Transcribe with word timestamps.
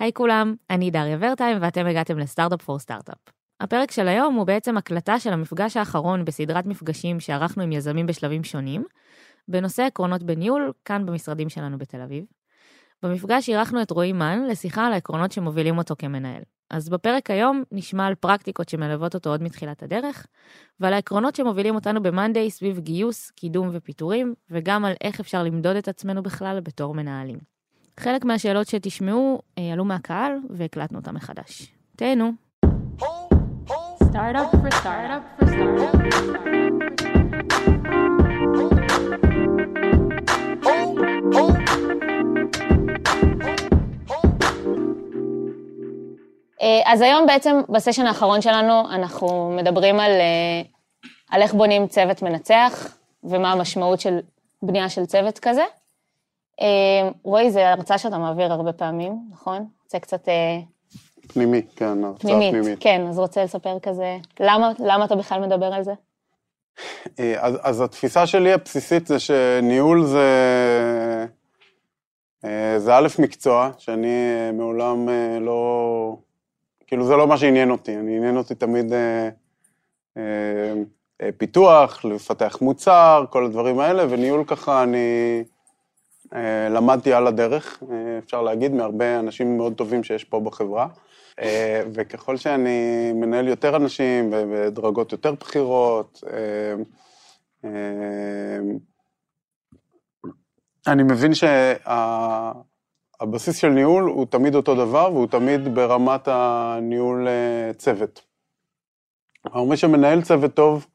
היי 0.00 0.12
כולם, 0.12 0.54
אני 0.70 0.90
דריה 0.90 1.16
ורטיים 1.20 1.58
ואתם 1.60 1.86
הגעתם 1.86 2.18
לסטארט-אפ 2.18 2.62
פור 2.62 2.78
סטארט-אפ. 2.78 3.18
הפרק 3.60 3.90
של 3.90 4.08
היום 4.08 4.34
הוא 4.34 4.46
בעצם 4.46 4.76
הקלטה 4.76 5.18
של 5.18 5.32
המפגש 5.32 5.76
האחרון 5.76 6.24
בסדרת 6.24 6.66
מפגשים 6.66 7.20
שערכנו 7.20 7.62
עם 7.62 7.72
יזמים 7.72 8.06
בשלבים 8.06 8.44
שונים, 8.44 8.84
בנושא 9.48 9.82
עקרונות 9.82 10.22
בניהול, 10.22 10.72
כאן 10.84 11.06
במשרדים 11.06 11.48
שלנו 11.48 11.78
בתל 11.78 12.00
אביב. 12.00 12.24
במפגש 13.02 13.48
אירחנו 13.48 13.82
את 13.82 13.90
רועי 13.90 14.12
מן 14.12 14.44
לשיחה 14.46 14.86
על 14.86 14.92
העקרונות 14.92 15.32
שמובילים 15.32 15.78
אותו 15.78 15.94
כמנהל. 15.98 16.42
אז 16.70 16.88
בפרק 16.88 17.30
היום 17.30 17.62
נשמע 17.72 18.06
על 18.06 18.14
פרקטיקות 18.14 18.68
שמלוות 18.68 19.14
אותו 19.14 19.30
עוד 19.30 19.42
מתחילת 19.42 19.82
הדרך, 19.82 20.26
ועל 20.80 20.92
העקרונות 20.92 21.34
שמובילים 21.34 21.74
אותנו 21.74 22.02
ב-Monday 22.02 22.48
סביב 22.48 22.78
גיוס, 22.78 23.30
קידום 23.30 23.70
ופיטורים, 23.72 24.34
וגם 24.50 24.84
על 24.84 24.92
איך 25.00 25.20
אפשר 25.20 25.42
למדוד 25.42 25.76
את 25.76 25.88
עצמנו 25.88 26.22
בכלל 26.22 26.60
בתור 26.60 26.94
מנהלים. 26.94 27.55
חלק 28.00 28.24
מהשאלות 28.24 28.68
שתשמעו 28.68 29.40
אה, 29.58 29.72
עלו 29.72 29.84
מהקהל 29.84 30.32
והקלטנו 30.50 30.98
אותם 30.98 31.14
מחדש. 31.14 31.72
תהנו. 31.96 32.32
Startup 34.00 34.50
for 34.52 34.70
startup 34.70 35.40
for 35.40 35.46
startup. 35.46 35.96
אה, 46.62 46.82
אז 46.84 47.00
היום 47.00 47.26
בעצם, 47.26 47.60
בסשן 47.68 48.06
האחרון 48.06 48.40
שלנו, 48.40 48.90
אנחנו 48.90 49.56
מדברים 49.56 50.00
על, 50.00 50.10
אה, 50.10 50.62
על 51.30 51.42
איך 51.42 51.54
בונים 51.54 51.86
צוות 51.86 52.22
מנצח, 52.22 52.96
ומה 53.24 53.52
המשמעות 53.52 54.00
של 54.00 54.18
בנייה 54.62 54.88
של 54.88 55.06
צוות 55.06 55.38
כזה. 55.38 55.64
אה, 56.60 57.08
רועי, 57.22 57.50
זו 57.50 57.60
הרצאה 57.60 57.98
שאתה 57.98 58.18
מעביר 58.18 58.52
הרבה 58.52 58.72
פעמים, 58.72 59.18
נכון? 59.30 59.66
זה 59.88 59.98
קצת 59.98 60.28
אה, 60.28 60.58
פנימי, 61.32 61.62
כן, 61.76 62.04
הרצאה 62.04 62.20
פנימית. 62.20 62.50
פנימית. 62.50 62.78
כן, 62.80 63.06
אז 63.08 63.18
רוצה 63.18 63.44
לספר 63.44 63.78
כזה, 63.82 64.18
למה, 64.40 64.72
למה 64.78 65.04
אתה 65.04 65.16
בכלל 65.16 65.46
מדבר 65.46 65.66
על 65.66 65.84
זה? 65.84 65.92
אה, 67.18 67.34
אז, 67.38 67.54
אז 67.62 67.80
התפיסה 67.80 68.26
שלי 68.26 68.52
הבסיסית 68.52 69.06
זה 69.06 69.18
שניהול 69.18 70.04
זה, 70.04 70.26
אה, 72.44 72.78
זה 72.78 72.96
א' 72.96 73.08
מקצוע, 73.18 73.70
שאני 73.78 74.06
אה, 74.06 74.52
מעולם 74.52 75.08
אה, 75.08 75.38
לא, 75.40 76.16
כאילו 76.86 77.04
זה 77.06 77.16
לא 77.16 77.26
מה 77.26 77.36
שעניין 77.36 77.70
אותי, 77.70 77.96
אני 77.96 78.16
עניין 78.16 78.36
אותי 78.36 78.54
תמיד 78.54 78.92
אה, 78.92 79.28
אה, 80.16 80.22
אה, 81.22 81.28
פיתוח, 81.36 82.04
לפתח 82.04 82.58
מוצר, 82.60 83.24
כל 83.30 83.44
הדברים 83.44 83.80
האלה, 83.80 84.04
וניהול 84.10 84.44
ככה 84.44 84.82
אני 84.82 84.96
אה, 84.96 85.42
למדתי 86.70 87.12
על 87.12 87.26
הדרך, 87.26 87.82
אה, 87.90 88.18
אפשר 88.18 88.42
להגיד, 88.42 88.72
מהרבה 88.72 89.18
אנשים 89.18 89.56
מאוד 89.56 89.74
טובים 89.74 90.04
שיש 90.04 90.24
פה 90.24 90.40
בחברה. 90.40 90.88
אה, 91.40 91.82
וככל 91.94 92.36
שאני 92.36 93.12
מנהל 93.12 93.48
יותר 93.48 93.76
אנשים 93.76 94.30
בדרגות 94.30 95.12
יותר 95.12 95.32
בכירות, 95.32 96.24
אה, 96.32 96.74
אה, 97.64 98.58
אני 100.86 101.02
מבין 101.02 101.32
שהבסיס 103.20 103.56
של 103.56 103.68
ניהול 103.68 104.04
הוא 104.04 104.26
תמיד 104.26 104.54
אותו 104.54 104.74
דבר 104.74 105.10
והוא 105.12 105.26
תמיד 105.26 105.74
ברמת 105.74 106.28
הניהול 106.28 107.28
אה, 107.28 107.72
צוות. 107.74 108.22
מי 109.68 109.76
שמנהל 109.76 110.22
צוות 110.22 110.54
טוב, 110.54 110.86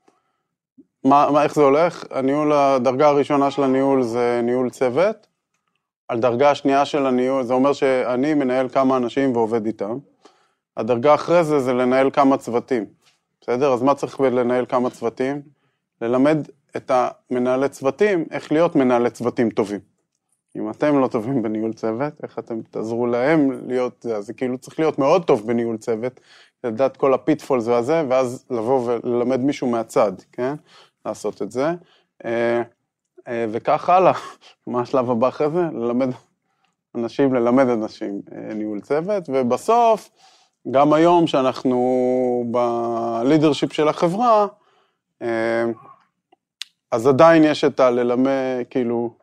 מה, 1.03 1.27
מה, 1.31 1.43
איך 1.43 1.55
זה 1.55 1.61
הולך? 1.61 2.03
הניהול, 2.11 2.51
הדרגה 2.53 3.07
הראשונה 3.07 3.51
של 3.51 3.63
הניהול 3.63 4.03
זה 4.03 4.41
ניהול 4.43 4.69
צוות. 4.69 5.27
על 6.07 6.19
דרגה 6.19 6.51
השנייה 6.51 6.85
של 6.85 7.05
הניהול, 7.05 7.43
זה 7.43 7.53
אומר 7.53 7.73
שאני 7.73 8.33
מנהל 8.33 8.69
כמה 8.69 8.97
אנשים 8.97 9.35
ועובד 9.35 9.65
איתם. 9.65 9.97
הדרגה 10.77 11.13
אחרי 11.13 11.43
זה 11.43 11.59
זה 11.59 11.73
לנהל 11.73 12.09
כמה 12.11 12.37
צוותים, 12.37 12.85
בסדר? 13.41 13.73
אז 13.73 13.81
מה 13.81 13.95
צריך 13.95 14.21
לנהל 14.21 14.65
כמה 14.65 14.89
צוותים? 14.89 15.41
ללמד 16.01 16.47
את 16.75 16.91
המנהלי 16.93 17.69
צוותים 17.69 18.25
איך 18.31 18.51
להיות 18.51 18.75
מנהלי 18.75 19.09
צוותים 19.09 19.49
טובים. 19.49 19.79
אם 20.55 20.69
אתם 20.69 20.99
לא 20.99 21.07
טובים 21.07 21.41
בניהול 21.41 21.73
צוות, 21.73 22.13
איך 22.23 22.39
אתם 22.39 22.61
תעזרו 22.61 23.07
להם 23.07 23.67
להיות 23.67 24.01
זה? 24.01 24.21
זה 24.21 24.33
כאילו 24.33 24.57
צריך 24.57 24.79
להיות 24.79 24.99
מאוד 24.99 25.25
טוב 25.25 25.47
בניהול 25.47 25.77
צוות, 25.77 26.19
לדעת 26.63 26.97
כל 26.97 27.13
ה 27.13 27.19
pitfalls 27.19 27.67
והזה, 27.67 28.03
ואז 28.09 28.45
לבוא 28.49 28.81
וללמד 28.85 29.39
מישהו 29.39 29.67
מהצד, 29.67 30.11
כן? 30.31 30.55
לעשות 31.05 31.41
את 31.41 31.51
זה. 31.51 31.73
אה, 32.25 32.61
אה, 33.27 33.45
וכך 33.51 33.89
הלאה. 33.89 34.13
מה 34.67 34.81
השלב 34.81 35.11
הבא 35.11 35.27
אחרי 35.27 35.49
זה? 35.49 35.61
ללמד 35.61 36.09
אנשים, 36.95 37.33
ללמד 37.33 37.69
אנשים 37.69 38.21
אה, 38.35 38.53
ניהול 38.53 38.81
צוות, 38.81 39.23
ובסוף, 39.27 40.09
גם 40.71 40.93
היום 40.93 41.27
שאנחנו 41.27 42.43
ב 42.51 42.62
leadership 42.62 43.73
של 43.73 43.87
החברה, 43.87 44.47
אז 46.91 47.07
עדיין 47.07 47.43
יש 47.43 47.63
את 47.63 47.79
הללמד, 47.79 48.31
כאילו, 48.69 49.13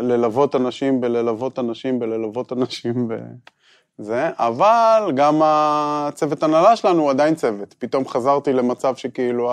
ללוות 0.00 0.54
אנשים 0.54 1.00
בללוות 1.00 1.58
אנשים 1.58 1.98
בללוות 1.98 2.52
אנשים 2.52 3.08
בזה, 3.98 4.30
אבל 4.38 5.12
גם 5.16 5.40
הצוות 5.44 6.42
הנהלה 6.42 6.76
שלנו 6.76 7.02
הוא 7.02 7.10
עדיין 7.10 7.34
צוות. 7.34 7.74
פתאום 7.78 8.08
חזרתי 8.08 8.52
למצב 8.52 8.96
שכאילו 8.96 9.50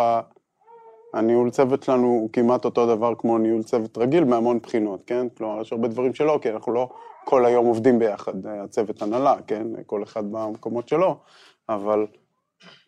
הניהול 1.16 1.50
צוות 1.50 1.84
שלנו 1.84 2.08
הוא 2.08 2.30
כמעט 2.34 2.66
אותו 2.66 2.96
דבר 2.96 3.14
כמו 3.18 3.38
ניהול 3.38 3.64
צוות 3.64 3.98
רגיל 3.98 4.24
מהמון 4.24 4.60
בחינות, 4.60 5.04
כן? 5.08 5.28
כלומר, 5.38 5.62
יש 5.62 5.72
הרבה 5.72 5.88
דברים 5.88 6.14
שלא, 6.14 6.40
כי 6.42 6.50
אנחנו 6.50 6.74
לא 6.74 6.90
כל 7.26 7.46
היום 7.46 7.66
עובדים 7.66 8.00
ביחד, 8.00 8.46
אה, 8.46 8.64
הצוות 8.64 9.02
הנהלה, 9.02 9.36
כן? 9.48 9.68
כל 9.86 10.04
אחד 10.04 10.32
במקומות 10.32 10.88
שלו, 10.88 11.18
אבל 11.70 12.06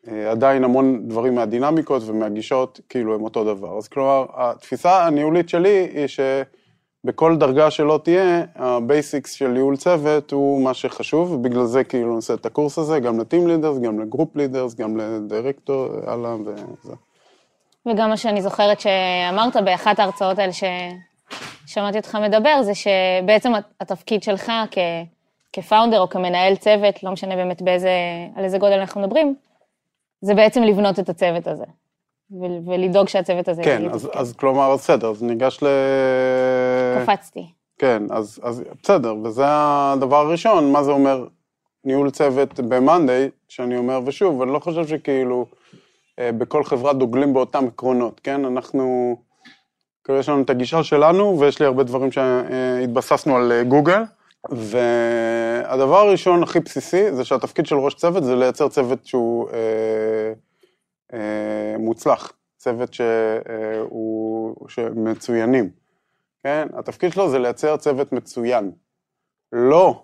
אה, 0.08 0.32
עדיין 0.32 0.64
המון 0.64 1.08
דברים 1.08 1.36
מהדינמיקות 1.36 2.04
ומהגישות, 2.06 2.80
כאילו, 2.90 3.16
הם 3.16 3.24
אותו 3.24 3.44
דבר. 3.44 3.78
אז 3.78 3.88
כלומר, 3.88 4.26
התפיסה 4.34 5.06
הניהולית 5.06 5.50
שלי 5.50 5.90
היא 5.94 6.08
שבכל 6.08 7.36
דרגה 7.36 7.72
שלא 7.72 8.00
תהיה, 8.04 8.46
ה 8.56 8.67
basics 8.67 9.32
של 9.32 9.48
ניהול 9.48 9.78
צוות 9.78 10.32
הוא 10.32 10.64
מה 10.64 10.74
שחשוב, 10.74 11.32
ובגלל 11.32 11.66
זה 11.66 11.84
כאילו 11.84 12.16
נעשה 12.16 12.34
את 12.34 12.46
הקורס 12.46 12.78
הזה, 12.78 13.00
גם 13.00 13.20
ל 13.20 13.25
team 13.25 13.48
leaders, 13.48 13.80
גם 13.80 14.00
ל 14.00 14.06
group 14.06 14.36
leaders, 14.36 14.76
גם 14.76 14.98
לדירקטור, 14.98 15.88
הלאה 16.06 16.36
וזה. 16.36 16.94
וגם 17.88 18.10
מה 18.10 18.18
שאני 18.18 18.42
זוכרת 18.42 18.80
שאמרת 18.80 19.56
באחת 19.66 20.00
ההרצאות 20.00 20.40
האלה 20.40 20.52
ששמעתי 20.54 21.98
אותך 21.98 22.16
מדבר, 22.16 22.62
זה 22.64 22.72
שבעצם 22.76 23.52
התפקיד 23.82 24.24
שלך 24.24 24.52
כ... 24.72 24.78
כפאונדר 25.54 26.00
או 26.00 26.10
כמנהל 26.10 26.56
צוות, 26.56 27.04
לא 27.04 27.12
משנה 27.12 27.36
באמת 27.36 27.62
באיזה, 27.62 27.90
על 28.36 28.44
איזה 28.44 28.58
גודל 28.58 28.74
אנחנו 28.80 29.02
מדברים, 29.02 29.36
זה 30.22 30.34
בעצם 30.34 30.64
לבנות 30.64 31.00
את 31.00 31.10
הצוות 31.10 31.48
הזה, 31.48 31.64
ו- 32.32 32.70
ולדאוג 32.70 33.08
שהצוות 33.08 33.48
הזה 33.48 33.64
כן. 33.64 33.90
אז, 33.90 34.10
אז 34.14 34.34
כלומר, 34.34 34.74
בסדר, 34.76 35.10
אז 35.10 35.24
ניגש 35.24 35.64
ל... 35.64 35.68
קפצתי. 37.04 37.46
כן, 37.78 38.04
אז, 38.10 38.40
אז 38.44 38.64
בסדר, 38.84 39.16
וזה 39.24 39.44
הדבר 39.48 40.18
הראשון, 40.18 40.72
מה 40.72 40.84
זה 40.84 40.92
אומר 40.92 41.26
ניהול 41.86 42.10
צוות 42.10 42.60
ב-Monday, 42.60 43.32
שאני 43.48 43.78
אומר, 43.78 44.00
ושוב, 44.06 44.42
אני 44.42 44.54
לא 44.54 44.60
חושב 44.60 44.88
שכאילו 44.88 45.46
בכל 46.20 46.64
חברה 46.64 46.94
דוגלים 46.94 47.34
באותם 47.34 47.68
עקרונות, 47.68 48.22
כן? 48.24 48.46
אנחנו, 48.46 49.16
כאילו 50.04 50.20
יש 50.20 50.30
לנו 50.30 50.42
את 50.42 50.50
הגישה 50.50 50.84
שלנו, 50.84 51.40
ויש 51.40 51.60
לי 51.60 51.66
הרבה 51.66 51.84
דברים 51.84 52.12
שהתבססנו 52.12 53.36
על 53.36 53.52
אה, 53.52 53.64
גוגל, 53.64 54.04
והדבר 54.50 55.98
הראשון 55.98 56.44
הכי 56.44 56.60
בסיסי 56.60 57.12
זה 57.12 57.26
שהתפקיד 57.26 57.66
של 57.66 57.76
ראש 57.76 57.94
צוות 57.94 58.24
זה 58.24 58.36
לייצר 58.36 58.70
צוות 58.70 59.06
שהוא 59.06 59.50
אה, 59.50 60.34
אה, 61.14 61.78
מוצלח, 61.80 62.32
צוות 62.58 62.94
שהוא, 62.94 64.56
שמצוינים, 64.70 65.70
כן? 66.44 66.68
התפקיד 66.74 67.12
שלו 67.12 67.30
זה 67.30 67.40
לייצר 67.40 67.78
צוות 67.78 68.14
מצוין. 68.14 68.72
לא, 69.52 70.04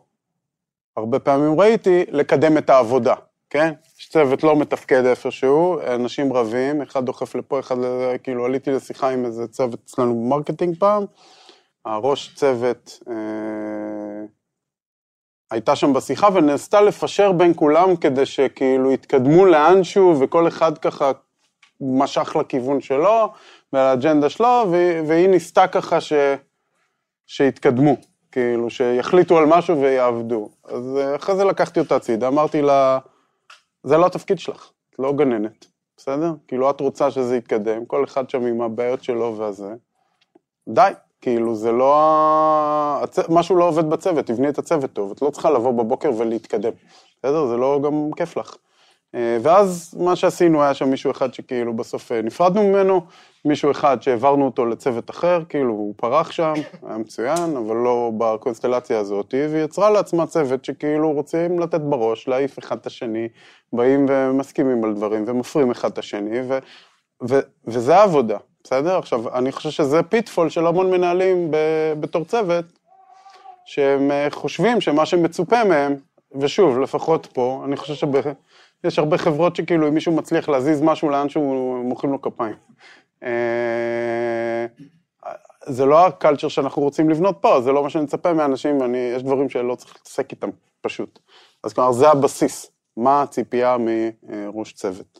הרבה 0.97 1.19
פעמים 1.19 1.59
ראיתי, 1.59 2.05
לקדם 2.09 2.57
את 2.57 2.69
העבודה, 2.69 3.13
כן? 3.53 3.73
יש 3.99 4.09
צוות 4.09 4.43
לא 4.43 4.55
מתפקד 4.55 5.05
איפשהו, 5.05 5.79
אנשים 5.95 6.33
רבים, 6.33 6.81
אחד 6.81 7.05
דוחף 7.05 7.35
לפה, 7.35 7.59
אחד 7.59 7.77
לזה, 7.77 8.15
כאילו 8.23 8.45
עליתי 8.45 8.71
לשיחה 8.71 9.09
עם 9.09 9.25
איזה 9.25 9.47
צוות 9.47 9.79
אצלנו 9.85 10.15
ב 10.15 10.21
marketing 10.21 10.75
פעם, 10.79 11.05
הראש 11.85 12.35
צוות 12.35 12.99
אה, 13.09 13.15
הייתה 15.51 15.75
שם 15.75 15.93
בשיחה 15.93 16.27
וניסתה 16.33 16.81
לפשר 16.81 17.31
בין 17.31 17.53
כולם 17.55 17.95
כדי 17.95 18.25
שכאילו 18.25 18.91
יתקדמו 18.91 19.45
לאנשהו 19.45 20.19
וכל 20.19 20.47
אחד 20.47 20.77
ככה 20.77 21.11
משך 21.81 22.35
לכיוון 22.39 22.81
שלו 22.81 23.33
ולאג'נדה 23.73 24.29
שלו 24.29 24.65
והיא 25.07 25.29
ניסתה 25.29 25.67
ככה 25.67 26.01
ש, 26.01 26.13
שיתקדמו, 27.27 27.95
כאילו 28.31 28.69
שיחליטו 28.69 29.37
על 29.37 29.45
משהו 29.45 29.81
ויעבדו. 29.81 30.49
אז 30.65 30.97
אה, 30.97 31.15
אחרי 31.15 31.35
זה 31.35 31.43
לקחתי 31.43 31.79
אותה 31.79 31.95
הצידה, 31.95 32.27
אמרתי 32.27 32.61
לה, 32.61 32.99
זה 33.83 33.97
לא 33.97 34.05
התפקיד 34.05 34.39
שלך, 34.39 34.71
את 34.89 34.99
לא 34.99 35.13
גננת, 35.13 35.65
בסדר? 35.97 36.33
כאילו 36.47 36.69
את 36.69 36.81
רוצה 36.81 37.11
שזה 37.11 37.37
יתקדם, 37.37 37.85
כל 37.85 38.03
אחד 38.03 38.29
שם 38.29 38.45
עם 38.45 38.61
הבעיות 38.61 39.03
שלו 39.03 39.37
והזה. 39.37 39.75
די, 40.69 40.91
כאילו, 41.21 41.55
זה 41.55 41.71
לא... 41.71 42.99
הצ... 43.03 43.19
משהו 43.29 43.55
לא 43.55 43.67
עובד 43.67 43.89
בצוות, 43.89 44.25
תבני 44.25 44.49
את 44.49 44.57
הצוות 44.57 44.93
טוב. 44.93 45.11
את 45.11 45.21
לא 45.21 45.29
צריכה 45.29 45.49
לבוא 45.49 45.71
בבוקר 45.71 46.11
ולהתקדם. 46.17 46.71
בסדר? 47.19 47.47
זה 47.47 47.57
לא 47.57 47.79
גם 47.83 48.09
כיף 48.15 48.37
לך. 48.37 48.55
אה, 49.15 49.37
ואז 49.41 49.95
מה 49.99 50.15
שעשינו, 50.15 50.63
היה 50.63 50.73
שם 50.73 50.89
מישהו 50.89 51.11
אחד 51.11 51.33
שכאילו 51.33 51.73
בסוף 51.73 52.11
אה, 52.11 52.21
נפרדנו 52.21 52.63
ממנו, 52.63 53.01
מישהו 53.45 53.71
אחד 53.71 54.01
שהעברנו 54.01 54.45
אותו 54.45 54.65
לצוות 54.65 55.09
אחר, 55.09 55.43
כאילו 55.49 55.73
הוא 55.73 55.93
פרח 55.97 56.31
שם, 56.31 56.53
היה 56.87 56.97
מצוין, 56.97 57.57
אבל 57.57 57.75
לא 57.75 58.11
בקונסטלציה 58.17 58.99
הזאת, 58.99 59.33
והיא 59.33 59.63
יצרה 59.63 59.89
לעצמה 59.89 60.27
צוות 60.27 60.65
שכאילו 60.65 61.11
רוצים 61.11 61.59
לתת 61.59 61.81
בראש, 61.81 62.27
להעיף 62.27 62.59
אחד 62.59 62.77
את 62.77 62.85
השני, 62.85 63.27
באים 63.73 64.05
ומסכימים 64.09 64.83
על 64.83 64.93
דברים 64.93 65.23
ומפרים 65.27 65.71
אחד 65.71 65.91
את 65.91 65.97
השני, 65.97 66.39
ו, 66.47 66.57
ו, 67.29 67.39
וזה 67.67 67.95
העבודה, 67.95 68.37
בסדר? 68.63 68.97
עכשיו, 68.97 69.37
אני 69.37 69.51
חושב 69.51 69.69
שזה 69.69 70.03
פיטפול 70.03 70.49
של 70.49 70.67
המון 70.67 70.91
מנהלים 70.91 71.51
ב, 71.51 71.57
בתור 71.99 72.25
צוות, 72.25 72.65
שהם 73.65 74.11
אה, 74.11 74.27
חושבים 74.31 74.81
שמה 74.81 75.05
שמצופה 75.05 75.63
מהם, 75.63 75.95
ושוב, 76.41 76.79
לפחות 76.79 77.27
פה, 77.33 77.61
אני 77.65 77.75
חושב 77.75 77.93
שב... 77.93 78.07
יש 78.83 78.99
הרבה 78.99 79.17
חברות 79.17 79.55
שכאילו, 79.55 79.87
אם 79.87 79.93
מישהו 79.93 80.11
מצליח 80.11 80.49
להזיז 80.49 80.81
משהו 80.81 81.09
לאן 81.09 81.29
שהוא, 81.29 81.83
מוחאים 81.83 82.11
לו 82.11 82.21
כפיים. 82.21 82.55
אה, 83.23 84.65
זה 85.65 85.85
לא 85.85 86.07
הקלצ'ר 86.07 86.47
שאנחנו 86.47 86.81
רוצים 86.81 87.09
לבנות 87.09 87.37
פה, 87.41 87.61
זה 87.61 87.71
לא 87.71 87.83
מה 87.83 87.89
שאני 87.89 88.03
מצפה 88.03 88.33
מאנשים, 88.33 88.83
אני, 88.83 88.97
יש 88.97 89.23
דברים 89.23 89.49
שלא 89.49 89.75
צריך 89.75 89.95
להתעסק 89.95 90.31
איתם, 90.31 90.49
פשוט. 90.81 91.19
אז 91.63 91.73
כלומר, 91.73 91.91
זה 91.91 92.09
הבסיס, 92.09 92.71
מה 92.97 93.21
הציפייה 93.21 93.77
מראש 94.23 94.73
צוות. 94.73 95.19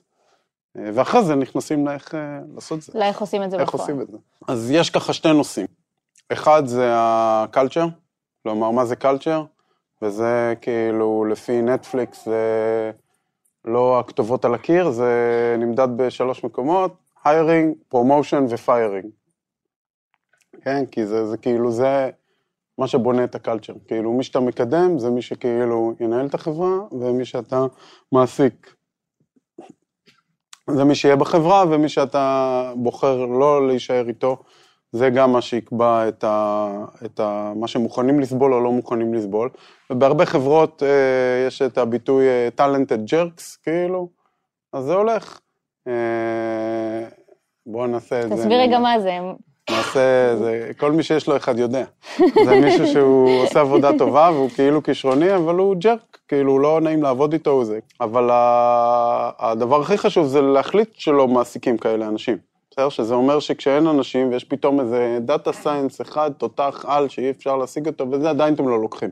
אה, 0.78 0.90
ואחרי 0.94 1.24
זה 1.24 1.36
נכנסים 1.36 1.88
לאיך 1.88 2.16
אה, 2.16 2.40
לעשות 2.56 2.78
את 2.78 2.84
זה. 2.84 3.00
לאיך 3.00 3.22
עושים 3.22 3.44
את 3.44 3.52
זה 3.52 3.58
איך 3.58 3.68
בפועל. 3.68 3.82
עושים 3.82 4.02
את 4.02 4.08
זה. 4.08 4.18
אז 4.48 4.72
יש 4.72 4.90
ככה 4.90 5.14
שני 5.14 5.34
נושאים. 5.34 5.68
אחד 6.30 6.66
זה 6.66 6.90
ה 6.94 7.04
culture, 7.04 7.86
כלומר, 8.44 8.72
מה 8.72 8.86
זה 8.86 8.96
culture? 8.96 9.44
וזה 10.02 10.54
כאילו, 10.62 11.26
לפי 11.26 11.62
נטפליקס, 11.62 12.26
זה 12.26 12.92
לא 13.66 14.00
הכתובות 14.00 14.46
על 14.46 14.54
הקיר, 14.54 14.90
זה 14.90 15.56
נמדד 15.60 15.88
בשלוש 15.96 16.44
מקומות, 16.44 16.94
hiring, 17.26 17.76
promotion 17.90 18.46
ו 18.50 18.57
firing. 18.57 19.06
כן, 20.62 20.86
כי 20.86 21.06
זה, 21.06 21.26
זה 21.26 21.38
כאילו, 21.38 21.72
זה 21.72 22.10
מה 22.78 22.88
שבונה 22.88 23.24
את 23.24 23.36
הקלצ'ר. 23.36 23.74
כאילו, 23.88 24.14
מי 24.14 24.24
שאתה 24.24 24.40
מקדם 24.40 25.00
זה 25.00 25.10
מי 25.10 25.22
שכאילו 25.22 25.94
ינהל 26.00 26.26
את 26.26 26.34
החברה, 26.34 26.78
ומי 26.92 27.26
שאתה 27.26 27.66
מעסיק. 28.12 28.76
זה 30.70 30.84
מי 30.84 30.96
שיהיה 30.96 31.16
בחברה, 31.16 31.64
ומי 31.70 31.90
שאתה 31.90 32.74
בוחר 32.76 33.26
לא 33.26 33.68
להישאר 33.68 34.08
איתו, 34.08 34.44
זה 34.94 35.10
גם 35.10 35.32
מה 35.32 35.42
שיקבע 35.42 36.08
את, 36.08 36.24
ה, 36.24 36.68
את 37.06 37.20
ה, 37.20 37.54
מה 37.56 37.68
שמוכנים 37.68 38.20
לסבול 38.20 38.54
או 38.54 38.60
לא 38.60 38.72
מוכנים 38.72 39.14
לסבול. 39.14 39.50
ובהרבה 39.90 40.26
חברות 40.26 40.84
אה, 40.84 41.48
יש 41.48 41.62
את 41.62 41.78
הביטוי 41.78 42.26
אה, 42.28 42.48
talented 42.58 43.10
jerks, 43.10 43.44
כאילו, 43.64 44.10
אז 44.74 44.84
זה 44.84 44.94
הולך. 44.94 45.40
אה, 45.88 45.94
בואו 47.66 47.88
נעשה 47.88 48.22
את 48.22 48.30
זה. 48.30 48.36
תסביר 48.36 48.62
רגע 48.62 48.80
מה 48.80 49.00
זה. 49.00 49.20
נעשה, 49.70 50.36
זה, 50.36 50.72
כל 50.78 50.92
מי 50.92 51.04
שיש 51.04 51.28
לו 51.28 51.38
אחד 51.38 51.60
יודע. 51.60 51.84
זה 52.46 52.60
מישהו 52.60 52.88
שהוא 52.88 53.44
עושה 53.44 53.62
עבודה 53.62 53.90
טובה 53.98 54.30
והוא 54.34 54.50
כאילו 54.50 54.84
כישרוני, 54.84 55.36
אבל 55.36 55.56
הוא 55.56 55.76
jerk, 55.80 56.18
כאילו 56.28 56.60
לא 56.60 56.82
נעים 56.82 57.04
לעבוד 57.04 57.34
איתו 57.34 57.50
וזה. 57.50 57.80
אבל 58.02 58.30
ה- 58.32 59.30
הדבר 59.40 59.82
הכי 59.82 59.98
חשוב 59.98 60.28
זה 60.28 60.42
להחליט 60.42 60.90
שלא 60.94 61.28
מעסיקים 61.28 61.78
כאלה 61.78 62.08
אנשים. 62.08 62.53
בסדר? 62.74 62.90
שזה 62.90 63.14
אומר 63.14 63.40
שכשאין 63.40 63.88
אנשים 63.88 64.32
ויש 64.32 64.44
פתאום 64.44 64.80
איזה 64.80 65.18
data 65.22 65.54
scientist 65.54 66.02
אחד, 66.02 66.32
תותח 66.38 66.86
על 66.88 67.10
שאי 67.10 67.30
אפשר 67.30 67.58
להשיג 67.58 67.88
אותו, 67.88 68.12
וזה 68.12 68.30
עדיין 68.30 68.54
אתם 68.54 68.68
לא 68.68 68.82
לוקחים. 68.82 69.10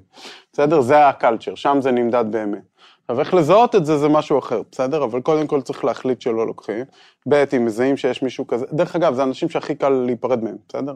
בסדר? 0.53 0.81
זה 0.81 1.07
ה 1.07 1.12
culture, 1.12 1.55
שם 1.55 1.77
זה 1.81 1.91
נמדד 1.91 2.25
באמת. 2.31 2.61
עכשיו, 3.01 3.19
איך 3.19 3.33
לזהות 3.33 3.75
את 3.75 3.85
זה, 3.85 3.97
זה 3.97 4.09
משהו 4.09 4.39
אחר, 4.39 4.61
בסדר? 4.71 5.03
אבל 5.03 5.21
קודם 5.21 5.47
כל 5.47 5.61
צריך 5.61 5.85
להחליט 5.85 6.21
שלא 6.21 6.47
לוקחים. 6.47 6.85
ב', 7.29 7.43
אם 7.57 7.65
מזהים 7.65 7.97
שיש 7.97 8.21
מישהו 8.23 8.47
כזה, 8.47 8.65
דרך 8.73 8.95
אגב, 8.95 9.13
זה 9.13 9.23
אנשים 9.23 9.49
שהכי 9.49 9.75
קל 9.75 9.89
להיפרד 9.89 10.43
מהם, 10.43 10.57
בסדר? 10.69 10.93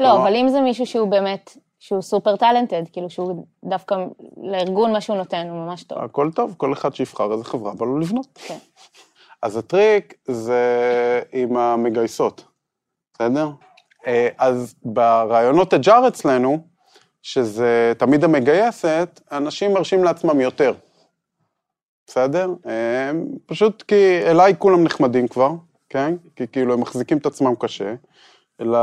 לא, 0.00 0.22
אבל 0.22 0.36
אם 0.36 0.48
זה 0.48 0.60
מישהו 0.60 0.86
שהוא 0.86 1.08
באמת, 1.08 1.56
שהוא 1.78 2.02
סופר 2.02 2.36
טאלנטד, 2.36 2.82
כאילו 2.92 3.10
שהוא 3.10 3.46
דווקא 3.64 3.94
לארגון 4.42 4.92
מה 4.92 5.00
שהוא 5.00 5.16
נותן, 5.16 5.46
הוא 5.50 5.66
ממש 5.66 5.82
טוב. 5.82 5.98
הכל 5.98 6.30
טוב, 6.34 6.54
כל 6.56 6.72
אחד 6.72 6.94
שיבחר 6.94 7.32
איזה 7.32 7.44
חברה 7.44 7.74
בא 7.74 7.86
לו 7.86 7.98
לבנות. 7.98 8.26
כן. 8.34 8.58
אז 9.42 9.56
הטריק 9.56 10.14
זה 10.24 10.62
עם 11.32 11.56
המגייסות, 11.56 12.44
בסדר? 13.14 13.50
אה, 14.06 14.28
אז 14.38 14.74
ברעיונות 14.84 15.72
הג'אר 15.72 16.08
אצלנו, 16.08 16.58
שזה 17.22 17.92
תמיד 17.98 18.24
המגייסת, 18.24 19.20
אנשים 19.32 19.74
מרשים 19.74 20.04
לעצמם 20.04 20.40
יותר. 20.40 20.72
בסדר? 22.06 22.54
אה, 22.66 23.10
פשוט 23.46 23.82
כי 23.82 24.20
אליי 24.26 24.54
כולם 24.58 24.84
נחמדים 24.84 25.28
כבר, 25.28 25.50
כן? 25.88 26.14
כי 26.36 26.46
כאילו 26.46 26.74
הם 26.74 26.80
מחזיקים 26.80 27.18
את 27.18 27.26
עצמם 27.26 27.54
קשה. 27.58 27.94
אלא 28.60 28.78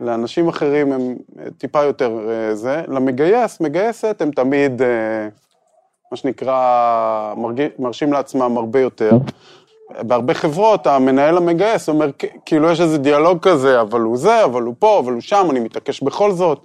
לאנשים 0.00 0.48
אחרים 0.48 0.92
הם 0.92 1.16
טיפה 1.58 1.82
יותר 1.82 2.30
אה, 2.30 2.54
זה. 2.54 2.82
למגייס, 2.88 3.60
מגייסת, 3.60 4.16
הם 4.20 4.30
תמיד, 4.30 4.82
מה 6.10 6.16
שנקרא, 6.16 7.34
מרשים 7.78 8.12
לעצמם 8.12 8.56
הרבה 8.56 8.80
יותר. 8.80 9.10
בהרבה 9.98 10.34
חברות, 10.34 10.86
המנהל 10.86 11.36
המגייס 11.36 11.88
אומר, 11.88 12.10
"כ- 12.18 12.24
כאילו 12.46 12.70
יש 12.70 12.80
איזה 12.80 12.98
דיאלוג 12.98 13.38
כזה, 13.42 13.80
אבל 13.80 14.00
הוא 14.00 14.16
זה, 14.16 14.44
אבל 14.44 14.62
הוא 14.62 14.74
פה, 14.78 14.98
אבל 15.04 15.12
הוא 15.12 15.20
שם, 15.20 15.46
אני 15.50 15.60
מתעקש 15.60 16.02
בכל 16.02 16.32
זאת. 16.32 16.58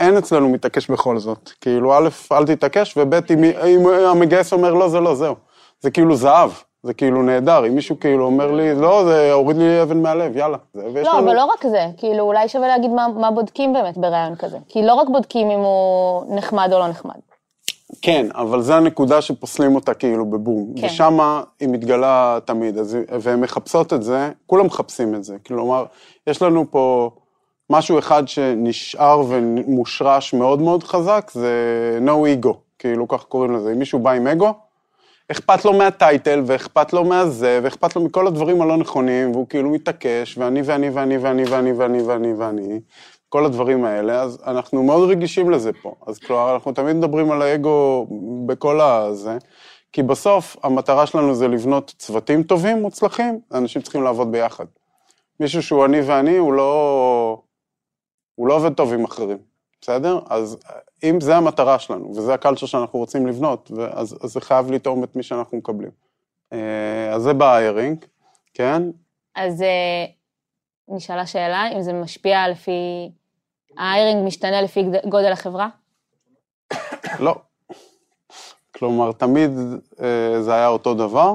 אין 0.00 0.16
אצלנו 0.16 0.48
מתעקש 0.48 0.90
בכל 0.90 1.18
זאת. 1.18 1.50
כאילו, 1.60 1.94
א', 1.98 2.08
אל 2.32 2.46
תתעקש, 2.46 2.94
וב', 2.96 3.14
אם, 3.14 3.44
אם 3.44 3.86
המגייס 4.06 4.52
אומר 4.52 4.74
לא, 4.74 4.88
זה 4.88 5.00
לא, 5.00 5.14
זהו. 5.14 5.34
זה 5.80 5.90
כאילו 5.90 6.16
זהב, 6.16 6.50
זה 6.82 6.94
כאילו 6.94 7.22
נהדר. 7.22 7.66
אם 7.66 7.74
מישהו 7.74 8.00
כאילו 8.00 8.24
אומר 8.24 8.52
לי, 8.52 8.74
לא, 8.74 9.04
זה 9.04 9.32
הוריד 9.32 9.56
לי 9.56 9.82
אבן 9.82 10.02
מהלב, 10.02 10.36
יאללה. 10.36 10.56
זה, 10.74 10.82
לא, 10.82 11.00
לנו- 11.00 11.18
אבל 11.18 11.36
לא 11.36 11.44
רק 11.44 11.66
זה, 11.66 11.86
כאילו 11.96 12.24
אולי 12.24 12.48
שווה 12.48 12.68
להגיד 12.68 12.90
מה, 12.90 13.06
מה 13.20 13.30
בודקים 13.30 13.72
באמת 13.72 13.98
ברעיון 13.98 14.36
כזה. 14.36 14.58
כי 14.68 14.82
לא 14.82 14.94
רק 14.94 15.08
בודקים 15.12 15.50
אם 15.50 15.58
הוא 15.58 16.36
נחמד 16.36 16.68
או 16.72 16.78
לא 16.78 16.88
נחמד. 16.88 17.14
כן, 18.02 18.26
אבל 18.34 18.62
זו 18.62 18.74
הנקודה 18.74 19.22
שפוסלים 19.22 19.74
אותה 19.74 19.94
כאילו 19.94 20.30
בבום. 20.30 20.72
כן. 20.76 20.86
ושמה 20.86 21.42
היא 21.60 21.68
מתגלה 21.68 22.38
תמיד, 22.44 22.78
אז, 22.78 22.98
והן 23.20 23.40
מחפשות 23.40 23.92
את 23.92 24.02
זה, 24.02 24.30
כולם 24.46 24.66
מחפשים 24.66 25.14
את 25.14 25.24
זה. 25.24 25.36
כלומר, 25.46 25.84
יש 26.26 26.42
לנו 26.42 26.70
פה 26.70 27.10
משהו 27.70 27.98
אחד 27.98 28.28
שנשאר 28.28 29.22
ומושרש 29.28 30.34
מאוד 30.34 30.62
מאוד 30.62 30.82
חזק, 30.82 31.30
זה 31.34 31.50
no 32.06 32.44
ego, 32.44 32.52
כאילו 32.78 33.08
כך 33.08 33.22
קוראים 33.22 33.56
לזה. 33.56 33.72
אם 33.72 33.78
מישהו 33.78 33.98
בא 33.98 34.10
עם 34.10 34.26
אגו, 34.26 34.52
אכפת 35.30 35.64
לו 35.64 35.72
מהטייטל, 35.72 36.42
ואכפת 36.46 36.92
לו 36.92 37.04
מהזה, 37.04 37.60
ואכפת 37.62 37.96
לו 37.96 38.04
מכל 38.04 38.26
הדברים 38.26 38.62
הלא 38.62 38.76
נכונים, 38.76 39.32
והוא 39.32 39.46
כאילו 39.48 39.70
מתעקש, 39.70 40.38
ואני 40.38 40.62
ואני 40.64 40.90
ואני 40.90 41.18
ואני 41.18 41.44
ואני 41.44 41.72
ואני 41.72 42.02
ואני 42.02 42.32
ואני, 42.34 42.80
כל 43.28 43.44
הדברים 43.44 43.84
האלה, 43.84 44.22
אז 44.22 44.42
אנחנו 44.46 44.82
מאוד 44.82 45.10
רגישים 45.10 45.50
לזה 45.50 45.70
פה. 45.82 45.94
אז 46.06 46.18
כלומר, 46.18 46.54
אנחנו 46.54 46.72
תמיד 46.72 46.96
מדברים 46.96 47.30
על 47.30 47.42
האגו 47.42 48.06
בכל 48.46 48.80
הזה, 48.80 49.38
כי 49.92 50.02
בסוף 50.02 50.56
המטרה 50.62 51.06
שלנו 51.06 51.34
זה 51.34 51.48
לבנות 51.48 51.94
צוותים 51.98 52.42
טובים, 52.42 52.82
מוצלחים, 52.82 53.40
אנשים 53.54 53.82
צריכים 53.82 54.02
לעבוד 54.02 54.32
ביחד. 54.32 54.64
מישהו 55.40 55.62
שהוא 55.62 55.84
אני 55.84 56.00
ואני, 56.00 56.36
הוא 56.36 56.52
לא, 56.52 57.42
הוא 58.34 58.48
לא 58.48 58.54
עובד 58.54 58.74
טוב 58.74 58.92
עם 58.92 59.04
אחרים, 59.04 59.38
בסדר? 59.80 60.20
אז 60.30 60.58
אם 61.04 61.20
זה 61.20 61.36
המטרה 61.36 61.78
שלנו, 61.78 62.10
וזה 62.16 62.34
הקלצ'ר 62.34 62.66
שאנחנו 62.66 62.98
רוצים 62.98 63.26
לבנות, 63.26 63.70
אז, 63.92 64.16
אז 64.22 64.32
זה 64.32 64.40
חייב 64.40 64.70
לתאום 64.70 65.04
את 65.04 65.16
מי 65.16 65.22
שאנחנו 65.22 65.58
מקבלים. 65.58 65.90
אה, 66.52 67.10
אז 67.14 67.22
זה 67.22 67.32
בהיירינג, 67.32 68.04
כן? 68.54 68.82
אז 69.34 69.62
אה, 69.62 70.04
נשאלה 70.88 71.26
שאלה, 71.26 71.72
אם 71.72 71.82
זה 71.82 71.92
משפיע 71.92 72.48
לפי... 72.48 73.10
ההיירינג 73.78 74.26
משתנה 74.26 74.62
לפי 74.62 74.84
גודל 75.08 75.32
החברה? 75.32 75.68
לא. 77.18 77.34
כלומר, 78.78 79.12
תמיד 79.12 79.50
אה, 80.02 80.42
זה 80.42 80.54
היה 80.54 80.68
אותו 80.68 80.94
דבר. 80.94 81.34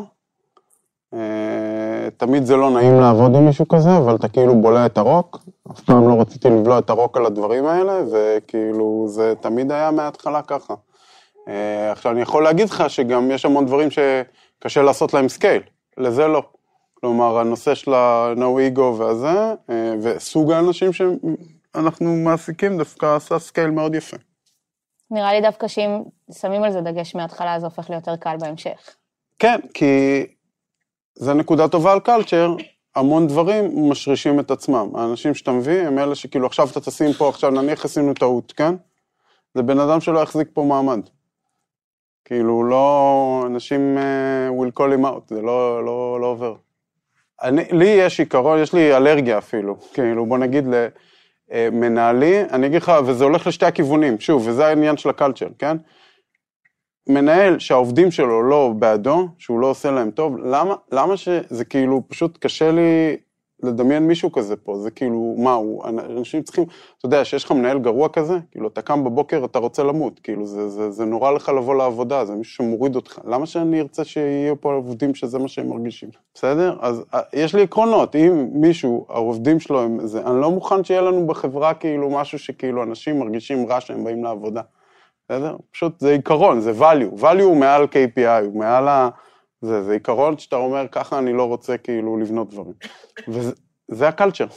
אה, 1.14 2.10
תמיד 2.18 2.44
זה 2.44 2.56
לא 2.56 2.70
נעים 2.70 3.00
לעבוד 3.00 3.36
עם 3.36 3.46
מישהו 3.46 3.68
כזה, 3.68 3.98
אבל 3.98 4.16
אתה 4.16 4.28
כאילו 4.28 4.62
בולע 4.62 4.86
את 4.86 4.98
הרוק. 4.98 5.40
אף 5.72 5.80
פעם 5.80 6.10
לא 6.10 6.22
רציתי 6.22 6.50
לבלוע 6.50 6.80
את 6.80 6.90
הרוק 6.90 7.18
על 7.18 7.26
הדברים 7.26 7.66
האלה, 7.66 8.02
וכאילו, 8.12 9.06
זה 9.08 9.34
תמיד 9.42 9.72
היה 9.72 9.92
מההתחלה 9.92 10.42
ככה. 10.42 10.74
אה, 11.48 11.92
עכשיו, 11.92 12.12
אני 12.12 12.22
יכול 12.22 12.44
להגיד 12.44 12.70
לך 12.70 12.84
שגם 12.88 13.32
יש 13.32 13.46
המון 13.46 13.66
דברים 13.66 13.90
שקשה 13.92 14.82
לעשות 14.82 15.14
להם 15.14 15.30
scale, 15.30 15.62
לזה 15.98 16.28
לא. 16.28 16.44
כלומר, 16.94 17.40
הנושא 17.40 17.76
של 17.76 17.94
ה-No 17.94 18.78
ego 18.78 18.82
והזה, 18.82 19.54
וסוג 20.02 20.52
האנשים 20.52 20.90
שאנחנו 21.74 22.16
מעסיקים 22.16 22.78
דווקא 22.78 23.16
עשה 23.16 23.40
scale 23.40 23.70
מאוד 23.70 23.96
יפה. 23.96 24.18
נראה 25.12 25.34
לי 25.34 25.42
דווקא 25.42 25.68
שאם 25.68 26.02
שמים 26.32 26.64
על 26.64 26.72
זה 26.72 26.82
דגש 26.82 27.16
מההתחלה, 27.16 27.60
זה 27.60 27.66
הופך 27.66 27.90
ליותר 27.90 28.16
קל 28.16 28.38
בהמשך. 28.40 28.96
כן, 29.40 29.60
כי 29.74 30.26
זה 31.16 31.34
נקודה 31.34 31.68
טובה 31.68 31.94
על 31.94 32.00
קלצ'ר, 32.00 32.56
המון 32.96 33.28
דברים 33.28 33.90
משרישים 33.90 34.40
את 34.40 34.52
עצמם. 34.52 34.90
האנשים 34.96 35.34
שאתה 35.34 35.52
מביא 35.52 35.82
הם 35.82 36.00
אלה 36.00 36.16
שכאילו 36.16 36.48
עכשיו 36.48 36.68
אתה 36.72 36.82
תשים 36.82 37.14
פה, 37.14 37.30
עכשיו 37.30 37.52
נניח 37.52 37.86
עשינו 37.86 38.14
טעות, 38.14 38.52
כן? 38.52 38.76
זה 39.56 39.64
בן 39.64 39.80
אדם 39.80 40.02
שלא 40.02 40.20
יחזיק 40.20 40.48
פה 40.54 40.64
מעמד. 40.64 41.00
כאילו 42.26 42.64
לא, 42.64 43.44
אנשים 43.48 43.98
uh, 43.98 44.62
will 44.62 44.80
call 44.80 45.00
him 45.00 45.06
out, 45.06 45.36
זה 45.36 45.42
לא, 45.42 45.86
לא, 45.86 46.22
לא 46.22 46.26
עובר. 46.26 46.56
אני, 47.42 47.64
לי 47.72 47.88
יש 47.88 48.20
עיקרון, 48.20 48.60
יש 48.60 48.74
לי 48.74 48.98
אלרגיה 48.98 49.38
אפילו, 49.38 49.78
כאילו 49.94 50.26
בוא 50.26 50.38
נגיד 50.38 50.66
למנהלי, 51.52 52.44
אני 52.52 52.68
אגיד 52.68 52.82
לך, 52.82 52.92
וזה 53.06 53.24
הולך 53.24 53.48
לשתי 53.48 53.66
הכיוונים, 53.66 54.20
שוב, 54.20 54.48
וזה 54.48 54.66
העניין 54.66 54.98
של 54.98 55.10
הקלצ'ר, 55.10 55.48
כן? 55.60 55.78
מנהל 57.10 57.60
שהעובדים 57.60 58.12
שלו 58.12 58.44
לא 58.44 58.74
בעדו, 58.80 59.28
שהוא 59.38 59.60
לא 59.60 59.68
עושה 59.68 59.92
להם 59.92 60.12
טוב, 60.12 60.38
למה, 60.38 60.76
למה 60.92 61.18
שזה 61.18 61.66
כאילו, 61.66 62.04
פשוט 62.08 62.38
קשה 62.38 62.72
לי 62.72 63.18
לדמיין 63.64 64.08
מישהו 64.08 64.32
כזה 64.32 64.56
פה, 64.56 64.78
זה 64.78 64.92
כאילו, 64.92 65.36
מה 65.38 65.54
הוא, 65.54 65.86
אנשים 65.86 66.42
צריכים, 66.42 66.64
אתה 66.98 67.06
יודע, 67.06 67.26
שיש 67.26 67.44
לך 67.44 67.52
מנהל 67.52 67.80
גרוע 67.80 68.10
כזה, 68.10 68.38
כאילו, 68.52 68.68
אתה 68.68 68.82
קם 68.82 69.04
בבוקר, 69.04 69.46
אתה 69.46 69.60
רוצה 69.60 69.84
למות, 69.84 70.20
כאילו, 70.20 70.46
זה, 70.46 70.70
זה, 70.70 70.92
זה 70.92 71.06
נורא 71.06 71.32
לך 71.32 71.50
לבוא 71.50 71.76
לעבודה, 71.76 72.26
זה 72.26 72.36
מישהו 72.36 72.54
שמוריד 72.54 72.96
אותך, 72.96 73.20
למה 73.26 73.46
שאני 73.46 73.82
ארצה 73.82 74.04
שיהיו 74.04 74.62
פה 74.62 74.74
עובדים 74.74 75.16
שזה 75.16 75.40
מה 75.40 75.48
שהם 75.48 75.70
מרגישים, 75.70 76.10
בסדר? 76.34 76.78
אז 76.82 77.04
אה, 77.14 77.22
יש 77.34 77.56
לי 77.56 77.64
עקרונות, 77.64 78.16
אם 78.16 78.48
מישהו, 78.54 79.06
העובדים 79.10 79.60
שלו 79.60 79.82
הם 79.82 80.08
זה, 80.08 80.22
אני 80.26 80.42
לא 80.42 80.52
מוכן 80.52 80.84
שיהיה 80.84 81.02
לנו 81.02 81.28
בחברה 81.28 81.74
כאילו 81.74 82.10
משהו 82.10 82.40
שכאילו 82.40 82.84
אנשים 82.84 83.20
מרגישים 83.20 83.68
רע 83.68 83.82
שהם 83.82 84.04
באים 84.04 84.24
לעבודה. 84.24 84.62
בסדר? 85.32 85.56
פשוט 85.72 86.00
זה 86.00 86.12
עיקרון, 86.12 86.60
זה 86.60 86.72
value. 86.80 87.22
value 87.22 87.42
הוא 87.42 87.58
מעל 87.58 87.84
KPI, 87.84 88.46
הוא 88.46 88.60
מעל 88.60 88.88
ה... 88.88 89.10
זה, 89.62 89.84
זה 89.84 89.94
עיקרון 89.94 90.38
שאתה 90.38 90.56
אומר, 90.56 90.86
ככה 90.92 91.20
אני 91.20 91.34
לא 91.34 91.44
רוצה 91.44 91.78
כאילו 91.78 92.18
לבנות 92.18 92.50
דברים. 92.50 92.74
וזה 93.28 94.08
הקלצ'ר. 94.08 94.48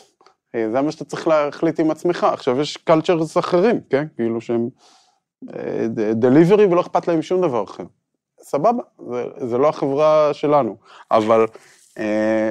אה, 0.54 0.66
זה 0.72 0.80
מה 0.80 0.92
שאתה 0.92 1.04
צריך 1.04 1.28
להחליט 1.28 1.80
עם 1.80 1.90
עצמך. 1.90 2.24
עכשיו, 2.24 2.60
יש 2.60 2.76
קלצ'רס 2.76 3.38
אחרים, 3.38 3.80
כן? 3.90 4.06
כאילו 4.16 4.40
שהם 4.40 4.68
דליברי 6.14 6.64
ולא 6.64 6.80
אכפת 6.80 7.08
להם 7.08 7.22
שום 7.22 7.42
דבר 7.42 7.64
אחר. 7.64 7.84
סבבה, 8.40 8.82
זה, 9.10 9.24
זה 9.36 9.58
לא 9.58 9.68
החברה 9.68 10.30
שלנו. 10.32 10.76
אבל, 11.10 11.46
אה, 11.98 12.50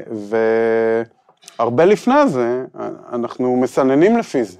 והרבה 1.60 1.86
לפני 1.86 2.28
זה, 2.28 2.66
אנחנו 3.12 3.56
מסננים 3.56 4.18
לפי 4.18 4.44
זה. 4.44 4.60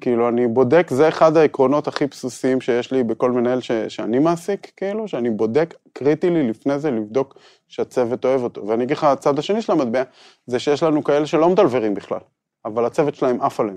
כאילו, 0.00 0.28
אני 0.28 0.46
בודק, 0.46 0.86
זה 0.90 1.08
אחד 1.08 1.36
העקרונות 1.36 1.88
הכי 1.88 2.06
בסיסיים 2.06 2.60
שיש 2.60 2.92
לי 2.92 3.02
בכל 3.02 3.30
מנהל 3.30 3.60
ש, 3.60 3.72
שאני 3.72 4.18
מעסיק, 4.18 4.72
כאילו, 4.76 5.08
שאני 5.08 5.30
בודק, 5.30 5.74
קריטי 5.92 6.30
לי 6.30 6.48
לפני 6.48 6.78
זה 6.78 6.90
לבדוק 6.90 7.38
שהצוות 7.68 8.24
אוהב 8.24 8.42
אותו. 8.42 8.66
ואני 8.66 8.84
אגיד 8.84 8.96
לך, 8.96 9.04
הצד 9.04 9.38
השני 9.38 9.62
של 9.62 9.72
המטבע, 9.72 10.02
זה 10.46 10.58
שיש 10.58 10.82
לנו 10.82 11.04
כאלה 11.04 11.26
שלא 11.26 11.48
מדלברים 11.48 11.94
בכלל, 11.94 12.18
אבל 12.64 12.84
הצוות 12.84 13.14
שלהם 13.14 13.42
עף 13.42 13.60
עליהם. 13.60 13.76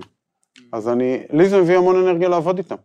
אז 0.72 0.88
אני, 0.88 1.22
לי 1.30 1.48
זה 1.48 1.60
מביא 1.60 1.76
המון 1.76 1.96
אנרגיה 1.96 2.28
לעבוד 2.28 2.58
איתם, 2.58 2.76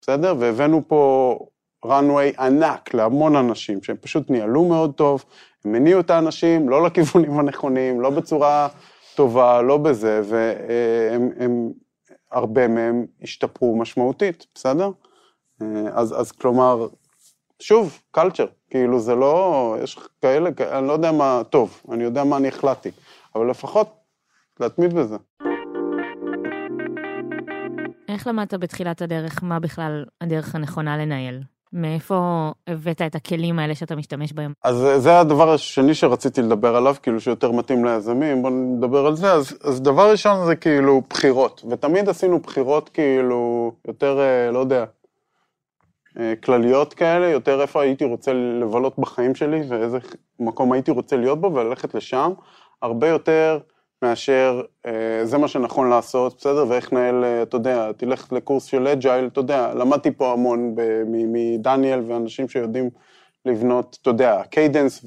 בסדר? 0.00 0.34
והבאנו 0.38 0.82
פה 0.88 1.38
runway 1.86 2.40
ענק 2.42 2.94
להמון 2.94 3.36
אנשים, 3.36 3.82
שהם 3.82 3.96
פשוט 4.00 4.30
ניהלו 4.30 4.64
מאוד 4.64 4.94
טוב, 4.94 5.24
הם 5.64 5.74
הניעו 5.74 6.00
את 6.00 6.10
האנשים, 6.10 6.68
לא 6.68 6.82
לכיוונים 6.82 7.38
הנכונים, 7.38 8.00
לא 8.00 8.10
בצורה 8.10 8.68
טובה, 9.14 9.62
לא 9.62 9.76
בזה, 9.76 10.20
והם... 10.24 11.30
הם, 11.38 11.70
הרבה 12.32 12.68
מהם 12.68 13.06
השתפרו 13.22 13.76
משמעותית, 13.78 14.46
בסדר? 14.54 14.90
אה, 15.62 15.66
אז, 15.92 16.20
אז 16.20 16.32
כלומר, 16.32 16.86
שוב, 17.62 18.02
קלצ'ר, 18.10 18.46
כאילו 18.70 19.00
זה 19.00 19.14
לא, 19.14 19.76
יש 19.82 19.98
כאלה, 20.22 20.50
אני 20.78 20.86
לא 20.86 20.92
יודע 20.92 21.12
מה 21.12 21.42
טוב, 21.50 21.82
אני 21.92 22.04
יודע 22.04 22.24
מה 22.24 22.36
אני 22.36 22.48
החלטתי, 22.48 22.90
אבל 23.34 23.50
לפחות 23.50 23.88
להתמיד 24.60 24.94
בזה. 24.94 25.16
איך 28.08 28.26
למדת 28.26 28.54
בתחילת 28.54 29.02
הדרך 29.02 29.42
מה 29.42 29.60
בכלל 29.60 30.04
הדרך 30.20 30.54
הנכונה 30.54 30.96
לנהל? 30.96 31.40
מאיפה 31.72 32.50
הבאת 32.66 33.02
את 33.02 33.14
הכלים 33.14 33.58
האלה 33.58 33.74
שאתה 33.74 33.96
משתמש 33.96 34.32
בהם? 34.32 34.52
אז 34.64 34.86
זה 34.96 35.20
הדבר 35.20 35.52
השני 35.52 35.94
שרציתי 35.94 36.42
לדבר 36.42 36.76
עליו, 36.76 36.94
כאילו 37.02 37.20
שיותר 37.20 37.52
מתאים 37.52 37.84
ליזמים, 37.84 38.42
בואו 38.42 38.52
נדבר 38.52 39.06
על 39.06 39.16
זה. 39.16 39.32
אז, 39.32 39.58
אז 39.64 39.82
דבר 39.82 40.10
ראשון 40.10 40.46
זה 40.46 40.56
כאילו 40.56 41.02
בחירות, 41.10 41.64
ותמיד 41.70 42.08
עשינו 42.08 42.38
בחירות 42.38 42.88
כאילו 42.88 43.72
יותר, 43.88 44.20
אה, 44.20 44.50
לא 44.50 44.58
יודע, 44.58 44.84
אה, 46.18 46.34
כלליות 46.44 46.94
כאלה, 46.94 47.26
יותר 47.28 47.62
איפה 47.62 47.82
הייתי 47.82 48.04
רוצה 48.04 48.32
לבלות 48.32 48.98
בחיים 48.98 49.34
שלי 49.34 49.62
ואיזה 49.68 49.98
מקום 50.40 50.72
הייתי 50.72 50.90
רוצה 50.90 51.16
להיות 51.16 51.40
בו 51.40 51.54
וללכת 51.54 51.94
לשם, 51.94 52.32
הרבה 52.82 53.08
יותר 53.08 53.58
מאשר 54.02 54.62
אה, 54.86 55.20
זה 55.24 55.38
מה 55.38 55.48
שנכון 55.48 55.90
לעשות, 55.90 56.36
בסדר? 56.38 56.64
ואיך 56.68 56.92
נהל, 56.92 57.24
אה, 57.24 57.42
אתה 57.42 57.56
יודע, 57.56 57.92
תלך 57.92 58.32
לקורס 58.32 58.64
של 58.64 58.88
אג'ייל, 58.88 59.26
אתה 59.26 59.40
יודע, 59.40 59.74
למדתי 59.74 60.10
פה 60.10 60.32
המון 60.32 60.74
מדניאל 61.06 62.00
ואנשים 62.06 62.48
שיודעים 62.48 62.90
לבנות, 63.44 63.98
אתה 64.02 64.10
יודע, 64.10 64.42
cadence, 64.50 65.04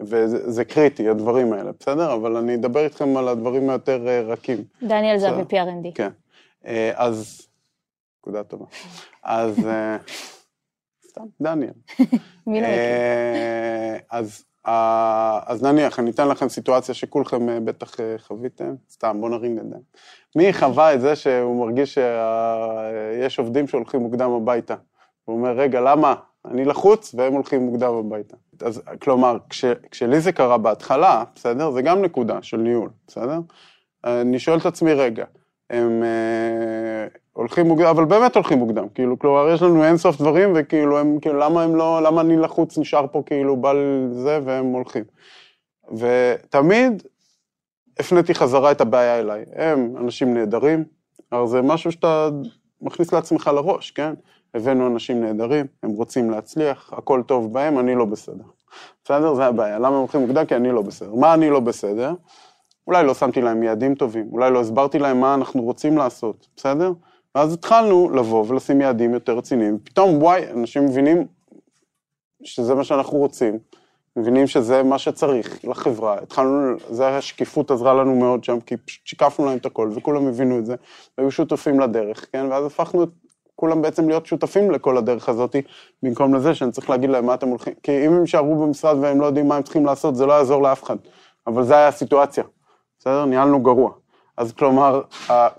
וזה 0.00 0.64
קריטי, 0.64 1.08
הדברים 1.08 1.52
האלה, 1.52 1.70
בסדר? 1.80 2.14
אבל 2.14 2.36
אני 2.36 2.54
אדבר 2.54 2.84
איתכם 2.84 3.16
על 3.16 3.28
הדברים 3.28 3.70
היותר 3.70 4.08
אה, 4.08 4.20
רכים. 4.20 4.64
דניאל 4.82 5.18
זה 5.18 5.28
ה-VP 5.28 5.52
R&D. 5.52 5.88
כן. 5.94 6.10
אז, 6.94 7.46
נקודה 8.20 8.42
טובה. 8.42 8.64
אז, 9.22 9.68
סתם, 11.08 11.24
דניאל. 11.40 11.72
מי 12.46 12.60
לא 12.60 12.68
מכיר? 12.68 12.80
אז... 14.10 14.44
אז 14.64 15.62
נניח, 15.62 15.98
אני 15.98 16.10
אתן 16.10 16.28
לכם 16.28 16.48
סיטואציה 16.48 16.94
שכולכם 16.94 17.48
אה, 17.48 17.60
בטח 17.60 18.00
אה, 18.00 18.14
חוויתם, 18.18 18.74
סתם, 18.90 19.16
בואו 19.20 19.30
נרים 19.30 19.58
ידיים. 19.58 19.82
מי 20.36 20.52
חווה 20.52 20.94
את 20.94 21.00
זה 21.00 21.16
שהוא 21.16 21.66
מרגיש 21.66 21.98
שיש 21.98 23.38
עובדים 23.38 23.68
שהולכים 23.68 24.00
מוקדם 24.00 24.30
הביתה? 24.30 24.74
הוא 25.24 25.36
אומר, 25.36 25.50
רגע, 25.50 25.80
למה? 25.80 26.14
אני 26.44 26.64
לחוץ 26.64 27.14
והם 27.14 27.32
הולכים 27.32 27.62
מוקדם 27.62 27.94
הביתה. 27.94 28.36
אז 28.60 28.82
כלומר, 29.02 29.36
כש, 29.50 29.64
כשלי 29.90 30.20
זה 30.20 30.32
קרה 30.32 30.58
בהתחלה, 30.58 31.24
בסדר? 31.34 31.70
זה 31.70 31.82
גם 31.82 32.02
נקודה 32.02 32.42
של 32.42 32.56
ניהול, 32.56 32.90
בסדר? 33.06 33.38
אני 34.04 34.38
שואל 34.38 34.58
את 34.58 34.66
עצמי, 34.66 34.92
רגע, 34.92 35.24
הם 35.70 36.02
אה, 36.02 37.06
הולכים 37.34 37.66
מוקדם, 37.66 37.86
אבל 37.86 38.04
באמת 38.04 38.34
הולכים 38.34 38.58
מוקדם, 38.58 38.88
כאילו, 38.94 39.18
כלומר, 39.18 39.48
יש 39.48 39.62
לנו 39.62 39.84
אינסוף 39.84 40.18
דברים, 40.18 40.52
וכאילו, 40.54 40.98
הם, 40.98 41.18
כאילו, 41.20 41.38
למה 41.38 41.62
הם 41.62 41.76
לא, 41.76 42.02
למה 42.02 42.20
אני 42.20 42.36
לחוץ 42.36 42.78
נשאר 42.78 43.06
פה 43.12 43.22
כאילו 43.26 43.56
בא 43.56 43.72
לזה, 43.72 44.40
והם 44.44 44.66
הולכים. 44.66 45.04
ותמיד 45.98 47.02
הפניתי 47.98 48.34
חזרה 48.34 48.70
את 48.70 48.80
הבעיה 48.80 49.20
אליי. 49.20 49.44
הם 49.54 49.94
אנשים 49.96 50.34
נהדרים, 50.34 50.84
אבל 51.32 51.46
זה 51.46 51.62
משהו 51.62 51.92
שאתה 51.92 52.28
מכניס 52.82 53.12
לעצמך 53.12 53.50
לראש, 53.54 53.90
כן? 53.90 54.14
הבאנו 54.54 54.86
אנשים 54.86 55.20
נהדרים, 55.20 55.66
הם 55.82 55.90
רוצים 55.90 56.30
להצליח, 56.30 56.92
הכל 56.92 57.22
טוב 57.26 57.52
בהם, 57.52 57.78
אני 57.78 57.94
לא 57.94 58.04
בסדר. 58.04 58.44
בסדר? 59.04 59.34
זה 59.34 59.46
הבעיה. 59.46 59.78
למה 59.78 59.88
הם 59.88 59.94
הולכים 59.94 60.20
מוקדם? 60.20 60.46
כי 60.46 60.56
אני 60.56 60.72
לא 60.72 60.82
בסדר. 60.82 61.14
מה 61.14 61.34
אני 61.34 61.50
לא 61.50 61.60
בסדר? 61.60 62.14
אולי 62.86 63.06
לא 63.06 63.14
שמתי 63.14 63.40
להם 63.40 63.62
יעדים 63.62 63.94
טובים, 63.94 64.28
אולי 64.32 64.50
לא 64.50 64.60
הסברתי 64.60 64.98
להם 64.98 65.20
מה 65.20 65.34
אנחנו 65.34 65.62
רוצים 65.62 65.98
לעשות, 65.98 66.48
בסדר? 66.56 66.92
ואז 67.34 67.52
התחלנו 67.52 68.10
לבוא 68.10 68.44
ולשים 68.48 68.80
יעדים 68.80 69.14
יותר 69.14 69.38
רציניים, 69.38 69.78
פתאום 69.84 70.22
וואי, 70.22 70.50
אנשים 70.50 70.84
מבינים 70.84 71.26
שזה 72.42 72.74
מה 72.74 72.84
שאנחנו 72.84 73.18
רוצים, 73.18 73.58
מבינים 74.16 74.46
שזה 74.46 74.82
מה 74.82 74.98
שצריך 74.98 75.64
לחברה, 75.64 76.18
התחלנו, 76.22 76.76
זה 76.90 77.08
השקיפות 77.08 77.70
עזרה 77.70 77.94
לנו 77.94 78.16
מאוד 78.16 78.44
שם, 78.44 78.60
כי 78.60 78.76
פשוט 78.76 79.06
שיקפנו 79.06 79.46
להם 79.46 79.58
את 79.58 79.66
הכל, 79.66 79.90
וכולם 79.94 80.26
הבינו 80.26 80.58
את 80.58 80.66
זה, 80.66 80.74
והיו 81.18 81.30
שותפים 81.30 81.80
לדרך, 81.80 82.26
כן? 82.32 82.46
ואז 82.50 82.66
הפכנו 82.66 83.02
את 83.02 83.08
כולם 83.56 83.82
בעצם 83.82 84.08
להיות 84.08 84.26
שותפים 84.26 84.70
לכל 84.70 84.96
הדרך 84.96 85.28
הזאת, 85.28 85.56
במקום 86.02 86.34
לזה 86.34 86.54
שאני 86.54 86.72
צריך 86.72 86.90
להגיד 86.90 87.10
להם 87.10 87.26
מה 87.26 87.34
אתם 87.34 87.48
הולכים, 87.48 87.74
כי 87.82 88.06
אם 88.06 88.12
הם 88.12 88.20
יישארו 88.20 88.66
במשרד 88.66 88.96
והם 89.00 89.20
לא 89.20 89.26
יודעים 89.26 89.48
מה 89.48 89.56
הם 89.56 89.62
צריכים 89.62 89.86
לעשות, 89.86 90.16
זה 90.16 90.26
לא 90.26 90.32
יעזור 90.32 90.62
לאף 90.62 90.82
אחד, 90.82 90.96
אבל 91.46 91.64
זה 91.64 91.74
היה 91.74 91.88
הסיטואציה. 91.88 92.44
בסדר? 92.98 93.24
ניהלנו 93.24 93.62
גרוע. 93.62 94.03
אז 94.36 94.52
כלומר, 94.52 95.02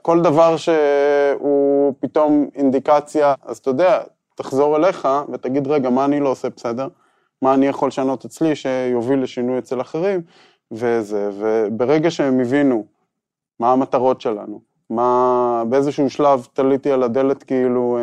כל 0.02 0.22
דבר 0.22 0.56
שהוא 0.58 1.94
פתאום 2.00 2.50
אינדיקציה, 2.56 3.34
אז 3.44 3.58
אתה 3.58 3.70
יודע, 3.70 4.02
תחזור 4.36 4.76
אליך 4.76 5.08
ותגיד, 5.32 5.68
רגע, 5.68 5.90
מה 5.90 6.06
אני 6.06 6.20
לא 6.20 6.30
עושה 6.30 6.50
בסדר? 6.50 6.88
מה 7.42 7.54
אני 7.54 7.68
יכול 7.68 7.88
לשנות 7.88 8.26
אצלי 8.26 8.56
שיוביל 8.56 9.24
לשינוי 9.24 9.60
אצל 9.60 9.82
אחרים? 9.82 10.22
וזה, 10.72 11.30
וברגע 11.34 12.12
שהם 12.12 12.40
הבינו 12.40 12.86
מה 13.60 13.72
המטרות 13.72 14.22
שלנו, 14.22 14.62
מה, 14.90 15.64
באיזשהו 15.70 16.10
שלב 16.10 16.48
תליתי 16.54 16.92
על 16.92 17.04
הדלת 17.04 17.44
כאילו 17.44 17.98
אה, 17.98 18.02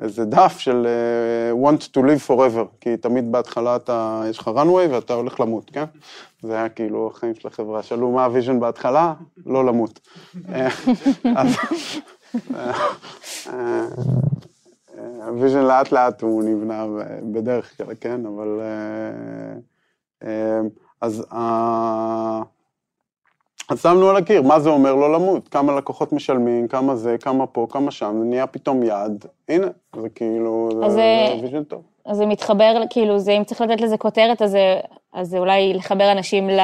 איזה 0.00 0.24
דף 0.24 0.58
של 0.58 0.86
who 0.86 1.66
wants 1.66 1.82
to 1.96 2.00
live 2.00 2.28
forever, 2.28 2.64
כי 2.80 2.96
תמיד 2.96 3.32
בהתחלה 3.32 3.76
אתה, 3.76 4.22
יש 4.30 4.38
לך 4.38 4.48
runway 4.48 4.94
ואתה 4.94 5.14
הולך 5.14 5.40
למות, 5.40 5.70
כן? 5.70 5.84
זה 6.42 6.54
היה 6.54 6.68
כאילו 6.68 7.10
החיים 7.14 7.34
של 7.34 7.48
החברה. 7.48 7.82
שאלו 7.82 8.10
מה 8.10 8.24
ה 8.24 8.29
vision 8.29 8.60
בהתחלה? 8.60 9.14
לא 9.46 9.64
למות. 9.64 10.00
אה, 10.52 10.68
אה, 13.46 13.84
ה 15.26 15.31
vision 15.31 15.62
לאט 15.62 15.92
לאט 15.92 16.22
הוא 16.22 16.44
נבנה 16.44 16.86
בדרך 17.32 17.76
כלל, 17.76 17.94
כן? 18.00 18.20
אבל... 18.26 18.60
אז, 21.00 21.24
אה, 21.32 22.42
אז 23.70 23.82
שמנו 23.82 24.08
על 24.10 24.16
הקיר, 24.16 24.42
מה 24.42 24.60
זה 24.60 24.68
אומר 24.70 24.94
לא 24.94 25.12
למות? 25.12 25.48
כמה 25.48 25.76
לקוחות 25.76 26.12
משלמים, 26.12 26.68
כמה 26.68 26.96
זה, 26.96 27.16
כמה 27.20 27.46
פה, 27.46 27.66
כמה 27.70 27.90
שם, 27.90 28.16
זה 28.18 28.24
נהיה 28.24 28.46
פתאום 28.46 28.82
יעד, 28.82 29.24
הנה, 29.48 29.66
זה 30.02 30.08
כאילו, 30.08 30.68
זה, 30.72 30.88
זה- 30.88 30.96
זה 31.40 31.44
vision 31.46 31.62
טוב. 31.64 31.82
אז 32.06 32.16
זה 32.16 32.26
מתחבר, 32.26 32.74
כאילו, 32.90 33.18
זה, 33.18 33.32
אם 33.32 33.44
צריך 33.44 33.60
לתת 33.60 33.80
לזה 33.80 33.96
כותרת, 33.96 34.42
אז 34.42 34.50
זה, 34.50 34.80
אז 35.12 35.28
זה 35.28 35.38
אולי 35.38 35.74
לחבר 35.74 36.12
אנשים 36.12 36.50
ל, 36.50 36.60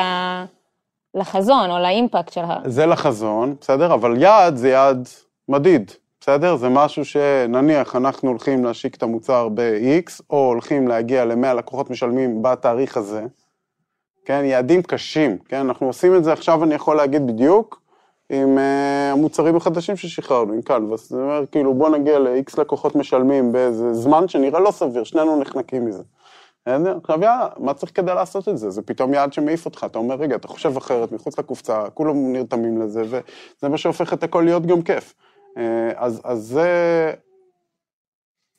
לחזון 1.14 1.70
או 1.70 1.78
לאימפקט 1.78 2.32
של 2.32 2.40
ה... 2.44 2.58
זה 2.64 2.86
לחזון, 2.86 3.54
בסדר? 3.60 3.94
אבל 3.94 4.22
יעד 4.22 4.56
זה 4.56 4.68
יעד 4.68 5.08
מדיד, 5.48 5.90
בסדר? 6.20 6.56
זה 6.56 6.68
משהו 6.68 7.04
שנניח 7.04 7.96
אנחנו 7.96 8.28
הולכים 8.30 8.64
להשיק 8.64 8.94
את 8.94 9.02
המוצר 9.02 9.48
ב-X, 9.54 10.20
או 10.30 10.46
הולכים 10.46 10.88
להגיע 10.88 11.24
ל-100 11.24 11.54
לקוחות 11.54 11.90
משלמים 11.90 12.42
בתאריך 12.42 12.96
הזה, 12.96 13.24
כן? 14.26 14.44
יעדים 14.44 14.82
קשים, 14.82 15.38
כן? 15.38 15.56
אנחנו 15.56 15.86
עושים 15.86 16.16
את 16.16 16.24
זה 16.24 16.32
עכשיו, 16.32 16.64
אני 16.64 16.74
יכול 16.74 16.96
להגיד 16.96 17.26
בדיוק, 17.26 17.80
עם 18.30 18.58
uh, 18.58 18.60
המוצרים 19.12 19.56
החדשים 19.56 19.96
ששחררנו, 19.96 20.52
עם 20.52 20.62
קלווס. 20.62 21.08
זה 21.10 21.22
אומר, 21.22 21.44
כאילו, 21.52 21.74
בוא 21.74 21.88
נגיע 21.88 22.18
ל-X 22.18 22.60
לקוחות 22.60 22.96
משלמים 22.96 23.52
באיזה 23.52 23.94
זמן 23.94 24.28
שנראה 24.28 24.60
לא 24.60 24.70
סביר, 24.70 25.04
שנינו 25.04 25.40
נחנקים 25.40 25.84
מזה. 25.84 26.02
עכשיו 26.66 27.22
יאללה, 27.22 27.48
מה 27.58 27.74
צריך 27.74 27.92
כדי 27.94 28.14
לעשות 28.14 28.48
את 28.48 28.58
זה? 28.58 28.70
זה 28.70 28.82
פתאום 28.82 29.14
יעד 29.14 29.32
שמעיף 29.32 29.66
אותך, 29.66 29.84
אתה 29.84 29.98
אומר, 29.98 30.14
רגע, 30.14 30.36
אתה 30.36 30.48
חושב 30.48 30.76
אחרת, 30.76 31.12
מחוץ 31.12 31.38
לקופסה, 31.38 31.90
כולם 31.94 32.32
נרתמים 32.32 32.82
לזה, 32.82 33.02
וזה 33.02 33.68
מה 33.68 33.78
שהופך 33.78 34.12
את 34.12 34.22
הכל 34.22 34.42
להיות 34.44 34.66
גם 34.66 34.82
כיף. 34.82 35.14
אה, 35.58 35.90
אז, 35.96 36.20
אז 36.24 36.38
זה, 36.38 37.12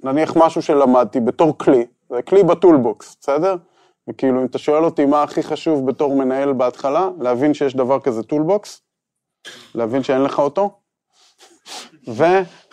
נניח 0.04 0.38
משהו 0.38 0.62
שלמדתי 0.62 1.20
בתור 1.20 1.58
כלי, 1.58 1.86
זה 2.10 2.22
כלי 2.22 2.44
ב 2.44 2.52
toolbox, 2.52 3.18
בסדר? 3.22 3.56
וכאילו, 4.10 4.42
אם 4.42 4.46
אתה 4.46 4.58
שואל 4.58 4.84
אותי 4.84 5.06
מה 5.06 5.24
הכי 5.24 5.44
חשוב 5.44 5.88
בתור 5.88 6.16
מנהל 6.16 6.54
בהתחלה, 6.54 7.10
להבין 7.20 7.54
שיש 7.54 7.76
דבר 7.76 8.00
כזה 8.00 8.24
toolbox, 8.24 8.82
להבין 9.76 10.04
שאין 10.04 10.22
לך 10.22 10.40
אותו, 10.40 10.80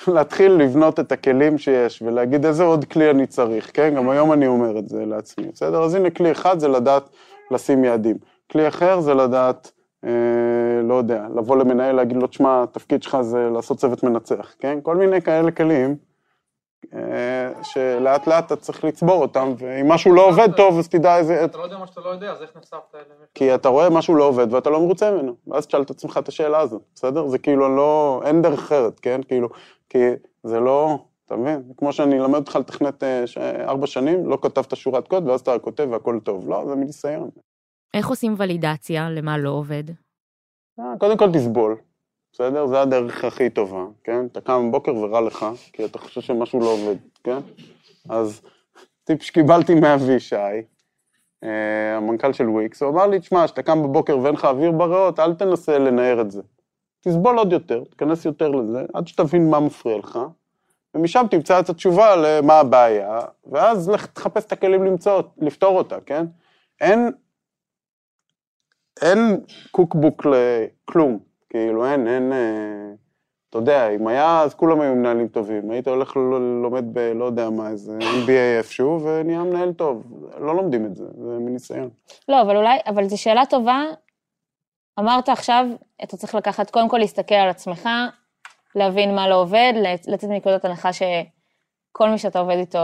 ולהתחיל 0.08 0.52
לבנות 0.52 1.00
את 1.00 1.12
הכלים 1.12 1.58
שיש, 1.58 2.02
ולהגיד 2.02 2.46
איזה 2.46 2.64
עוד 2.64 2.84
כלי 2.84 3.10
אני 3.10 3.26
צריך, 3.26 3.70
כן? 3.74 3.94
גם 3.96 4.10
היום 4.10 4.32
אני 4.32 4.46
אומר 4.46 4.78
את 4.78 4.88
זה 4.88 5.06
לעצמי, 5.06 5.46
בסדר? 5.52 5.82
אז 5.82 5.94
הנה, 5.94 6.10
כלי 6.10 6.32
אחד 6.32 6.58
זה 6.58 6.68
לדעת 6.68 7.08
לשים 7.50 7.84
יעדים. 7.84 8.16
כלי 8.52 8.68
אחר 8.68 9.00
זה 9.00 9.14
לדעת, 9.14 9.72
אה, 10.04 10.10
לא 10.82 10.94
יודע, 10.94 11.26
לבוא 11.36 11.56
למנהל, 11.56 11.94
להגיד 11.96 12.16
לו, 12.16 12.26
תשמע, 12.26 12.62
התפקיד 12.62 13.02
שלך 13.02 13.20
זה 13.20 13.48
לעשות 13.54 13.78
צוות 13.78 14.02
מנצח, 14.02 14.54
כן? 14.58 14.78
כל 14.82 14.96
מיני 14.96 15.22
כאלה 15.22 15.50
כלים, 15.50 15.96
שלאט 17.62 18.26
לאט 18.26 18.46
אתה 18.46 18.56
צריך 18.56 18.84
לצבור 18.84 19.22
אותם, 19.22 19.52
ואם 19.58 19.88
משהו 19.88 20.14
לא 20.14 20.28
עובד 20.28 20.52
טוב, 20.56 20.78
אז 20.78 20.88
תדע 20.88 21.16
איזה... 21.16 21.44
אתה 21.44 21.58
לא 21.58 21.62
יודע 21.62 21.78
מה 21.78 21.86
שאתה 21.86 22.00
לא 22.00 22.08
יודע, 22.08 22.30
אז 22.30 22.42
איך 22.42 22.50
נחשפת 22.56 22.94
אליהם? 22.94 23.06
כי 23.34 23.54
אתה 23.54 23.68
רואה 23.68 23.90
משהו 23.90 24.14
לא 24.14 24.24
עובד 24.24 24.52
ואתה 24.52 24.70
לא 24.70 24.80
מרוצה 24.80 25.10
ממנו, 25.10 25.34
ואז 25.46 25.66
תשאל 25.66 25.82
את 25.82 25.90
עצמך 25.90 26.18
את 26.22 26.28
השאלה 26.28 26.60
הזאת, 26.60 26.82
בסדר? 26.94 27.28
זה 27.28 27.38
כאילו 27.38 27.76
לא, 27.76 28.22
אין 28.24 28.42
דרך 28.42 28.58
אחרת, 28.58 29.00
כן? 29.00 29.20
כאילו, 29.28 29.48
כי 29.88 29.98
זה 30.42 30.60
לא, 30.60 30.98
אתה 31.26 31.36
מבין? 31.36 31.62
כמו 31.76 31.92
שאני 31.92 32.20
אלמד 32.20 32.38
אותך 32.38 32.56
לתכנת 32.56 33.02
אה, 33.02 33.24
ארבע 33.64 33.86
שנים, 33.86 34.26
לא 34.26 34.38
כתבת 34.42 34.76
שורת 34.76 35.08
קוד, 35.08 35.28
ואז 35.28 35.40
אתה 35.40 35.58
כותב 35.58 35.88
והכל 35.90 36.18
טוב. 36.24 36.48
לא, 36.48 36.64
זה 36.68 36.74
מניסיון. 36.74 37.30
איך 37.94 38.08
עושים 38.08 38.34
ולידציה 38.38 39.10
למה 39.10 39.38
לא 39.38 39.50
עובד? 39.50 39.84
אה, 40.80 40.84
קודם 40.98 41.16
כל 41.16 41.32
תסבול, 41.32 41.76
בסדר? 42.34 42.66
זה 42.66 42.80
הדרך 42.80 43.24
הכי 43.24 43.50
טובה, 43.50 43.84
כן? 44.04 44.26
אתה 44.26 44.40
קם 44.40 44.68
בבוקר 44.68 44.96
ורע 44.96 45.20
לך, 45.20 45.46
כי 45.72 45.84
אתה 45.84 45.98
חושב 45.98 46.20
שמשהו 46.20 46.60
לא 46.60 46.66
עובד, 46.66 46.96
כן? 47.24 47.38
אז 48.08 48.40
טיפ 49.04 49.22
שקיבלתי 49.22 49.74
מאבישי, 49.74 50.36
אה, 51.44 51.96
המנכ"ל 51.96 52.32
של 52.32 52.48
וויקס, 52.48 52.82
הוא 52.82 52.90
אמר 52.90 53.06
לי, 53.06 53.20
תשמע, 53.20 53.44
כשאתה 53.44 53.62
קם 53.62 53.82
בבוקר 53.82 54.18
ואין 54.18 54.34
לך 54.34 54.44
אוויר 54.44 54.70
בריאות, 54.70 55.18
אל 55.18 55.34
תנסה 55.34 55.78
לנער 55.78 56.20
את 56.20 56.30
זה. 56.30 56.42
תסבול 57.00 57.38
עוד 57.38 57.52
יותר, 57.52 57.84
תיכנס 57.84 58.24
יותר 58.24 58.48
לזה, 58.48 58.84
עד 58.94 59.06
שתבין 59.06 59.50
מה 59.50 59.60
מפריע 59.60 59.98
לך, 59.98 60.18
ומשם 60.94 61.26
תמצא 61.30 61.60
את 61.60 61.68
התשובה 61.68 62.16
למה 62.16 62.54
הבעיה, 62.54 63.20
ואז 63.46 63.88
לך 63.88 64.06
תחפש 64.06 64.44
את 64.44 64.52
הכלים 64.52 64.84
למצוא, 64.84 65.22
לפתור 65.38 65.78
אותה, 65.78 66.00
כן? 66.00 66.26
אין, 66.80 67.12
אין 69.02 69.40
קוקבוק 69.70 70.26
לכלום, 70.26 71.33
כאילו 71.54 71.86
אין, 71.86 72.08
אין, 72.08 72.32
אה, 72.32 72.92
אתה 73.50 73.58
יודע, 73.58 73.88
אם 73.88 74.06
היה, 74.06 74.40
אז 74.40 74.54
כולם 74.54 74.80
היו 74.80 74.94
מנהלים 74.94 75.28
טובים, 75.28 75.70
היית 75.70 75.88
הולך 75.88 76.16
ל- 76.16 76.20
לומד 76.62 76.84
ב, 76.94 76.98
לא 76.98 77.24
יודע 77.24 77.50
מה, 77.50 77.68
איזה 77.70 77.98
MBA 77.98 78.30
איפשהו, 78.58 79.00
ונהיה 79.04 79.38
מנהל 79.42 79.72
טוב, 79.72 80.02
לא 80.38 80.56
לומדים 80.56 80.86
את 80.86 80.94
זה, 80.94 81.04
זה 81.04 81.38
מניסיון. 81.38 81.88
לא, 82.28 82.40
אבל 82.42 82.56
אולי, 82.56 82.78
אבל 82.86 83.08
זו 83.08 83.22
שאלה 83.22 83.46
טובה. 83.46 83.82
אמרת 84.98 85.28
עכשיו, 85.28 85.66
אתה 86.04 86.16
צריך 86.16 86.34
לקחת, 86.34 86.70
קודם 86.70 86.88
כל 86.88 86.98
להסתכל 86.98 87.34
על 87.34 87.48
עצמך, 87.48 87.88
להבין 88.74 89.14
מה 89.14 89.28
לא 89.28 89.34
עובד, 89.40 89.72
לצ- 89.76 90.10
לצאת 90.10 90.30
מנקודת 90.30 90.64
הנחה 90.64 90.90
שכל 90.92 92.08
מי 92.08 92.18
שאתה 92.18 92.38
עובד 92.38 92.56
איתו 92.56 92.78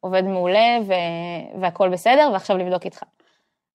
עובד 0.00 0.22
מעולה 0.24 0.78
ו- 0.86 1.60
והכל 1.60 1.88
בסדר, 1.88 2.30
ועכשיו 2.32 2.56
לבדוק 2.58 2.84
איתך. 2.84 3.02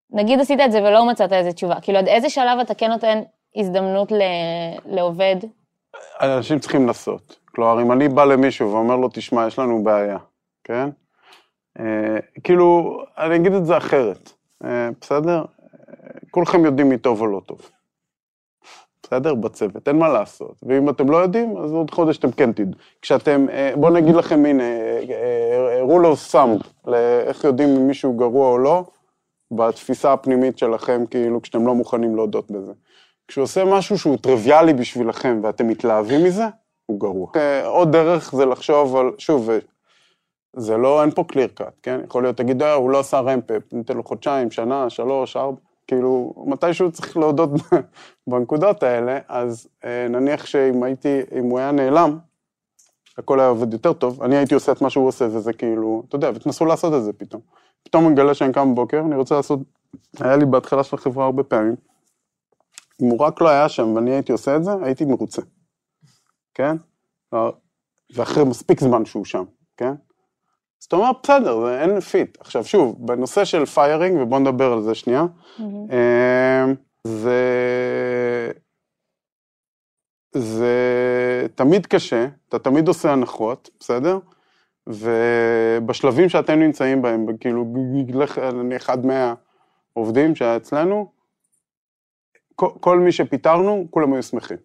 נגיד 0.10 0.40
עשית 0.40 0.60
את 0.66 0.72
זה 0.72 0.84
ולא 0.84 1.06
מצאת 1.10 1.34
איזה 1.34 1.54
תשובה, 1.54 1.76
כאילו 1.82 1.98
עד 2.00 2.08
איזה 2.08 2.30
שלב 2.30 2.60
אתה 2.62 2.74
כן 2.76 2.92
נותן 2.92 3.22
הזדמנות 3.56 4.12
ל- 4.12 4.22
לעובד? 4.86 5.36
אנשים 6.22 6.60
צריכים 6.60 6.88
לנסות. 6.88 7.40
כלומר, 7.46 7.82
אם 7.82 7.92
אני 7.92 8.10
בא 8.10 8.26
למישהו 8.26 8.72
ואומר 8.72 8.96
לו, 8.96 9.10
תשמע, 9.14 9.48
יש 9.48 9.60
לנו 9.60 9.84
בעיה, 9.84 10.18
כן? 10.64 10.90
אה, 11.80 12.18
כאילו, 12.44 12.98
אני 13.18 13.36
אגיד 13.36 13.54
את 13.54 13.66
זה 13.66 13.78
אחרת, 13.78 14.32
אה, 14.64 14.90
בסדר? 15.02 15.38
אה, 15.38 15.44
כולכם 16.32 16.66
יודעים 16.66 16.90
מי 16.90 16.98
טוב 16.98 17.22
או 17.22 17.28
לא 17.28 17.42
טוב. 17.46 17.70
בסדר? 19.04 19.36
בצוות, 19.36 19.88
אין 19.88 20.00
מה 20.00 20.10
לעשות. 20.10 20.56
ואם 20.64 20.90
אתם 20.90 21.10
לא 21.10 21.18
יודעים, 21.18 21.58
אז 21.58 21.72
עוד 21.72 21.92
חודש 21.92 22.18
אתם 22.18 22.32
כן 22.32 22.52
תדעו. 22.52 22.80
כשאתם, 23.02 23.46
אה, 23.50 23.74
בואו 23.76 23.94
נגיד 23.94 24.16
לכם, 24.16 24.46
הנה, 24.46 24.64
אה, 24.64 25.82
rule 25.88 26.06
of 26.16 26.34
thumb, 26.34 26.68
לאיך 26.86 27.44
יודעים 27.44 27.70
אם 27.70 27.88
מישהו 27.88 28.14
גרוע 28.14 28.50
או 28.50 28.58
לא, 28.58 28.84
בתפיסה 29.52 30.14
הפנימית 30.14 30.58
שלכם, 30.58 31.06
כאילו, 31.10 31.42
כשאתם 31.42 31.68
לא 31.68 31.76
מוכנים 31.76 32.16
להודות 32.16 32.52
בזה. 32.52 32.74
כשהוא 33.28 33.44
עושה 33.44 33.66
משהו 33.66 33.98
שהוא 33.98 34.18
טריוויאלי 34.18 34.74
בשבילכם 34.74 35.40
ואתם 35.44 35.68
מתלהבים 35.68 36.24
מזה, 36.24 36.46
הוא 36.86 37.00
גרוע. 37.00 37.28
אה, 37.36 37.68
עוד 37.68 37.92
דרך 37.92 38.36
זה 38.36 38.46
לחשוב 38.46 38.96
על, 38.96 39.12
שוב, 39.18 39.50
אה, 39.50 39.58
זה 40.56 40.78
לא, 40.78 41.02
אין 41.02 41.12
פה 41.12 41.24
קליר 41.24 41.48
קאט, 41.48 41.74
כן? 41.84 42.02
יכול 42.06 42.24
להיות, 42.24 42.38
תגיד, 42.38 42.62
אה, 42.62 42.74
הוא 42.74 42.90
לא 42.90 43.00
עשה 43.00 43.20
רמפאפ, 43.20 43.62
ניתן 43.74 43.98
לו 43.98 44.04
חודשיים, 44.04 44.52
שנה, 44.52 44.90
שלוש, 44.90 45.38
ארבע, 45.38 45.58
כאילו, 45.88 46.34
מתישהו 46.48 46.92
צריך 46.92 47.18
להודות 47.18 47.50
בנקודות 48.30 48.84
האלה, 48.84 49.20
אז 49.28 49.68
נניח 50.10 50.46
שאם 50.46 50.84
הייתי, 50.84 51.22
אם 51.40 51.44
הוא 51.44 51.60
היה 51.60 51.72
נעלם, 51.72 52.18
הכל 53.18 53.40
היה 53.40 53.50
עובד 53.50 53.74
יותר 53.74 53.94
טוב, 53.94 54.24
אני 54.24 54.38
הייתי 54.38 54.54
עושה 54.54 54.72
את 54.72 54.82
מה 54.82 54.90
שהוא 54.90 55.08
עושה, 55.08 55.26
וזה 55.26 55.54
כאילו, 55.54 56.04
אתה 56.08 56.16
יודע, 56.16 56.32
ותנסו 56.36 56.66
לעשות 56.66 56.94
את 56.94 57.04
זה 57.04 57.14
פתאום. 57.14 57.42
פתאום 57.84 58.04
אני 58.04 58.14
מגלה 58.14 58.34
שאני 58.34 58.54
קם 58.54 58.72
בבוקר, 58.72 59.00
אני 59.00 59.16
רוצה 59.16 59.36
לעשות, 59.36 59.60
היה 60.20 60.38
לי 60.38 60.46
בהתחלה 60.46 60.84
של 60.84 60.96
החברה 60.96 61.26
הרבה 61.26 61.44
פעמים, 61.44 61.76
אם 63.02 63.08
הוא 63.08 63.20
רק 63.20 63.42
לא 63.42 63.50
היה 63.50 63.70
שם 63.70 63.96
ואני 63.96 64.12
הייתי 64.12 64.32
עושה 64.32 64.56
את 64.56 64.64
זה, 64.64 64.72
הייתי 64.84 65.06
מרוצה, 65.06 65.42
כן? 66.54 66.76
ואחרי 68.16 68.44
מספיק 68.44 68.80
זמן 68.80 69.06
שהוא 69.06 69.26
שם, 69.26 69.44
כן? 69.78 69.94
אז 70.82 70.86
אתה 70.88 70.96
אומר, 70.96 71.12
בסדר, 71.24 71.66
זה 71.66 71.82
אין 71.82 72.00
fit. 72.00 72.38
עכשיו 72.40 72.66
שוב, 72.66 73.08
בנושא 73.08 73.46
של 73.46 73.66
firing, 73.66 74.22
ובואו 74.22 74.40
נדבר 74.40 74.74
על 74.74 74.82
זה 74.82 74.96
שנייה, 74.96 75.26
אמ, 75.60 76.76
זה... 77.04 77.42
זה 80.36 81.48
תמיד 81.56 81.86
קשה, 81.86 82.28
אתה 82.50 82.60
תמיד 82.60 82.88
עושה 82.88 83.14
הנחות, 83.14 83.70
בסדר? 83.80 84.20
ובשלבים 84.88 86.30
שאתם 86.30 86.60
נמצאים 86.60 87.02
בהם, 87.02 87.38
כאילו, 87.40 87.66
לך 88.14 88.38
נניח 88.38 88.90
עד 88.90 89.06
100 89.06 89.34
עובדים 89.94 90.36
שהיה 90.36 90.58
אצלנו, 90.58 91.12
כל, 92.56 93.00
מי 93.00 93.12
שפיטרנו, 93.12 93.88
כולם 93.90 94.14
היו 94.14 94.24
שמחים. 94.24 94.58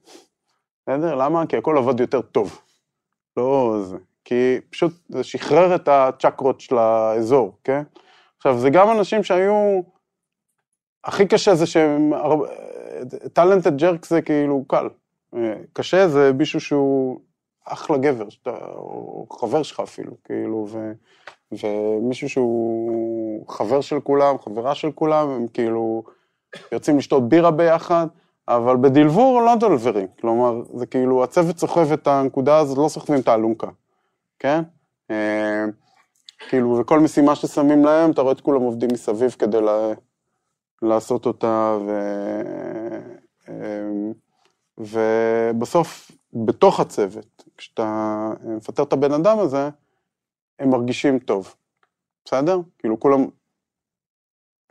בסדר? 0.83 1.14
למה? 1.14 1.46
כי 1.46 1.57
הכל 1.57 1.79
עבד 1.79 2.00
יותר 2.00 2.20
טוב. 2.20 2.61
לא 3.37 3.79
זה. 3.83 3.96
כי 4.24 4.59
פשוט 4.70 4.92
זה 5.09 5.24
שחרר 5.24 5.74
את 5.74 5.88
הצ'קרות 5.88 6.61
של 6.61 6.79
האזור, 6.79 7.59
כן? 7.64 7.83
עכשיו, 8.37 8.59
זה 8.59 8.70
גם 8.70 8.90
אנשים 8.90 9.22
שהיו... 9.22 9.81
הכי 11.05 11.29
קשה 11.29 11.55
זה 11.55 11.66
שהם... 11.66 12.12
טאלנטד 13.33 13.76
ג'רק 13.76 14.07
זה 14.07 14.22
כאילו 14.22 14.64
קל. 14.68 14.88
קשה 15.72 16.09
זה 16.09 16.33
מישהו 16.33 16.61
שהוא 16.61 17.20
אחלה 17.64 17.98
גבר, 17.98 18.29
שאתה, 18.29 18.57
או 18.74 19.26
חבר 19.31 19.62
שלך 19.62 19.81
אפילו, 19.81 20.12
כאילו, 20.24 20.66
ו, 20.70 20.92
ומישהו 21.53 22.29
שהוא 22.29 23.48
חבר 23.48 23.81
של 23.81 24.00
כולם, 24.00 24.38
חברה 24.38 24.74
של 24.74 24.92
כולם, 24.92 25.29
הם 25.29 25.46
כאילו 25.48 26.03
יוצאים 26.73 26.99
לשתות 26.99 27.29
בירה 27.29 27.51
ביחד, 27.51 28.07
אבל 28.49 28.77
בדלבור 28.77 29.43
לא 29.43 29.55
דלברים, 29.55 30.07
כלומר, 30.21 30.63
זה 30.75 30.87
כאילו, 30.87 31.25
הצוות 31.25 31.59
סוחב 31.59 31.93
את 31.93 32.07
הנקודה 32.07 32.59
הזאת, 32.59 32.79
לא 32.79 32.89
סוחבים 32.89 33.21
את 33.21 33.29
האלונקה, 33.29 33.69
כן? 34.39 34.63
אה, 35.11 35.65
כאילו, 36.49 36.79
וכל 36.81 37.01
משימה 37.01 37.35
ששמים 37.35 37.85
להם, 37.85 38.11
אתה 38.11 38.23
רואה 38.23 38.33
את 38.33 38.41
כולם 38.41 38.61
עובדים 38.61 38.89
מסביב 38.93 39.31
כדי 39.39 39.61
לה, 39.61 39.93
לעשות 40.83 41.27
אותה, 41.27 41.79
ו... 41.87 41.91
אמ, 43.49 44.13
ובסוף, 44.79 46.11
בתוך 46.33 46.81
הצוות, 46.81 47.45
כשאתה 47.57 48.31
מפטר 48.45 48.83
את 48.83 48.93
הבן 48.93 49.13
אדם 49.13 49.39
הזה, 49.39 49.69
הם 50.59 50.71
מרגישים 50.71 51.19
טוב, 51.19 51.55
בסדר? 52.25 52.59
כאילו 52.79 53.01
כולם, 53.01 53.27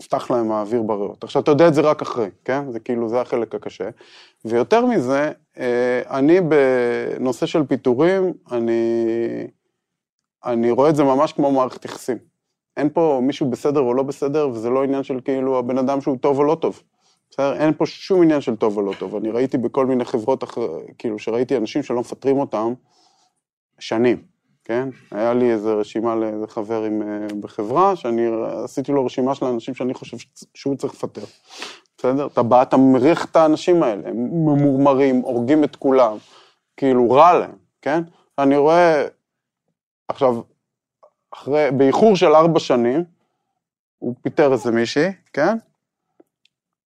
נפתח 0.01 0.31
להם 0.31 0.51
האוויר 0.51 0.81
בריאות. 0.81 1.23
עכשיו, 1.23 1.41
אתה 1.41 1.51
יודע 1.51 1.67
את 1.67 1.73
זה 1.73 1.81
רק 1.81 2.01
אחרי, 2.01 2.29
כן? 2.45 2.71
זה 2.71 2.79
כאילו, 2.79 3.09
זה 3.09 3.21
החלק 3.21 3.55
הקשה. 3.55 3.89
ויותר 4.45 4.85
מזה, 4.85 5.31
אה, 5.59 6.01
אני 6.09 6.39
בנושא 6.41 7.45
של 7.45 7.63
פיטורים, 7.63 8.33
אני, 8.51 8.81
אני 10.45 10.71
רואה 10.71 10.89
את 10.89 10.95
זה 10.95 11.03
ממש 11.03 11.33
כמו 11.33 11.51
מערכת 11.51 11.85
יחסים. 11.85 12.17
אין 12.77 12.89
פה 12.89 13.19
מישהו 13.23 13.49
בסדר 13.49 13.79
או 13.79 13.93
לא 13.93 14.03
בסדר, 14.03 14.49
וזה 14.49 14.69
לא 14.69 14.83
עניין 14.83 15.03
של 15.03 15.19
כאילו 15.25 15.59
הבן 15.59 15.77
אדם 15.77 16.01
שהוא 16.01 16.17
טוב 16.17 16.37
או 16.39 16.43
לא 16.43 16.55
טוב. 16.55 16.83
בסדר? 17.31 17.53
אין 17.53 17.73
פה 17.73 17.85
שום 17.85 18.23
עניין 18.23 18.41
של 18.41 18.55
טוב 18.55 18.77
או 18.77 18.81
לא 18.81 18.93
טוב. 18.99 19.15
אני 19.15 19.31
ראיתי 19.31 19.57
בכל 19.57 19.85
מיני 19.85 20.05
חברות, 20.05 20.43
אחר, 20.43 20.67
כאילו, 20.97 21.19
שראיתי 21.19 21.57
אנשים 21.57 21.83
שלא 21.83 21.99
מפטרים 21.99 22.37
אותם 22.37 22.73
שנים, 23.79 24.23
כן? 24.69 24.89
היה 25.11 25.33
לי 25.33 25.51
איזו 25.51 25.77
רשימה 25.77 26.15
לאיזה 26.15 26.47
חבר 26.47 26.83
עם, 26.83 27.01
אה, 27.01 27.27
בחברה, 27.39 27.95
שאני 27.95 28.27
עשיתי 28.63 28.91
לו 28.91 29.05
רשימה 29.05 29.35
של 29.35 29.45
האנשים 29.45 29.73
שאני 29.73 29.93
חושב 29.93 30.17
שהוא 30.53 30.75
צריך 30.75 30.93
לפטר. 30.93 31.21
בסדר? 31.97 32.27
אתה 32.27 32.43
בא, 32.43 32.61
אתה 32.61 32.77
מריח 32.77 33.25
את 33.25 33.35
האנשים 33.35 33.83
האלה, 33.83 34.09
הם 34.09 34.17
ממורמרים, 34.17 35.21
הורגים 35.21 35.63
את 35.63 35.75
כולם, 35.75 36.17
כאילו, 36.77 37.11
רע 37.11 37.39
להם, 37.39 37.55
כן? 37.81 38.03
אני 38.37 38.57
רואה, 38.57 39.05
עכשיו, 40.07 40.35
אחרי, 41.33 41.71
באיחור 41.71 42.15
של 42.15 42.35
ארבע 42.35 42.59
שנים, 42.59 43.03
הוא 43.99 44.15
פיטר 44.21 44.51
איזה 44.53 44.71
מישהי, 44.71 45.11
כן? 45.33 45.57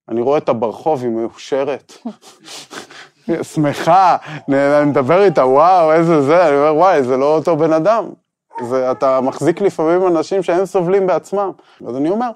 אני 0.10 0.22
רואה 0.22 0.40
אותה 0.40 0.54
ברחוב, 0.54 1.02
היא 1.02 1.10
מאושרת, 1.10 1.94
שמחה, 3.44 4.18
אני 4.50 4.86
מדבר 4.86 5.24
איתה, 5.24 5.46
וואו, 5.46 5.92
איזה 5.94 6.22
זה, 6.22 6.48
אני 6.48 6.58
אומר, 6.58 6.76
וואי, 6.76 7.04
זה 7.04 7.18
לא 7.18 7.36
אותו 7.36 7.58
בן 7.58 7.74
אדם. 7.74 8.10
זה, 8.70 8.92
אתה 8.92 9.22
מחזיק 9.22 9.62
לפעמים 9.62 10.08
אנשים 10.08 10.44
שהם 10.44 10.66
סובלים 10.66 11.08
בעצמם. 11.08 11.52
אז 11.88 11.98
אני 11.98 12.10
אומר, 12.10 12.30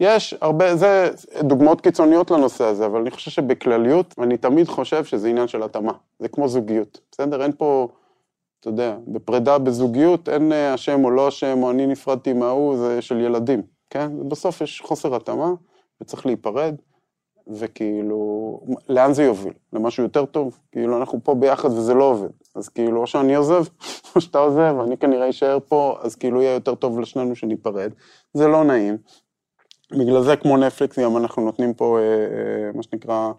יש 0.00 0.34
הרבה, 0.40 0.76
זה 0.76 1.10
דוגמאות 1.42 1.80
קיצוניות 1.80 2.30
לנושא 2.30 2.64
הזה, 2.64 2.86
אבל 2.86 3.00
אני 3.00 3.10
חושב 3.10 3.30
שבכלליות, 3.30 4.14
אני 4.18 4.36
תמיד 4.36 4.68
חושב 4.68 5.04
שזה 5.04 5.28
עניין 5.28 5.48
של 5.48 5.62
התאמה. 5.62 5.92
זה 6.18 6.28
כמו 6.28 6.48
זוגיות, 6.48 7.00
בסדר? 7.12 7.42
אין 7.42 7.52
פה, 7.52 7.88
אתה 8.60 8.68
יודע, 8.68 8.96
בפרידה 9.06 9.58
בזוגיות, 9.58 10.28
אין 10.28 10.52
אה, 10.52 10.74
אשם 10.74 11.04
או 11.04 11.10
לא 11.10 11.28
אשם, 11.28 11.62
או 11.62 11.70
אני 11.70 11.86
נפרדתי 11.86 12.32
מההוא, 12.32 12.76
זה 12.76 13.02
של 13.02 13.20
ילדים, 13.20 13.62
כן? 13.90 14.28
בסוף 14.28 14.60
יש 14.60 14.80
חוסר 14.80 15.16
התאמה, 15.16 15.50
וצריך 16.00 16.26
להיפרד. 16.26 16.74
וכאילו, 17.58 18.60
לאן 18.88 19.12
זה 19.12 19.22
יוביל? 19.22 19.52
למשהו 19.72 20.02
יותר 20.02 20.24
טוב? 20.24 20.58
כאילו, 20.72 20.96
אנחנו 20.96 21.20
פה 21.24 21.34
ביחד 21.34 21.68
וזה 21.68 21.94
לא 21.94 22.04
עובד. 22.04 22.28
אז 22.54 22.68
כאילו, 22.68 23.00
או 23.00 23.06
שאני 23.06 23.34
עוזב, 23.34 23.64
או 24.16 24.20
שאתה 24.20 24.38
עוזב, 24.38 24.74
אני 24.84 24.96
כנראה 24.96 25.30
אשאר 25.30 25.58
פה, 25.68 25.98
אז 26.02 26.16
כאילו 26.16 26.42
יהיה 26.42 26.54
יותר 26.54 26.74
טוב 26.74 27.00
לשנינו 27.00 27.36
שניפרד. 27.36 27.92
זה 28.34 28.48
לא 28.48 28.64
נעים. 28.64 28.96
בגלל 29.92 30.22
זה, 30.22 30.36
כמו 30.36 30.56
נטפליקס, 30.56 30.98
גם 30.98 31.16
אנחנו 31.16 31.44
נותנים 31.44 31.74
פה, 31.74 31.98
אה, 31.98 32.02
אה, 32.02 32.72
מה 32.74 32.82
שנקרא, 32.82 33.32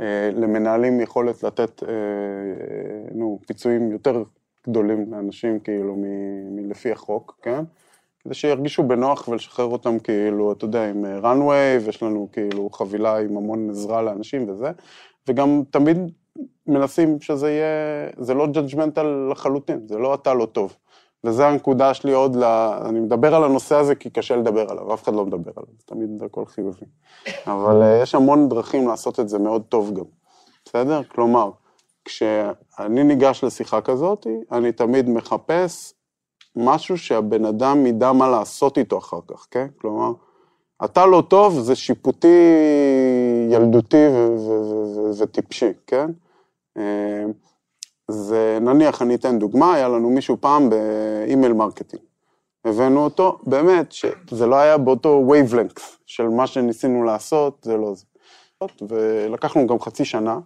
אה, 0.00 0.30
למנהלים 0.34 1.00
יכולת 1.00 1.42
לתת, 1.42 1.82
אה, 1.82 1.88
אה, 1.88 3.14
נו, 3.14 3.38
פיצויים 3.46 3.92
יותר 3.92 4.22
גדולים 4.68 5.12
לאנשים, 5.12 5.60
כאילו, 5.60 5.96
מלפי 6.50 6.92
החוק, 6.92 7.38
כן? 7.42 7.64
כדי 8.24 8.34
שירגישו 8.34 8.82
בנוח 8.82 9.28
ולשחרר 9.28 9.66
אותם 9.66 9.98
כאילו, 9.98 10.52
אתה 10.52 10.64
יודע, 10.64 10.90
עם 10.90 11.04
runway, 11.22 11.84
ויש 11.84 12.02
לנו 12.02 12.28
כאילו 12.32 12.70
חבילה 12.70 13.18
עם 13.18 13.36
המון 13.36 13.70
עזרה 13.70 14.02
לאנשים 14.02 14.50
וזה, 14.50 14.70
וגם 15.28 15.62
תמיד 15.70 15.98
מנסים 16.66 17.20
שזה 17.20 17.50
יהיה, 17.50 18.10
זה 18.18 18.34
לא 18.34 18.46
judgmental 18.54 19.32
לחלוטין, 19.32 19.80
זה 19.88 19.98
לא 19.98 20.14
אתה 20.14 20.34
לא 20.34 20.46
טוב. 20.46 20.76
וזו 21.24 21.44
הנקודה 21.44 21.94
שלי 21.94 22.12
עוד, 22.12 22.36
לה, 22.36 22.78
אני 22.88 23.00
מדבר 23.00 23.34
על 23.34 23.44
הנושא 23.44 23.76
הזה 23.76 23.94
כי 23.94 24.10
קשה 24.10 24.36
לדבר 24.36 24.70
עליו, 24.70 24.94
אף 24.94 25.02
אחד 25.02 25.14
לא 25.14 25.24
מדבר 25.24 25.52
עליו, 25.56 25.68
זה 25.78 25.82
תמיד 25.86 26.22
הכל 26.22 26.44
חיובי. 26.46 26.86
אבל 27.46 27.82
uh, 27.82 28.02
יש 28.02 28.14
המון 28.14 28.48
דרכים 28.48 28.88
לעשות 28.88 29.20
את 29.20 29.28
זה 29.28 29.38
מאוד 29.38 29.62
טוב 29.68 29.94
גם, 29.94 30.04
בסדר? 30.64 31.02
כלומר, 31.08 31.50
כשאני 32.04 33.04
ניגש 33.04 33.44
לשיחה 33.44 33.80
כזאת, 33.80 34.26
אני 34.52 34.72
תמיד 34.72 35.08
מחפש 35.08 35.94
משהו 36.56 36.98
שהבן 36.98 37.44
אדם 37.44 37.86
ידע 37.86 38.12
מה 38.12 38.28
לעשות 38.28 38.78
איתו 38.78 38.98
אחר 38.98 39.18
כך, 39.28 39.46
כן? 39.50 39.66
כלומר, 39.80 40.12
אתה 40.84 41.06
לא 41.06 41.22
טוב, 41.28 41.60
זה 41.60 41.74
שיפוטי 41.74 42.36
ילדותי 43.50 44.06
וטיפשי, 45.18 45.72
כן? 45.86 46.10
אה, 46.78 47.24
זה, 48.08 48.58
נניח, 48.60 49.02
אני 49.02 49.14
אתן 49.14 49.38
דוגמה, 49.38 49.74
היה 49.74 49.88
לנו 49.88 50.10
מישהו 50.10 50.36
פעם 50.40 50.70
ב 50.70 50.84
email 50.84 51.52
marketing. 51.52 52.02
הבאנו 52.64 53.04
אותו, 53.04 53.38
באמת, 53.42 53.92
שזה 53.92 54.46
לא 54.46 54.56
היה 54.56 54.78
באותו 54.78 55.24
wavelength 55.28 55.80
של 56.06 56.28
מה 56.28 56.46
שניסינו 56.46 57.04
לעשות, 57.04 57.58
זה 57.62 57.76
לא 57.76 57.94
זה. 57.94 58.04
ולקחנו 58.88 59.66
גם 59.66 59.80
חצי 59.80 60.04
שנה 60.04 60.38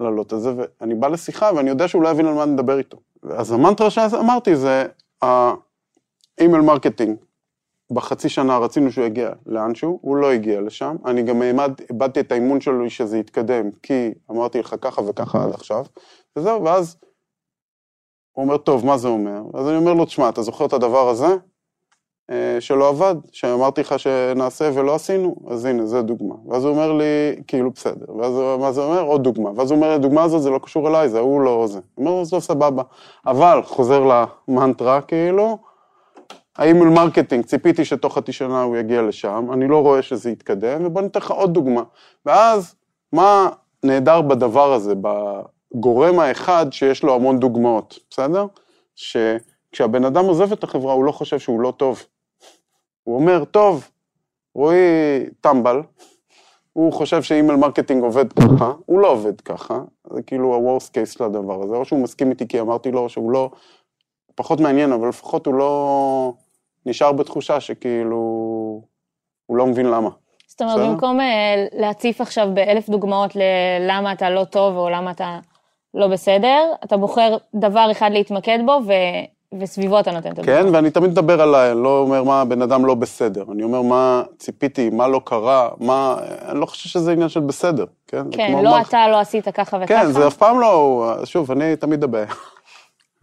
לעלות 0.00 0.32
את 0.34 0.40
זה, 0.40 0.52
ואני 0.56 0.94
בא 0.94 1.08
לשיחה 1.08 1.50
ואני 1.56 1.70
יודע 1.70 1.88
שהוא 1.88 2.02
לא 2.02 2.08
יבין 2.08 2.26
על 2.26 2.34
מה 2.34 2.42
אני 2.42 2.52
מדבר 2.52 2.78
איתו. 2.78 2.96
אז 3.30 3.52
המנטרה 3.52 3.90
שאמרתי 3.90 4.56
זה, 4.56 4.84
ה 5.22 5.45
email 5.45 6.62
marketing, 6.62 7.16
בחצי 7.90 8.28
שנה 8.28 8.58
רצינו 8.58 8.92
שהוא 8.92 9.04
יגיע 9.04 9.30
לאנשהו, 9.46 9.98
הוא 10.02 10.16
לא 10.16 10.32
הגיע 10.32 10.60
לשם, 10.60 10.96
אני 11.04 11.22
גם 11.22 11.42
איבדתי 11.90 12.20
את 12.20 12.32
האימון 12.32 12.60
שלו 12.60 12.90
שזה 12.90 13.18
יתקדם, 13.18 13.70
כי 13.82 14.14
אמרתי 14.30 14.58
לך 14.58 14.74
ככה 14.80 15.02
וככה 15.02 15.44
עד 15.44 15.50
עכשיו, 15.50 15.84
וזהו, 16.36 16.64
ואז 16.64 16.96
הוא 18.32 18.44
אומר, 18.44 18.56
טוב, 18.56 18.86
מה 18.86 18.98
זה 18.98 19.08
אומר? 19.08 19.42
אז 19.54 19.68
אני 19.68 19.76
אומר 19.76 19.94
לו, 19.94 20.04
תשמע, 20.04 20.28
אתה 20.28 20.42
זוכר 20.42 20.66
את 20.66 20.72
הדבר 20.72 21.08
הזה? 21.08 21.36
אה, 22.32 22.60
שלא 22.60 22.88
עבד, 22.88 23.14
שאמרתי 23.32 23.80
לך 23.80 23.98
שנעשה 23.98 24.70
ולא 24.74 24.94
עשינו, 24.94 25.36
אז 25.50 25.64
הנה, 25.64 25.86
זו 25.86 26.02
דוגמה. 26.02 26.34
ואז 26.48 26.64
הוא 26.64 26.72
אומר 26.72 26.92
לי, 26.92 27.04
כאילו, 27.46 27.70
בסדר. 27.70 28.12
ואז 28.18 28.32
מה 28.60 28.72
זה 28.72 28.80
אומר? 28.80 29.02
עוד 29.02 29.22
דוגמה. 29.22 29.50
ואז 29.56 29.70
הוא 29.70 29.76
אומר, 29.76 29.90
הדוגמה 29.90 30.22
הזאת 30.22 30.42
זה 30.42 30.50
לא 30.50 30.58
קשור 30.58 30.88
אליי, 30.88 31.08
זה 31.08 31.18
הוא 31.18 31.40
לא 31.40 31.66
זה. 31.66 31.80
הוא 31.94 32.08
אומר, 32.08 32.22
טוב, 32.30 32.40
סבבה. 32.40 32.82
אבל, 33.26 33.60
חוזר 33.64 34.24
למנטרה, 34.48 35.00
כאילו, 35.00 35.58
ה 36.56 36.61
email 36.61 36.88
marketing, 36.88 37.44
ציפיתי 37.44 37.84
שתוך 37.84 38.14
חצי 38.14 38.32
שנה 38.32 38.62
הוא 38.62 38.76
יגיע 38.76 39.02
לשם, 39.02 39.46
אני 39.52 39.68
לא 39.68 39.82
רואה 39.82 40.02
שזה 40.02 40.30
יתקדם, 40.30 40.86
ובוא 40.86 41.02
ניתן 41.02 41.20
לך 41.20 41.30
עוד 41.30 41.54
דוגמה. 41.54 41.82
ואז, 42.26 42.74
מה 43.12 43.48
נהדר 43.82 44.20
בדבר 44.20 44.72
הזה, 44.72 44.94
בגורם 45.74 46.18
האחד 46.18 46.66
שיש 46.70 47.02
לו 47.02 47.14
המון 47.14 47.38
דוגמאות, 47.38 47.98
בסדר? 48.10 48.46
שכשהבן 48.94 50.04
אדם 50.04 50.24
עוזב 50.24 50.52
את 50.52 50.64
החברה, 50.64 50.92
הוא 50.92 51.04
לא 51.04 51.12
חושב 51.12 51.38
שהוא 51.38 51.60
לא 51.60 51.72
טוב. 51.76 52.02
הוא 53.04 53.16
אומר, 53.16 53.44
טוב, 53.44 53.88
רועי 54.54 54.78
טמבל, 55.40 55.82
הוא 56.72 56.92
חושב 56.92 57.22
ש 57.22 57.32
email 57.32 57.56
marketing 57.56 58.02
עובד 58.02 58.32
ככה, 58.32 58.72
הוא 58.86 59.00
לא 59.00 59.10
עובד 59.10 59.40
ככה, 59.40 59.80
זה 60.12 60.22
כאילו 60.22 60.54
ה-worst 60.54 60.88
case 60.88 61.12
של 61.12 61.24
הדבר 61.24 61.62
הזה, 61.62 61.76
או 61.76 61.84
שהוא 61.84 62.02
מסכים 62.02 62.30
איתי 62.30 62.48
כי 62.48 62.60
אמרתי 62.60 62.90
לו 62.90 63.08
שהוא 63.08 63.30
לא, 63.30 63.50
פחות 64.34 64.60
מעניין, 64.60 64.92
אבל 64.92 65.08
לפחות 65.08 65.46
הוא 65.46 65.54
לא 65.54 66.32
נשאר 66.86 67.12
בתחושה 67.12 67.60
שכאילו, 67.60 68.16
הוא 69.46 69.56
לא 69.56 69.66
מבין 69.66 69.86
למה. 69.86 70.10
זאת 70.46 70.62
אומרת, 70.62 70.78
במקום 70.78 71.20
אה, 71.20 71.66
להציף 71.72 72.20
עכשיו 72.20 72.48
באלף 72.54 72.88
דוגמאות 72.88 73.36
ללמה 73.36 74.12
אתה 74.12 74.30
לא 74.30 74.44
טוב 74.44 74.76
או 74.76 74.90
למה 74.90 75.10
אתה 75.10 75.38
לא 75.94 76.08
בסדר, 76.08 76.72
אתה 76.84 76.96
בוחר 76.96 77.36
דבר 77.54 77.88
אחד 77.90 78.10
להתמקד 78.12 78.58
בו 78.66 78.80
ו... 78.86 78.92
וסביבו 79.60 80.00
אתה 80.00 80.10
נותן 80.10 80.32
את 80.32 80.38
הדוגמה. 80.38 80.62
כן, 80.62 80.66
ואני 80.74 80.90
תמיד 80.90 81.10
מדבר 81.10 81.40
עליי, 81.40 81.72
אני 81.72 81.82
לא 81.82 81.98
אומר 81.98 82.22
מה 82.22 82.40
הבן 82.40 82.62
אדם 82.62 82.84
לא 82.86 82.94
בסדר, 82.94 83.44
אני 83.52 83.62
אומר 83.62 83.82
מה 83.82 84.22
ציפיתי, 84.38 84.90
מה 84.90 85.08
לא 85.08 85.20
קרה, 85.24 85.68
מה, 85.80 86.16
אני 86.48 86.60
לא 86.60 86.66
חושב 86.66 86.88
שזה 86.88 87.12
עניין 87.12 87.28
של 87.28 87.40
בסדר, 87.40 87.84
כן? 88.06 88.22
כן, 88.30 88.52
לא 88.62 88.70
מה... 88.70 88.80
אתה 88.80 89.08
לא 89.08 89.20
עשית 89.20 89.48
ככה 89.48 89.76
וככה. 89.76 89.86
כן, 89.86 90.12
זה 90.12 90.26
אף 90.26 90.36
פעם 90.36 90.60
לא, 90.60 91.14
שוב, 91.24 91.50
אני 91.50 91.76
תמיד 91.76 92.04
הבעיה. 92.04 92.26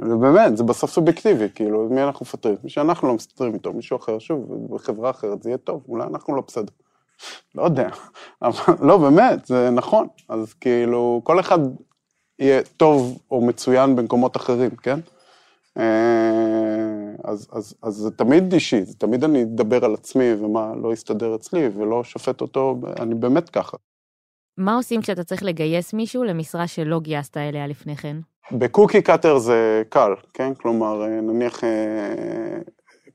זה 0.07 0.15
באמת, 0.15 0.57
זה 0.57 0.63
בסוף 0.63 0.91
סובייקטיבי, 0.91 1.47
כאילו, 1.55 1.87
מי 1.91 2.03
אנחנו 2.03 2.23
מפטרים? 2.23 2.55
מי 2.63 2.69
שאנחנו 2.69 3.07
לא 3.07 3.13
מסתדרים 3.13 3.53
איתו, 3.53 3.73
מישהו 3.73 3.97
אחר, 3.97 4.19
שוב, 4.19 4.67
בחברה 4.75 5.09
אחרת 5.09 5.43
זה 5.43 5.49
יהיה 5.49 5.57
טוב, 5.57 5.83
אולי 5.89 6.07
אנחנו 6.07 6.35
לא 6.35 6.43
בסדר. 6.47 6.73
לא 7.55 7.63
יודע, 7.63 7.89
אבל 8.41 8.73
לא, 8.81 8.97
באמת, 8.97 9.45
זה 9.45 9.69
נכון. 9.69 10.07
אז 10.29 10.53
כאילו, 10.53 11.21
כל 11.23 11.39
אחד 11.39 11.59
יהיה 12.39 12.61
טוב 12.77 13.19
או 13.31 13.41
מצוין 13.41 13.95
במקומות 13.95 14.37
אחרים, 14.37 14.69
כן? 14.69 14.99
אה, 15.77 17.15
אז, 17.23 17.47
אז, 17.51 17.75
אז 17.81 17.93
זה 17.93 18.11
תמיד 18.11 18.53
אישי, 18.53 18.85
זה 18.85 18.95
תמיד 18.97 19.23
אני 19.23 19.43
אדבר 19.43 19.85
על 19.85 19.93
עצמי 19.93 20.33
ומה 20.33 20.73
לא 20.75 20.93
יסתדר 20.93 21.35
אצלי 21.35 21.69
ולא 21.75 22.03
שופט 22.03 22.41
אותו, 22.41 22.75
אני 22.99 23.15
באמת 23.15 23.49
ככה. 23.49 23.77
מה 24.57 24.75
עושים 24.75 25.01
כשאתה 25.01 25.23
צריך 25.23 25.43
לגייס 25.43 25.93
מישהו 25.93 26.23
למשרה 26.23 26.67
שלא 26.67 26.99
גייסת 26.99 27.37
אליה 27.37 27.67
לפני 27.67 27.95
כן? 27.95 28.17
בקוקי 28.51 29.01
קאטר 29.01 29.37
זה 29.37 29.83
קל, 29.89 30.13
כן? 30.33 30.53
כלומר, 30.53 31.01
אה, 31.03 31.21
נניח 31.21 31.61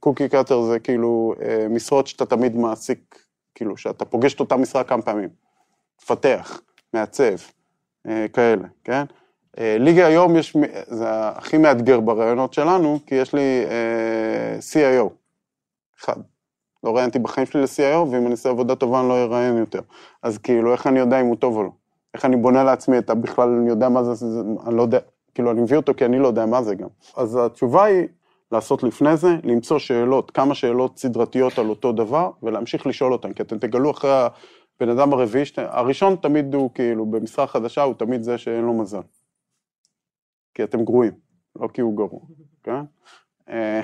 קוקי 0.01 0.29
קאטר 0.29 0.63
זה 0.63 0.79
כאילו 0.79 1.35
משרות 1.71 2.07
שאתה 2.07 2.27
תמיד 2.27 2.57
מעסיק 2.57 3.25
כאילו, 3.55 3.77
שאתה 3.77 4.05
פוגש 4.05 4.35
את 4.35 4.41
אותה 4.41 4.57
משרה 4.57 4.85
כמה 4.85 5.03
פעמים. 5.03 5.29
מפתח, 6.03 6.61
מעצב, 6.95 7.35
אה, 8.09 8.27
כאלה, 8.33 8.69
כן? 8.85 9.05
אה, 9.59 9.77
לי 9.79 10.03
היום 10.03 10.37
יש, 10.37 10.57
זה 10.87 11.07
הכי 11.09 11.59
מאתגר 11.59 12.01
ברעיונות 12.01 12.53
שלנו, 12.53 12.99
כי 13.07 13.15
יש 13.15 13.35
לי 13.35 13.65
אה, 13.71 14.59
CIO, 14.59 15.09
אחד. 16.01 16.17
לא 16.85 16.97
ראיינתי 16.97 17.19
בחיים 17.19 17.47
שלי 17.47 17.63
ל-CIO, 17.63 17.97
ואם 17.97 18.23
אני 18.23 18.31
אעשה 18.31 18.49
עבודה 18.49 18.75
טובה 18.75 19.01
אני 19.01 19.09
לא 19.09 19.23
אראיין 19.23 19.57
יותר. 19.57 19.81
אז 20.23 20.39
כאילו, 20.39 20.73
איך 20.73 20.87
אני 20.87 20.99
יודע 20.99 21.21
אם 21.21 21.27
הוא 21.27 21.37
טוב 21.37 21.57
או 21.57 21.63
לא? 21.63 21.71
איך 22.15 22.25
אני 22.25 22.37
בונה 22.37 22.65
לעצמי 22.65 22.99
את 22.99 23.11
ה... 23.11 23.15
בכלל, 23.15 23.49
אני 23.49 23.69
יודע 23.69 23.89
מה 23.89 24.05
זה, 24.05 24.15
זה, 24.15 24.41
אני 24.67 24.77
לא 24.77 24.83
יודע, 24.83 24.99
כאילו, 25.35 25.51
אני 25.51 25.61
מביא 25.61 25.77
אותו 25.77 25.95
כי 25.97 26.05
אני 26.05 26.19
לא 26.19 26.27
יודע 26.27 26.47
מה 26.47 26.63
זה 26.63 26.75
גם. 26.75 26.89
אז 27.17 27.39
התשובה 27.47 27.85
היא 27.85 28.09
לעשות 28.53 28.83
לפני 28.83 29.17
זה, 29.17 29.29
למצוא 29.45 29.79
שאלות, 29.79 30.31
כמה 30.31 30.55
שאלות 30.55 30.99
סדרתיות 30.99 31.59
על 31.59 31.69
אותו 31.69 31.93
דבר, 31.93 32.31
ולהמשיך 32.43 32.87
לשאול 32.87 33.13
אותן, 33.13 33.33
כי 33.33 33.43
אתם 33.43 33.59
תגלו 33.59 33.91
אחרי 33.91 34.11
הבן 34.81 34.99
אדם 34.99 35.13
הרביעי. 35.13 35.45
הראשון 35.57 36.17
תמיד 36.17 36.55
הוא 36.55 36.71
כאילו, 36.75 37.07
במשרה 37.07 37.47
חדשה 37.47 37.83
הוא 37.83 37.95
תמיד 37.95 38.23
זה 38.23 38.39
שאין 38.39 38.65
לו 38.65 38.75
מזל. 38.75 39.01
כי 40.55 40.65
אתם 40.65 40.85
גרועים, 40.85 41.13
לא 41.61 41.69
כי 41.69 41.81
הוא 41.81 41.97
גרוע, 41.97 42.21
כן? 42.63 42.81
אה, 43.51 43.81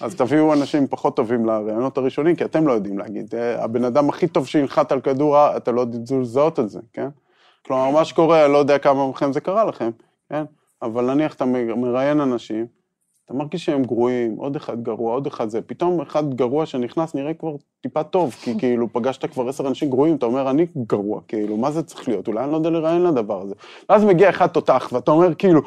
אז 0.00 0.14
תביאו 0.14 0.52
אנשים 0.52 0.86
פחות 0.86 1.16
טובים 1.16 1.46
לרעיונות 1.46 1.98
הראשונים, 1.98 2.36
כי 2.36 2.44
אתם 2.44 2.66
לא 2.66 2.72
יודעים 2.72 2.98
להגיד. 2.98 3.34
אה, 3.34 3.64
הבן 3.64 3.84
אדם 3.84 4.08
הכי 4.08 4.28
טוב 4.28 4.46
שינחת 4.46 4.92
על 4.92 5.00
כדור, 5.00 5.56
אתה 5.56 5.72
לא 5.72 5.84
תדעו 5.84 6.20
לזהות 6.20 6.60
את 6.60 6.70
זה, 6.70 6.80
כן? 6.92 7.08
כלומר, 7.66 7.90
מה 7.90 8.04
שקורה, 8.04 8.44
אני 8.44 8.52
לא 8.52 8.58
יודע 8.58 8.78
כמה 8.78 9.08
מכם 9.08 9.32
זה 9.32 9.40
קרה 9.40 9.64
לכם, 9.64 9.90
כן? 10.28 10.44
אבל 10.82 11.14
נניח 11.14 11.34
אתה 11.34 11.44
מראיין 11.76 12.20
אנשים, 12.20 12.66
אתה 13.28 13.36
מרגיש 13.36 13.64
שהם 13.64 13.82
גרועים, 13.82 14.36
עוד 14.36 14.56
אחד 14.56 14.82
גרוע, 14.82 15.12
עוד 15.12 15.26
אחד 15.26 15.48
זה, 15.48 15.62
פתאום 15.62 16.00
אחד 16.00 16.34
גרוע 16.34 16.66
שנכנס 16.66 17.14
נראה 17.14 17.34
כבר 17.34 17.56
טיפה 17.80 18.02
טוב, 18.02 18.32
כי 18.32 18.54
כאילו 18.58 18.92
פגשת 18.92 19.24
כבר 19.32 19.48
עשר 19.48 19.68
אנשים 19.68 19.90
גרועים, 19.90 20.16
אתה 20.16 20.26
אומר, 20.26 20.50
אני 20.50 20.66
גרוע, 20.86 21.20
כאילו, 21.28 21.56
מה 21.56 21.70
זה 21.70 21.82
צריך 21.82 22.08
להיות? 22.08 22.28
אולי 22.28 22.44
אני 22.44 22.52
לא 22.52 22.56
יודע 22.56 22.70
לראיין 22.70 23.02
לדבר 23.02 23.42
הזה. 23.42 23.54
ואז 23.88 24.04
מגיע 24.04 24.30
אחד 24.30 24.46
תותח, 24.46 24.88
ואתה 24.92 25.10
אומר, 25.10 25.34
כאילו, 25.34 25.60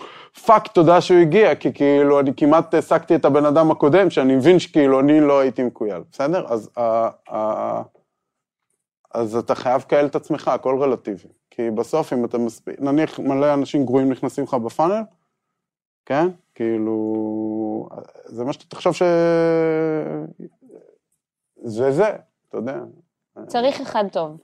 fuck, 0.46 0.68
תודה 0.67 1.02
שהוא 1.02 1.19
הגיע, 1.19 1.56
כי 1.56 1.74
כאילו, 1.74 2.19
אני 2.19 2.32
כמעט 2.38 2.74
העסקתי 2.74 3.15
את 3.15 3.26
הבן 3.26 3.45
אדם 3.45 3.71
הקודם, 3.71 4.10
שאני 4.10 4.36
מבין 4.36 4.60
שכאילו, 4.60 5.00
אני 5.00 5.19
לא 5.19 5.39
הייתי 5.39 5.63
מכויל, 5.64 6.02
בסדר? 6.12 6.45
אז, 6.47 6.69
ה, 6.78 7.10
ה, 7.36 7.82
אז 9.13 9.36
אתה 9.36 9.56
חייב 9.56 9.82
לקהל 9.82 10.06
את 10.06 10.15
עצמך, 10.15 10.47
הכל 10.47 10.78
רלטיבי. 10.82 11.28
כי 11.50 11.71
בסוף, 11.71 12.13
אם 12.13 12.26
אתה 12.26 12.38
מספיק, 12.38 12.80
נניח 12.80 13.19
מלא 13.19 13.54
אנשים 13.54 13.86
גרועים 13.86 14.12
נכנסים 14.12 14.43
לך 14.43 14.54
בפאנל, 14.54 15.02
כן? 16.06 16.28
כאילו, 16.56 17.90
זה 18.26 18.44
מה 18.44 18.54
שאתה 18.54 18.66
תחשוב 18.66 18.94
ש... 18.94 19.02
זה 21.64 21.92
זה, 21.92 22.10
אתה 22.50 22.58
יודע. 22.58 22.80
צריך 23.48 23.82
אחד 23.82 24.04
טוב. 24.12 24.38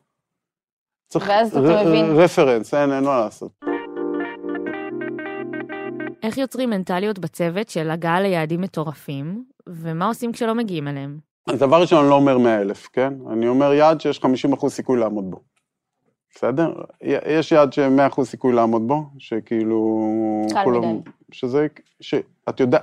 צריך 1.08 1.26
ואז 1.30 1.58
אתה 1.58 1.60
ר- 1.60 1.88
מבין. 1.88 2.06
רפרנס, 2.16 2.74
אין, 2.74 2.92
אין 2.94 3.04
מה 3.04 3.20
לעשות. 3.20 3.52
איך 6.24 6.38
יוצרים 6.38 6.70
מנטליות 6.70 7.20
בצוות 7.20 7.70
של 7.70 7.90
הגעה 7.90 8.22
ליעדים 8.22 8.62
מטורפים, 8.62 9.44
ומה 9.70 10.08
עושים 10.08 10.32
כשלא 10.32 10.56
מגיעים 10.56 10.88
אליהם? 10.88 11.18
אז 11.50 11.60
דבר 11.60 11.82
ראשון, 11.82 12.00
אני 12.00 12.10
לא 12.10 12.16
אומר 12.16 12.38
100 12.38 12.62
אלף, 12.62 12.88
כן? 12.94 13.14
אני 13.32 13.48
אומר 13.48 13.74
יעד 13.74 14.02
שיש 14.02 14.20
50 14.20 14.54
אחוז 14.54 14.74
סיכוי 14.74 15.00
לעמוד 15.00 15.32
בו. 15.32 15.40
בסדר? 16.38 16.74
יש 17.02 17.52
יעד 17.52 17.74
ש-100 17.74 18.08
אחוז 18.08 18.28
סיכוי 18.28 18.54
לעמוד 18.54 18.88
בו, 18.88 19.04
שכאילו... 19.18 20.08
קל 20.54 20.64
כולם- 20.64 20.82
מדי. 20.96 21.10
שזה, 21.32 21.68
שאת 22.02 22.60
יודע, 22.60 22.80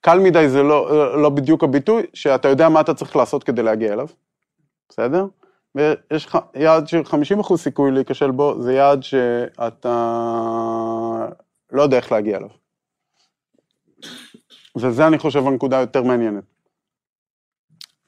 קל 0.00 0.18
מדי 0.18 0.48
זה 0.48 0.62
לא, 0.62 1.22
לא 1.22 1.28
בדיוק 1.30 1.64
הביטוי, 1.64 2.02
שאתה 2.14 2.48
יודע 2.48 2.68
מה 2.68 2.80
אתה 2.80 2.94
צריך 2.94 3.16
לעשות 3.16 3.44
כדי 3.44 3.62
להגיע 3.62 3.92
אליו, 3.92 4.06
בסדר? 4.88 5.26
ויש 5.74 6.26
לך 6.26 6.38
יעד 6.54 6.88
של 6.88 7.04
50 7.04 7.40
אחוז 7.40 7.60
סיכוי 7.60 7.90
להיכשל 7.90 8.30
בו, 8.30 8.62
זה 8.62 8.72
יעד 8.74 9.02
שאתה 9.02 9.96
לא 11.72 11.82
יודע 11.82 11.96
איך 11.96 12.12
להגיע 12.12 12.36
אליו. 12.36 12.50
וזה 14.76 15.06
אני 15.06 15.18
חושב 15.18 15.46
הנקודה 15.46 15.78
היותר 15.78 16.02
מעניינת. 16.02 16.44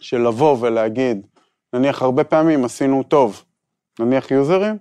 של 0.01 0.19
לבוא 0.19 0.57
ולהגיד, 0.61 1.27
נניח 1.73 2.03
הרבה 2.03 2.25
פעמים 2.25 2.65
עשינו 2.65 3.03
טוב, 3.03 3.45
נניח 4.01 4.31
יוזרים, 4.31 4.79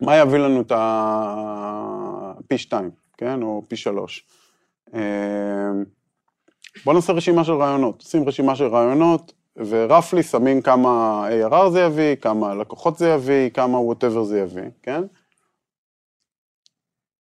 מה 0.00 0.16
יביא 0.16 0.38
לנו 0.38 0.60
את 0.60 0.72
הפי 0.76 2.58
שתיים, 2.58 2.90
כן, 3.16 3.42
או 3.42 3.62
פי 3.68 3.76
שלוש. 3.76 4.26
בואו 6.84 6.96
נעשה 6.96 7.12
רשימה 7.12 7.44
של 7.44 7.52
רעיונות, 7.52 8.00
עושים 8.02 8.28
רשימה 8.28 8.56
של 8.56 8.66
רעיונות, 8.66 9.32
ורפלי 9.56 10.22
שמים 10.22 10.62
כמה 10.62 11.24
ARR 11.28 11.70
זה 11.70 11.80
יביא, 11.80 12.14
כמה 12.16 12.54
לקוחות 12.54 12.98
זה 12.98 13.08
יביא, 13.08 13.50
כמה 13.50 13.78
whatever 13.78 14.22
זה 14.22 14.40
יביא, 14.40 14.70
כן? 14.82 15.02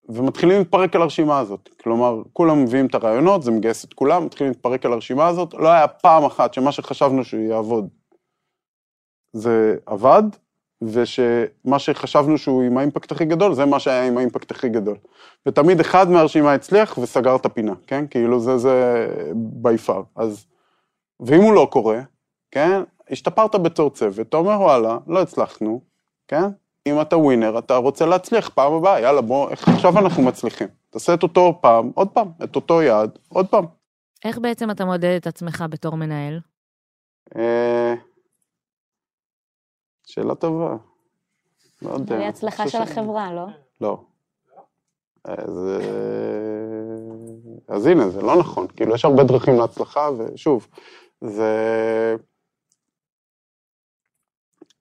ומתחילים 0.08 0.58
להתפרק 0.58 0.96
על 0.96 1.02
הרשימה 1.02 1.38
הזאת. 1.38 1.68
כלומר, 1.82 2.22
כולם 2.32 2.62
מביאים 2.62 2.86
את 2.86 2.94
הרעיונות, 2.94 3.42
זה 3.42 3.50
מגייס 3.50 3.84
את 3.84 3.94
כולם, 3.94 4.26
מתחילים 4.26 4.52
להתפרק 4.52 4.86
על 4.86 4.92
הרשימה 4.92 5.28
הזאת. 5.28 5.54
לא 5.54 5.68
היה 5.68 5.88
פעם 5.88 6.24
אחת 6.24 6.54
שמה 6.54 6.72
שחשבנו 6.72 7.24
שהוא 7.24 7.40
יעבוד, 7.40 7.88
זה 9.32 9.76
עבד, 9.86 10.22
ושמה 10.82 11.78
שחשבנו 11.78 12.38
שהוא 12.38 12.62
עם 12.62 12.78
האימפקט 12.78 13.12
הכי 13.12 13.24
גדול, 13.24 13.54
זה 13.54 13.64
מה 13.64 13.80
שהיה 13.80 14.06
עם 14.06 14.18
האימפקט 14.18 14.50
הכי 14.50 14.68
גדול. 14.68 14.96
ותמיד 15.46 15.80
אחד 15.80 16.10
מהרשימה 16.10 16.52
הצליח 16.52 16.98
וסגר 16.98 17.36
את 17.36 17.46
הפינה, 17.46 17.74
כן? 17.86 18.04
כאילו 18.10 18.40
זה, 18.40 18.58
זה 18.58 19.06
by 19.62 19.88
far. 19.88 20.02
אז, 20.16 20.46
ואם 21.20 21.40
הוא 21.40 21.54
לא 21.54 21.68
קורה, 21.70 22.00
כן? 22.50 22.82
השתפרת 23.10 23.54
בתור 23.54 23.90
צוות, 23.90 24.28
אתה 24.28 24.36
אומר 24.36 24.60
וואלה, 24.60 24.98
לא 25.06 25.22
הצלחנו, 25.22 25.80
כן? 26.28 26.44
אם 26.86 27.00
אתה 27.00 27.16
ווינר, 27.16 27.58
אתה 27.58 27.76
רוצה 27.76 28.06
להצליח 28.06 28.48
פעם 28.48 28.72
הבאה, 28.72 29.00
יאללה 29.00 29.20
בוא, 29.20 29.50
איך 29.50 29.68
עכשיו 29.68 29.98
אנחנו 29.98 30.22
מצליחים? 30.22 30.68
תעשה 30.90 31.14
את 31.14 31.22
אותו 31.22 31.58
פעם, 31.60 31.90
עוד 31.94 32.08
פעם, 32.08 32.28
את 32.44 32.56
אותו 32.56 32.82
יעד, 32.82 33.18
עוד 33.28 33.46
פעם. 33.46 33.64
איך 34.24 34.38
בעצם 34.38 34.70
אתה 34.70 34.84
מודד 34.84 35.16
את 35.20 35.26
עצמך 35.26 35.64
בתור 35.70 35.96
מנהל? 35.96 36.40
אה, 40.09 40.12
שאלה 40.12 40.35
טובה. 40.35 40.77
לא 41.83 41.90
יודע. 41.90 42.18
זה 42.18 42.29
הצלחה 42.29 42.68
של 42.68 42.79
החברה, 42.79 43.33
לא? 43.33 43.47
לא. 43.81 44.05
אז, 45.25 45.68
אה, 45.68 45.85
אז 47.68 47.87
הנה, 47.87 48.09
זה 48.09 48.23
לא 48.23 48.38
נכון. 48.38 48.66
כאילו, 48.68 48.94
יש 48.94 49.05
הרבה 49.05 49.25
דרכים 49.25 49.55
להצלחה, 49.59 50.09
ושוב, 50.18 50.66
זה... 51.21 51.55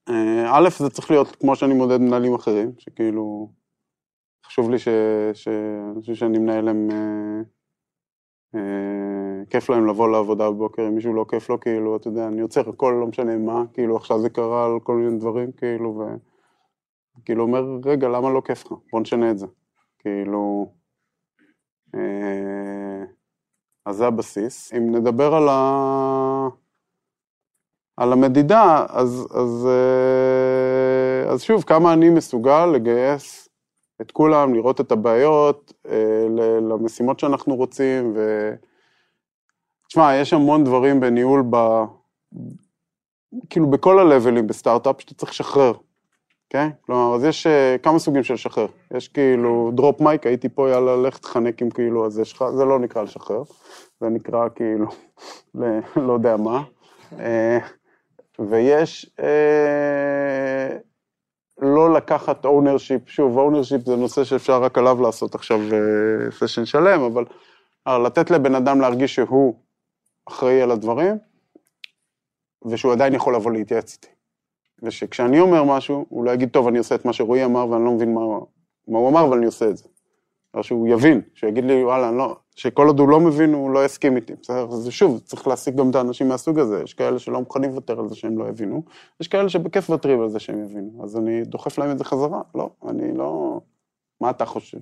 אה, 0.10 0.58
א', 0.58 0.70
זה 0.70 0.90
צריך 0.90 1.12
להיות 1.12 1.36
כמו 1.36 1.56
שאני 1.56 1.74
מודד 1.74 1.98
מנהלים 1.98 2.36
אחרים, 2.36 2.72
שכאילו, 2.78 3.50
חשוב 4.46 4.72
לי 4.72 4.80
ש... 4.80 4.88
שאני 6.13 6.38
מנהל 6.38 6.68
הם... 6.68 6.90
אה, 8.58 9.46
כיף 9.50 9.70
להם 9.70 9.88
לבוא 9.88 10.10
לעבודה 10.10 10.52
בבוקר, 10.52 10.88
אם 10.88 10.96
מישהו 10.96 11.13
לא 11.13 11.26
כיף 11.30 11.50
לו, 11.50 11.60
כאילו, 11.60 11.96
אתה 11.96 12.08
יודע, 12.08 12.28
אני 12.28 12.41
עוצר 12.41 12.70
הכל, 12.70 12.98
לא 13.02 13.08
משנה 13.08 13.38
מה, 13.38 13.63
כאילו, 13.74 13.96
עכשיו 13.96 14.20
זה 14.20 14.30
קרה 14.30 14.65
על 14.65 14.80
כל 14.80 14.96
מיני 14.96 15.20
דברים, 15.20 15.52
כאילו, 15.52 15.89
ו... 15.89 16.04
כאילו, 17.26 17.43
אומר, 17.43 17.63
רגע, 17.86 18.08
למה 18.08 18.30
לא 18.30 18.41
כיף 18.46 18.65
לך? 18.65 18.74
בוא 18.91 19.02
נשנה 19.02 19.32
את 19.32 19.38
זה. 19.38 19.48
כאילו... 20.00 20.72
אה, 21.96 23.04
אז 23.86 23.96
זה 23.96 24.08
הבסיס. 24.08 24.74
אם 24.74 24.96
נדבר 24.96 25.36
על, 25.36 25.50
ה... 25.50 26.48
על 27.98 28.13
המדידה, 28.13 28.86
אז, 28.89 29.28
אז, 29.32 29.67
אה, 29.67 31.32
אז 31.32 31.41
שוב, 31.41 31.63
כמה 31.63 31.93
אני 31.93 32.10
מסוגל 32.10 32.65
לגייס 32.65 33.46
את 34.01 34.12
כולם, 34.12 34.53
לראות 34.53 34.81
את 34.81 34.91
הבעיות, 34.91 35.73
אה, 35.88 36.27
למשימות 36.62 37.19
שאנחנו 37.19 37.55
רוצים, 37.55 38.13
ו... 38.15 38.51
תשמע, 39.88 40.15
יש 40.15 40.33
המון 40.33 40.63
דברים 40.63 40.99
בניהול 40.99 41.43
ב... 41.49 41.57
כאילו 43.49 43.69
בכל 43.69 43.99
הלבלים 43.99 44.47
בסטארט-אפ 44.47 45.01
שאתה 45.01 45.13
צריך 45.13 45.31
לשחרר, 45.31 45.73
כן? 46.49 46.69
כלומר, 46.81 47.15
אז 47.15 47.23
יש 47.23 47.47
אה, 47.47 47.75
כמה 47.83 47.99
סוגים 47.99 48.23
של 48.23 48.33
לשחרר. 48.33 48.67
יש 48.93 49.07
כאילו 49.07 49.71
drop 49.76 50.02
mic, 50.02 50.26
הייתי 50.25 50.49
פה, 50.49 50.69
יאללה, 50.69 50.95
לך 50.95 51.17
תחנק 51.17 51.62
עם 51.62 51.69
כאילו 51.69 52.05
הזה 52.05 52.25
שלך, 52.25 52.45
זה 52.55 52.65
לא 52.65 52.79
נקרא 52.79 53.01
לשחרר, 53.01 53.43
זה 54.01 54.10
נקרא 54.10 54.47
כאילו, 54.55 54.86
ל- 55.55 55.79
לא 56.07 56.13
יודע 56.13 56.38
מה. 56.38 56.63
אה, 57.19 57.60
ויש 58.39 59.12
אה, 59.19 60.77
לא 61.60 61.93
לקחת 61.93 62.46
ownership, 62.45 63.10
שוב, 63.10 63.38
ownership 63.38 63.82
זה 63.86 63.96
נושא 63.96 64.24
שאפשר 64.24 64.63
רק 64.63 64.78
עליו 64.78 65.02
לעשות 65.02 65.36
עכשיו 65.36 65.60
סשן 66.32 66.65
שלם, 66.65 67.02
אבל 67.02 67.26
אבל 67.88 68.06
לתת 68.06 68.32
לבן 68.32 68.56
אדם 68.56 68.82
להרגיש 68.82 69.15
שהוא 69.15 69.56
אחראי 70.26 70.62
על 70.62 70.72
הדברים, 70.72 71.17
ושהוא 72.65 72.93
עדיין 72.93 73.13
יכול 73.13 73.36
לבוא 73.36 73.52
להתייעץ 73.52 73.93
איתי. 73.93 74.08
ושכשאני 74.84 75.39
אומר 75.39 75.63
משהו, 75.63 76.06
הוא 76.10 76.26
לא 76.26 76.32
יגיד, 76.32 76.50
טוב, 76.50 76.67
אני 76.67 76.78
עושה 76.78 76.96
את 76.96 77.06
מה 77.06 77.13
שרועי 77.13 77.46
אמר 77.46 77.70
ואני 77.70 77.86
לא 77.86 77.91
מבין 77.91 78.13
מה, 78.13 78.22
מה 78.88 79.00
הוא 79.00 79.10
אמר, 79.10 79.26
אבל 79.28 79.38
אני 79.38 79.46
עושה 79.46 79.70
את 79.70 79.78
זה. 79.78 79.88
או 80.58 80.63
שהוא 80.63 80.88
יבין, 80.88 81.22
שהוא 81.34 81.50
יגיד 81.50 81.65
לי, 81.65 81.84
וואלה, 81.84 82.12
לא, 82.12 82.36
שכל 82.56 82.88
עוד 82.88 83.00
הוא 83.00 83.10
לא 83.10 83.20
מבין, 83.20 83.54
הוא 83.54 83.72
לא 83.72 83.86
יסכים 83.86 84.15
איתי, 84.15 84.34
בסדר? 84.41 84.67
אז 84.72 84.88
שוב, 84.89 85.20
צריך 85.26 85.48
להשיג 85.48 85.76
גם 85.76 85.89
את 85.89 85.96
האנשים 85.96 86.28
מהסוג 86.28 86.60
הזה, 86.60 86.82
יש 86.84 86.93
כאלה 86.93 87.20
שלא 87.20 87.39
מוכנים 87.39 87.70
לוותר 87.70 88.00
על 88.00 88.10
זה 88.10 88.15
שהם 88.15 88.38
לא 88.38 88.46
יבינו, 88.46 88.84
יש 89.22 89.28
כאלה 89.28 89.50
שבכיף 89.50 89.89
מוותרים 89.89 90.22
על 90.22 90.30
זה 90.30 90.39
שהם 90.39 90.63
יבינו, 90.63 91.04
אז 91.04 91.17
אני 91.17 91.43
דוחף 91.43 91.78
להם 91.78 91.91
את 91.91 91.98
זה 91.98 92.04
חזרה, 92.04 92.41
לא, 92.56 92.70
אני 92.88 93.17
לא... 93.17 93.60
מה 94.22 94.30
אתה 94.30 94.46
חושב? 94.46 94.78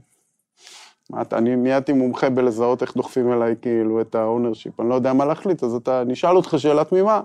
מה 1.09 1.21
אתה, 1.21 1.37
אני 1.37 1.55
נהייתי 1.55 1.93
מומחה 1.93 2.29
בלזהות 2.29 2.81
איך 2.81 2.97
דוחפים 2.97 3.33
אליי 3.33 3.55
כאילו 3.61 4.01
את 4.01 4.15
ה 4.15 4.21
ownership, 4.21 4.79
אני 4.79 4.89
לא 4.89 4.95
יודע 4.95 5.13
מה 5.13 5.25
להחליט, 5.25 5.63
אז 5.63 5.75
אתה, 5.75 6.01
אני 6.01 6.13
אשאל 6.13 6.35
אותך 6.37 6.55
שאלה 6.57 6.83
תמימה, 6.83 7.21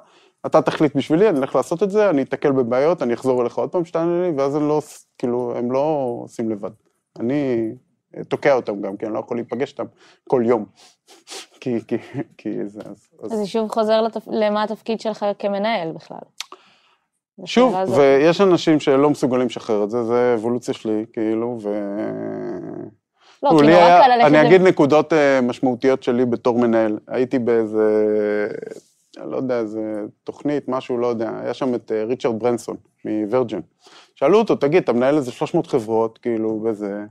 אתה 0.47 0.63
תחליט 0.63 0.97
בשבילי, 0.97 1.29
אני 1.29 1.39
אלך 1.39 1.57
לעשות 1.57 1.83
את 1.83 1.91
זה, 1.91 2.11
אני 2.11 2.23
אתקל 2.23 2.53
בבעיות, 2.53 3.03
אני 3.03 3.15
אחזור 3.15 3.43
אליך 3.43 3.59
עוד 3.59 3.71
פעם 3.71 3.85
שתענה 3.85 4.23
לי, 4.23 4.33
ואז 4.37 4.55
הם 4.55 4.69
לא, 4.69 4.81
כאילו, 5.19 5.53
הם 5.57 5.73
לא 5.73 6.17
עושים 6.23 6.51
לבד. 6.51 6.71
אני 7.19 7.73
תוקע 8.29 8.55
אותם 8.55 8.81
גם, 8.81 8.96
כי 8.96 9.07
אני 9.07 9.14
לא 9.14 9.18
יכול 9.18 9.37
להיפגש 9.37 9.73
איתם 9.73 9.85
כל 10.29 10.42
יום. 10.46 10.64
כי, 11.61 11.79
כי, 11.88 11.96
כי 12.38 12.66
זה, 12.66 12.81
אז, 12.85 13.09
אז 13.23 13.33
אז 13.33 13.38
זה 13.38 13.46
שוב 13.46 13.68
חוזר 13.68 14.03
לתפ... 14.03 14.23
למה 14.27 14.62
התפקיד 14.62 15.01
שלך 15.01 15.27
כמנהל 15.38 15.92
בכלל. 15.92 16.18
שוב, 17.44 17.77
הזאת. 17.77 17.99
ויש 17.99 18.40
אנשים 18.40 18.81
שלא 18.81 19.11
מסוגלים 19.11 19.46
לשחרר 19.46 19.85
את 19.85 19.90
זה, 19.90 20.05
זה 20.05 20.35
אבולוציה 20.35 20.75
שלי, 20.75 21.05
כאילו, 21.12 21.59
ו... 21.62 21.68
לא, 23.42 23.51
נורא 23.51 23.64
היה- 23.64 24.03
קל 24.03 24.14
ללכת... 24.14 24.27
אני 24.29 24.49
אגיד 24.49 24.62
נקודות 24.62 25.12
אה, 25.12 25.40
משמעותיות 25.40 26.03
שלי 26.03 26.25
בתור 26.27 26.59
מנהל. 26.59 26.99
הייתי 27.09 27.38
באיזה, 27.38 28.07
לא 29.25 29.37
יודע, 29.37 29.59
איזה 29.59 29.81
תוכנית, 30.25 30.68
משהו, 30.68 30.99
לא 30.99 31.07
יודע, 31.07 31.31
היה 31.42 31.55
שם 31.55 31.75
את 31.75 31.92
אה, 31.92 32.05
ריצ'רד 32.05 32.38
ברנסון 32.38 32.77
מווירג'ן. 33.05 33.61
שאלו 34.14 34.38
אותו, 34.38 34.57
תגיד, 34.57 34.83
אתה 34.83 34.92
מנהל 34.92 35.16
איזה 35.16 35.33
300 35.33 35.66
חברות, 35.66 36.18
כאילו, 36.18 36.61
וזה, 36.64 37.05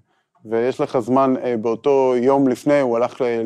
ויש 0.46 0.82
לך 0.82 1.00
זמן, 1.00 1.34
אה, 1.44 1.58
באותו 1.58 2.14
יום 2.18 2.48
לפני, 2.48 2.80
הוא 2.80 2.96
הלך 2.98 3.22
ל- 3.22 3.24
אה, 3.24 3.40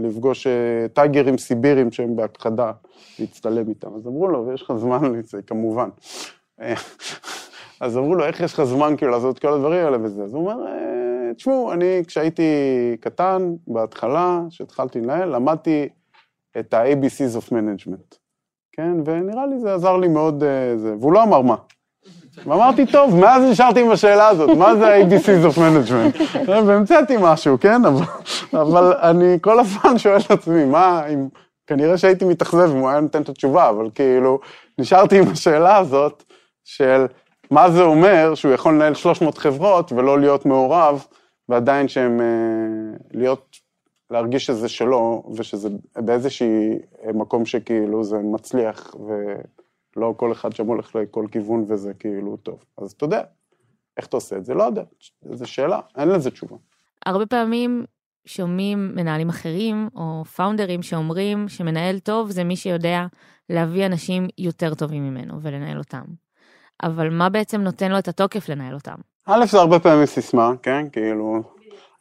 לפגוש 0.00 0.46
אה, 0.46 0.52
טייגרים 0.92 1.38
סיבירים 1.38 1.92
שהם 1.92 2.16
בהכחדה, 2.16 2.72
להצטלם 3.18 3.68
איתם. 3.68 3.88
אז 3.96 4.06
אמרו 4.06 4.28
לו, 4.28 4.46
ויש 4.46 4.62
לך 4.62 4.72
זמן 4.76 5.12
לזה, 5.14 5.42
כמובן. 5.42 5.88
אה, 6.60 6.74
אז 7.80 7.98
אמרו 7.98 8.14
לו, 8.14 8.24
איך 8.24 8.40
יש 8.40 8.54
לך 8.54 8.62
זמן 8.64 8.94
כאילו 8.96 9.12
לעשות 9.12 9.38
כל 9.38 9.52
הדברים 9.52 9.84
האלה 9.84 9.98
וזה? 10.02 10.22
אז 10.24 10.34
הוא 10.34 10.40
אומר, 10.50 10.66
"אה, 10.66 11.34
תשמעו, 11.36 11.72
אני 11.72 12.02
כשהייתי 12.06 12.42
קטן, 13.00 13.54
בהתחלה, 13.66 14.40
כשהתחלתי 14.50 15.00
לנהל, 15.00 15.28
למדתי 15.34 15.88
את 16.58 16.74
ה-ABCs 16.74 17.38
of 17.38 17.52
Management, 17.52 18.16
כן? 18.72 18.92
ונראה 19.04 19.46
לי 19.46 19.58
זה 19.60 19.74
עזר 19.74 19.96
לי 19.96 20.08
מאוד, 20.08 20.42
אה, 20.44 20.76
זה, 20.76 20.94
והוא 21.00 21.12
לא 21.12 21.22
אמר 21.22 21.40
מה. 21.42 21.56
ואמרתי, 22.46 22.86
טוב, 22.86 23.16
מאז 23.16 23.42
נשארתי 23.50 23.80
עם 23.80 23.90
השאלה 23.90 24.28
הזאת, 24.28 24.50
מה 24.56 24.76
זה 24.76 24.86
ה-ABCs 24.86 25.54
of 25.54 25.58
Management? 25.58 26.24
והמצאתי 26.66 27.16
משהו, 27.20 27.60
כן? 27.60 27.84
אבל, 27.84 28.04
אבל 28.52 28.92
אני 29.02 29.38
כל 29.40 29.60
הזמן 29.60 29.98
שואל 29.98 30.20
את 30.26 30.30
עצמי, 30.30 30.64
מה, 30.64 31.06
אם... 31.06 31.28
כנראה 31.68 31.98
שהייתי 31.98 32.24
מתאכזב 32.24 32.70
אם 32.70 32.78
הוא 32.78 32.88
היה 32.88 33.00
נותן 33.00 33.22
את 33.22 33.28
התשובה, 33.28 33.68
אבל 33.68 33.90
כאילו, 33.94 34.38
נשארתי 34.78 35.18
עם 35.18 35.28
השאלה 35.32 35.76
הזאת 35.76 36.22
של 36.64 37.06
מה 37.50 37.70
זה 37.70 37.82
אומר 37.82 38.34
שהוא 38.34 38.52
יכול 38.52 38.74
לנהל 38.74 38.94
300 38.94 39.38
חברות 39.38 39.92
ולא 39.92 40.20
להיות 40.20 40.46
מעורב, 40.46 41.04
ועדיין 41.48 41.88
שהם, 41.88 42.20
אה, 42.20 42.96
להיות, 43.12 43.56
להרגיש 44.10 44.46
שזה 44.46 44.68
שלו, 44.68 45.22
ושזה 45.36 45.68
באיזשהי 45.96 46.78
מקום 47.14 47.46
שכאילו 47.46 48.04
זה 48.04 48.16
מצליח, 48.18 48.94
ולא 49.96 50.14
כל 50.16 50.32
אחד 50.32 50.52
שם 50.52 50.66
הולך 50.66 50.96
לכל 50.96 51.26
כיוון 51.32 51.64
וזה 51.68 51.94
כאילו 51.94 52.36
טוב. 52.36 52.64
אז 52.78 52.92
אתה 52.92 53.04
יודע, 53.04 53.22
איך 53.96 54.06
אתה 54.06 54.16
עושה 54.16 54.36
את 54.36 54.44
זה? 54.44 54.54
לא 54.54 54.62
יודע, 54.62 54.82
זו 55.32 55.46
שאלה, 55.46 55.80
אין 55.96 56.08
לזה 56.08 56.30
תשובה. 56.30 56.56
הרבה 57.06 57.26
פעמים 57.26 57.84
שומעים 58.26 58.92
מנהלים 58.94 59.28
אחרים, 59.28 59.88
או 59.94 60.24
פאונדרים 60.24 60.82
שאומרים 60.82 61.48
שמנהל 61.48 61.98
טוב 61.98 62.30
זה 62.30 62.44
מי 62.44 62.56
שיודע 62.56 63.06
להביא 63.50 63.86
אנשים 63.86 64.26
יותר 64.38 64.74
טובים 64.74 65.10
ממנו 65.10 65.42
ולנהל 65.42 65.78
אותם. 65.78 66.04
אבל 66.82 67.10
מה 67.10 67.28
בעצם 67.28 67.60
נותן 67.60 67.90
לו 67.90 67.98
את 67.98 68.08
התוקף 68.08 68.48
לנהל 68.48 68.74
אותם? 68.74 68.94
א', 69.26 69.46
זה 69.46 69.58
הרבה 69.58 69.78
פעמים 69.78 70.06
סיסמה, 70.06 70.52
כן? 70.62 70.86
כאילו, 70.92 71.42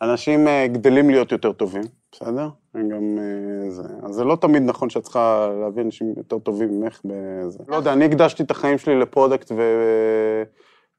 אנשים 0.02 0.48
אה, 0.48 0.68
גדלים 0.68 1.10
להיות 1.10 1.32
יותר 1.32 1.52
טובים, 1.52 1.84
בסדר? 2.12 2.50
גם 2.76 3.18
אה, 3.18 3.70
זה. 3.70 3.84
אז 4.04 4.16
זה 4.16 4.24
לא 4.24 4.36
תמיד 4.36 4.64
נכון 4.64 4.90
שאת 4.90 5.04
צריכה 5.04 5.50
להביא 5.62 5.84
אנשים 5.84 6.14
יותר 6.18 6.40
טובים 6.40 6.82
ממך 6.82 7.02
בזה. 7.06 7.60
לא 7.68 7.76
יודע, 7.76 7.94
אני 7.94 8.06
הקדשתי 8.06 8.44
את 8.44 8.52
החיים 8.52 8.78
שלי 8.78 9.00
ל 9.00 9.06
product 9.06 9.52
ו... 9.52 9.62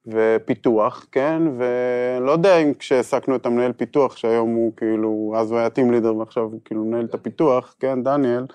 ופיתוח, 0.07 1.07
כן? 1.13 1.43
ולא 1.59 2.33
יודע 2.33 2.57
אם 2.57 2.75
כשהעסקנו 2.75 3.37
את 3.37 3.47
המנהל 3.47 3.73
פיתוח, 3.73 4.17
שהיום 4.17 4.55
הוא 4.55 4.73
כאילו, 4.77 5.33
אז 5.37 5.51
הוא 5.51 5.59
היה 5.59 5.71
team 5.71 5.91
leader 5.91 6.17
ועכשיו 6.17 6.43
הוא 6.43 6.61
כאילו 6.65 6.85
מנהל 6.85 7.05
את 7.05 7.15
הפיתוח, 7.15 7.75
כן, 7.81 8.03
דניאל, 8.03 8.47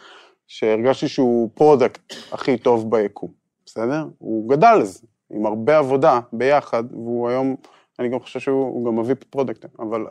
שהרגשתי 0.48 1.08
שהוא 1.08 1.50
product 1.54 2.13
הכי 2.32 2.58
טוב 2.58 2.92
ביקום, 2.92 3.32
בסדר? 3.66 4.06
הוא 4.18 4.50
גדל 4.50 4.68
על 4.68 4.84
זה, 4.84 5.08
עם 5.34 5.46
הרבה 5.46 5.78
עבודה 5.78 6.20
ביחד, 6.34 6.84
והוא 6.92 7.30
היום, 7.30 7.56
אני 8.00 8.10
גם 8.10 8.20
חושב 8.20 8.39
שהוא 8.39 8.66
הוא 8.66 8.86
גם 8.86 9.00
מביא 9.00 9.16
product, 9.30 9.65
אבל, 9.80 10.06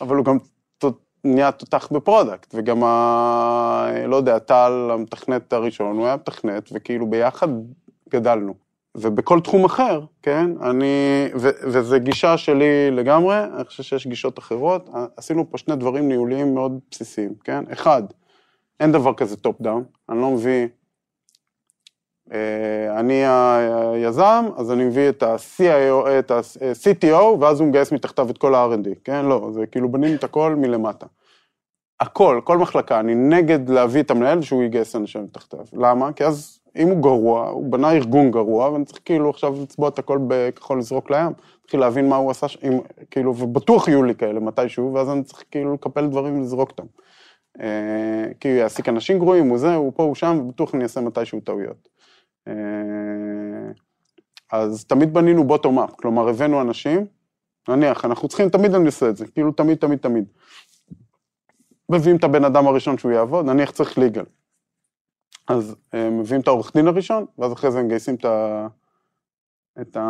אבל 0.00 0.16
הוא 0.16 0.24
גם 0.24 0.38
נהיה 1.24 1.52
תותח 1.52 1.88
ב 1.92 1.99
product, 1.99 2.54
וגם 2.54 2.84
ה... 2.84 3.86
לא 4.06 4.16
יודע, 4.16 4.38
טל, 4.38 4.90
המתכנת 4.92 5.52
הראשון, 5.52 5.96
הוא 5.96 6.06
היה 6.06 6.16
מתכנת, 6.16 6.68
וכאילו 6.72 7.10
ביחד 7.10 7.48
גדלנו. 8.08 8.54
ובכל 8.96 9.40
תחום 9.40 9.64
אחר, 9.64 10.00
כן, 10.22 10.50
אני, 10.62 10.86
ו, 11.34 11.48
וזו 11.62 11.96
גישה 12.00 12.36
שלי 12.36 12.90
לגמרי, 12.90 13.36
אני 13.56 13.64
חושב 13.64 13.82
שיש 13.82 14.06
גישות 14.06 14.38
אחרות, 14.38 14.90
עשינו 15.16 15.50
פה 15.50 15.58
שני 15.58 15.76
דברים 15.76 16.08
ניהוליים 16.08 16.54
מאוד 16.54 16.78
בסיסיים, 16.90 17.34
כן? 17.44 17.64
אחד, 17.72 18.02
אין 18.80 18.92
דבר 18.92 19.14
כזה 19.14 19.36
top 19.36 19.60
down, 19.60 19.84
אני 20.08 20.20
לא 20.20 20.30
מביא, 20.30 20.66
אני 22.90 23.22
היזם, 23.94 24.44
אז 24.56 24.72
אני 24.72 24.84
מביא 24.84 25.08
את 25.08 25.22
ה-CIO, 25.22 26.08
את 26.18 26.30
ה-CTO, 26.30 27.22
ואז 27.40 27.60
הוא 27.60 27.68
מגייס 27.68 27.92
מתחתיו 27.92 28.30
את 28.30 28.38
כל 28.38 28.54
ה-R&D, 28.54 28.88
כן? 29.04 29.24
לא, 29.24 29.50
זה 29.52 29.66
כאילו 29.66 29.92
בנינו 29.92 30.14
את 30.14 30.24
הכל 30.24 30.54
מלמטה. 30.54 31.06
הכל, 32.00 32.40
כל 32.44 32.58
מחלקה, 32.58 33.00
אני 33.00 33.14
נגד 33.14 33.68
להביא 33.68 34.02
את 34.02 34.10
המנהל 34.10 34.42
שהוא 34.42 34.62
יגייס 34.62 34.96
אנשים 34.96 35.24
מתחתיו. 35.24 35.64
למה? 35.72 36.12
כי 36.12 36.24
אז 36.24 36.60
אם 36.76 36.88
הוא 36.88 37.02
גרוע, 37.02 37.48
הוא 37.48 37.72
בנה 37.72 37.92
ארגון 37.92 38.30
גרוע, 38.30 38.70
ואני 38.70 38.84
צריך 38.84 39.00
כאילו 39.04 39.30
עכשיו 39.30 39.54
לצבוע 39.62 39.88
את 39.88 39.98
הכל 39.98 40.18
בכחול 40.28 40.78
לזרוק 40.78 41.10
לים, 41.10 41.32
צריך 41.66 41.74
להבין 41.74 42.08
מה 42.08 42.16
הוא 42.16 42.30
עשה, 42.30 42.48
ש- 42.48 42.58
אם, 42.62 42.78
כאילו, 43.10 43.34
ובטוח 43.38 43.88
יהיו 43.88 44.02
לי 44.02 44.14
כאלה 44.14 44.40
מתישהו, 44.40 44.94
ואז 44.94 45.10
אני 45.10 45.22
צריך 45.22 45.44
כאילו 45.50 45.74
לקפל 45.74 46.06
דברים 46.06 46.38
ולזרוק 46.38 46.70
אותם. 46.70 46.86
אה, 47.60 48.24
כי 48.40 48.48
הוא 48.48 48.58
יעסיק 48.58 48.88
אנשים 48.88 49.18
גרועים, 49.18 49.48
הוא 49.48 49.58
זה, 49.58 49.74
הוא 49.74 49.92
פה, 49.96 50.02
הוא 50.02 50.14
שם, 50.14 50.38
ובטוח 50.40 50.74
אני 50.74 50.82
אעשה 50.82 51.00
מתישהו 51.00 51.40
טעויות. 51.40 51.88
אה, 52.48 53.72
אז 54.52 54.84
תמיד 54.84 55.14
בנינו 55.14 55.44
בוטום 55.44 55.78
אפ, 55.78 55.94
כלומר 55.94 56.28
הבאנו 56.28 56.60
אנשים, 56.60 57.06
נניח, 57.68 58.04
אנחנו 58.04 58.28
צריכים, 58.28 58.48
תמיד 58.48 58.74
אני 58.74 58.86
עושה 58.86 59.08
את 59.08 59.16
זה, 59.16 59.26
כאילו 59.26 59.52
תמיד, 59.52 59.78
תמיד, 59.78 59.98
תמיד. 59.98 60.24
מביאים 61.88 62.16
את 62.16 62.24
הבן 62.24 62.44
אדם 62.44 62.66
הראשון 62.66 62.98
שהוא 62.98 63.12
יעבוד, 63.12 63.46
נניח 63.46 63.70
צריך 63.70 63.98
ליגל. 63.98 64.24
אז 65.48 65.76
אה, 65.94 66.10
מביאים 66.10 66.40
את 66.40 66.48
העורך 66.48 66.76
דין 66.76 66.88
הראשון, 66.88 67.26
ואז 67.38 67.52
אחרי 67.52 67.70
זה 67.70 67.82
מגייסים 67.82 68.14
את 68.14 68.24
ה... 68.24 68.66
את 69.80 69.96
ה... 69.96 70.02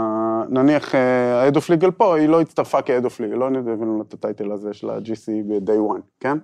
נניח 0.49 0.94
ה-Head 0.94 1.55
of 1.55 1.70
Legal 1.70 1.90
פה, 1.90 2.16
היא 2.16 2.29
לא 2.29 2.40
הצטרפה 2.40 2.83
כ-Head 2.83 3.05
of 3.05 3.20
Legal, 3.20 3.37
לא 3.37 3.47
הבאנו 3.47 3.99
לה 3.99 4.05
את 4.09 4.14
הטייטל 4.14 4.53
הזה 4.53 4.75
של 4.75 4.90
ה-GC 4.90 5.33
ב-day 5.49 5.97
one, 5.97 6.01
כן? 6.20 6.38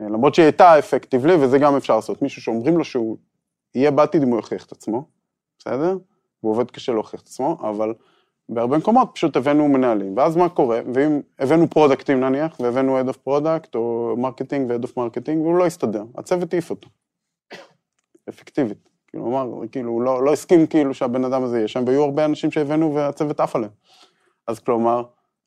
אה, 0.00 0.06
למרות 0.08 0.34
שהיא 0.34 0.44
הייתה 0.44 0.78
effectively, 0.78 1.34
וזה 1.34 1.58
גם 1.58 1.76
אפשר 1.76 1.96
לעשות. 1.96 2.22
מישהו 2.22 2.42
שאומרים 2.42 2.78
לו 2.78 2.84
שהוא 2.84 3.16
יהיה 3.74 3.90
בעתיד 3.90 4.22
אם 4.22 4.28
הוא 4.28 4.36
יוכיח 4.36 4.66
את 4.66 4.72
עצמו, 4.72 5.15
בסדר? 5.66 5.96
הוא 6.40 6.52
עובד 6.52 6.70
קשה 6.70 6.92
להוכיח 6.92 7.20
את 7.20 7.26
עצמו, 7.26 7.58
אבל 7.60 7.94
בהרבה 8.48 8.78
מקומות 8.78 9.10
פשוט 9.14 9.36
הבאנו 9.36 9.68
מנהלים. 9.68 10.16
ואז 10.16 10.36
מה 10.36 10.48
קורה? 10.48 10.80
ואם 10.94 11.20
הבאנו 11.38 11.70
product 11.70 12.09
ים 12.09 12.20
נניח, 12.20 12.60
והבאנו 12.60 13.00
Head 13.00 13.08
of 13.08 13.28
Product 13.28 13.68
או 13.74 14.14
marketing 14.18 14.70
ו-Head 14.70 14.84
of 14.84 14.90
Marketing, 14.90 15.36
והוא 15.42 15.58
לא 15.58 15.66
הסתדר, 15.66 16.04
הצוות 16.18 16.52
העיף 16.52 16.70
אותו. 16.70 16.88
אפקטיבית. 18.28 18.88
כאילו, 19.06 19.24
הוא 19.24 19.40
אמר, 19.40 19.68
כאילו, 19.72 19.90
הוא 19.90 20.02
לא, 20.02 20.24
לא 20.24 20.32
הסכים 20.32 20.66
כאילו 20.66 20.94
שהבן 20.94 21.24
אדם 21.24 21.44
הזה 21.44 21.58
יהיה 21.58 21.68
שם, 21.68 21.84
והיו 21.86 22.04
הרבה 22.04 22.24
אנשים 22.24 22.50
שהבאנו 22.50 22.94
והצוות 22.94 23.40
עף 23.40 23.56
עליהם. 23.56 23.72
אז 24.46 24.58
כלומר, 24.58 25.02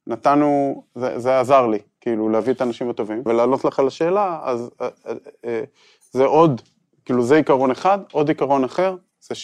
נתנו, 0.08 0.84
זה, 0.96 1.20
זה 1.20 1.40
עזר 1.40 1.68
לי, 1.68 1.80
כאילו, 2.02 2.30
להביא 2.30 2.54
את 2.54 2.62
האנשים 2.62 2.90
הטובים, 2.90 3.22
ולענות 3.26 3.66
לך 3.66 3.80
על 3.80 3.88
השאלה, 3.88 4.40
אז 4.44 4.72
אה, 4.82 4.90
אה, 5.08 5.14
אה, 5.46 5.64
זה 6.12 6.26
עוד, 6.26 6.62
כאילו, 7.06 7.24
זה 7.24 7.36
עיקרון 7.36 7.72
אחד, 7.72 8.00
עוד 8.12 8.30
עיקרון 8.30 8.64
אחר, 8.64 8.96
זה 9.20 9.36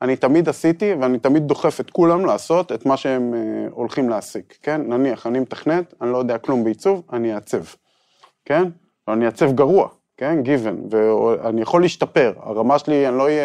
שאני 0.00 0.16
תמיד 0.16 0.48
עשיתי, 0.48 0.94
ואני 1.00 1.18
תמיד 1.18 1.46
דוחף 1.46 1.80
את 1.80 1.90
כולם 1.90 2.26
לעשות 2.26 2.72
את 2.72 2.86
מה 2.86 2.96
שהם 2.96 3.34
אה, 3.34 3.66
הולכים 3.70 4.08
להסיק, 4.08 4.58
כן? 4.62 4.80
נניח, 4.92 5.26
אני 5.26 5.40
מתכנת, 5.40 5.94
אני 6.00 6.12
לא 6.12 6.18
יודע 6.18 6.38
כלום 6.38 6.64
בעיצוב, 6.64 7.02
אני 7.12 7.34
אעצב, 7.34 7.62
כן? 8.44 8.64
אני 9.08 9.26
אעצב 9.26 9.52
גרוע, 9.52 9.88
כן? 10.16 10.38
given, 10.44 10.94
ואני 10.94 11.62
יכול 11.62 11.82
להשתפר, 11.82 12.32
הרמה 12.36 12.78
שלי, 12.78 13.08
אני 13.08 13.16
לא 13.18 13.22
אהיה 13.22 13.42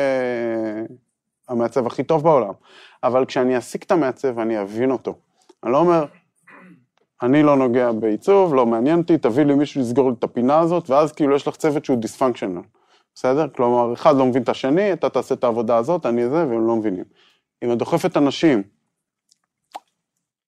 המעצב 1.49 1.87
הכי 1.87 2.03
טוב 2.03 2.23
בעולם, 2.23 2.53
אבל 3.03 3.25
כשאני 3.25 3.55
אעסיק 3.55 3.83
את 3.83 3.91
המעצב, 3.91 4.39
אני 4.39 4.61
אבין 4.61 4.91
אותו. 4.91 5.15
אני 5.63 5.71
לא 5.71 5.77
אומר, 5.77 6.05
אני 7.23 7.43
לא 7.43 7.55
נוגע 7.57 7.91
בעיצוב, 7.91 8.55
לא 8.55 8.65
מעניין 8.65 8.99
אותי, 8.99 9.17
תביא 9.17 9.43
לי 9.43 9.55
מישהו 9.55 9.81
לסגור 9.81 10.09
לי 10.09 10.15
את 10.19 10.23
הפינה 10.23 10.59
הזאת, 10.59 10.89
ואז 10.89 11.11
כאילו 11.11 11.35
יש 11.35 11.47
לך 11.47 11.55
צוות 11.55 11.85
שהוא 11.85 11.97
דיספונקשיונל, 11.97 12.61
בסדר? 13.15 13.47
כלומר, 13.55 13.93
אחד 13.93 14.15
לא 14.15 14.25
מבין 14.25 14.43
את 14.43 14.49
השני, 14.49 14.93
אתה 14.93 15.09
תעשה 15.09 15.35
את 15.35 15.43
העבודה 15.43 15.77
הזאת, 15.77 16.05
אני 16.05 16.29
זה, 16.29 16.47
והם 16.47 16.67
לא 16.67 16.75
מבינים. 16.75 17.03
אם 17.63 17.71
את 17.71 17.77
דוחפת 17.77 18.17
אנשים 18.17 18.63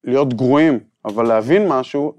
להיות 0.04 0.34
גרועים, 0.34 0.80
אבל 1.06 1.28
להבין 1.28 1.68
משהו, 1.68 2.14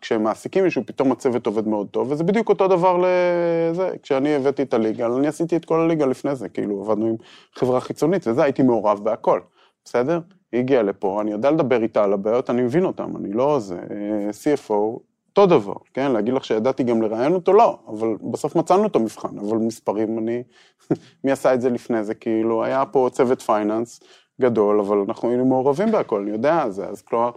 כשהם 0.00 0.22
מעסיקים 0.22 0.64
מישהו, 0.64 0.82
פתאום 0.86 1.12
הצוות 1.12 1.46
עובד 1.46 1.68
מאוד 1.68 1.88
טוב, 1.90 2.10
וזה 2.10 2.24
בדיוק 2.24 2.48
אותו 2.48 2.68
דבר 2.68 2.98
לזה, 2.98 3.90
כשאני 4.02 4.34
הבאתי 4.34 4.62
את 4.62 4.74
הליגה, 4.74 5.06
אני 5.06 5.26
עשיתי 5.26 5.56
את 5.56 5.64
כל 5.64 5.80
הליגה 5.80 6.06
לפני 6.06 6.34
זה, 6.34 6.48
כאילו, 6.48 6.82
עבדנו 6.82 7.06
עם 7.06 7.16
חברה 7.54 7.80
חיצונית, 7.80 8.26
וזה, 8.26 8.42
הייתי 8.42 8.62
מעורב 8.62 9.04
בהכל, 9.04 9.40
בסדר? 9.84 10.20
היא 10.52 10.60
הגיעה 10.60 10.82
לפה, 10.82 11.20
אני 11.20 11.30
יודע 11.30 11.50
לדבר 11.50 11.82
איתה 11.82 12.04
על 12.04 12.12
הבעיות, 12.12 12.50
אני 12.50 12.62
מבין 12.62 12.84
אותן, 12.84 13.16
אני 13.16 13.32
לא 13.32 13.58
זה, 13.60 13.78
אה, 13.90 14.30
CFO, 14.30 14.98
אותו 15.38 15.58
דבר, 15.58 15.74
כן? 15.94 16.12
להגיד 16.12 16.34
לך 16.34 16.44
שידעתי 16.44 16.82
גם 16.82 17.02
לראיין 17.02 17.34
אותו? 17.34 17.52
לא, 17.52 17.78
אבל 17.88 18.08
בסוף 18.30 18.56
מצאנו 18.56 18.86
את 18.86 18.96
המבחן, 18.96 19.38
אבל 19.38 19.56
מספרים, 19.56 20.18
אני... 20.18 20.42
מי 21.24 21.32
עשה 21.32 21.54
את 21.54 21.60
זה 21.60 21.70
לפני 21.70 22.04
זה? 22.04 22.14
כאילו, 22.14 22.64
היה 22.64 22.84
פה 22.86 23.08
צוות 23.12 23.42
פייננס 23.42 24.00
גדול, 24.40 24.80
אבל 24.80 24.98
אנחנו 25.08 25.28
היינו 25.28 25.44
מעורבים 25.44 25.92
בהכל, 25.92 26.20
אני 26.20 26.30
יודע 26.30 26.70
זה, 26.70 26.86
אז 26.86 27.02
כלומר, 27.02 27.30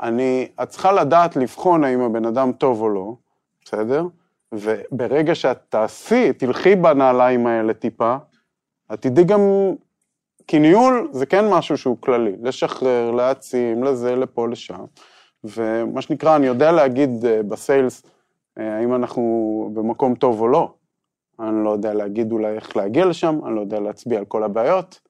אני, 0.00 0.48
את 0.62 0.68
צריכה 0.68 0.92
לדעת 0.92 1.36
לבחון 1.36 1.84
האם 1.84 2.00
הבן 2.00 2.24
אדם 2.24 2.52
טוב 2.52 2.82
או 2.82 2.88
לא, 2.88 3.14
בסדר? 3.64 4.06
וברגע 4.52 5.34
שאת 5.34 5.58
תעשי, 5.68 6.32
תלכי 6.32 6.76
בנעליים 6.76 7.46
האלה 7.46 7.74
טיפה, 7.74 8.16
את 8.92 9.02
תדעי 9.02 9.24
גם, 9.24 9.40
כי 10.46 10.58
ניהול 10.58 11.08
זה 11.12 11.26
כן 11.26 11.48
משהו 11.48 11.76
שהוא 11.76 11.96
כללי, 12.00 12.32
לשחרר, 12.42 13.10
להעצים, 13.10 13.84
לזה, 13.84 14.16
לפה, 14.16 14.48
לשם. 14.48 14.84
ומה 15.44 16.02
שנקרא, 16.02 16.36
אני 16.36 16.46
יודע 16.46 16.72
להגיד 16.72 17.10
אה, 17.24 17.42
בסיילס, 17.42 18.02
אה, 18.58 18.76
האם 18.76 18.94
אנחנו 18.94 19.70
במקום 19.74 20.14
טוב 20.14 20.40
או 20.40 20.48
לא. 20.48 20.74
אני 21.40 21.64
לא 21.64 21.70
יודע 21.70 21.94
להגיד 21.94 22.32
אולי 22.32 22.54
איך 22.54 22.76
להגיע 22.76 23.06
לשם, 23.06 23.38
אני 23.46 23.54
לא 23.54 23.60
יודע 23.60 23.80
להצביע 23.80 24.18
על 24.18 24.24
כל 24.24 24.42
הבעיות, 24.42 25.00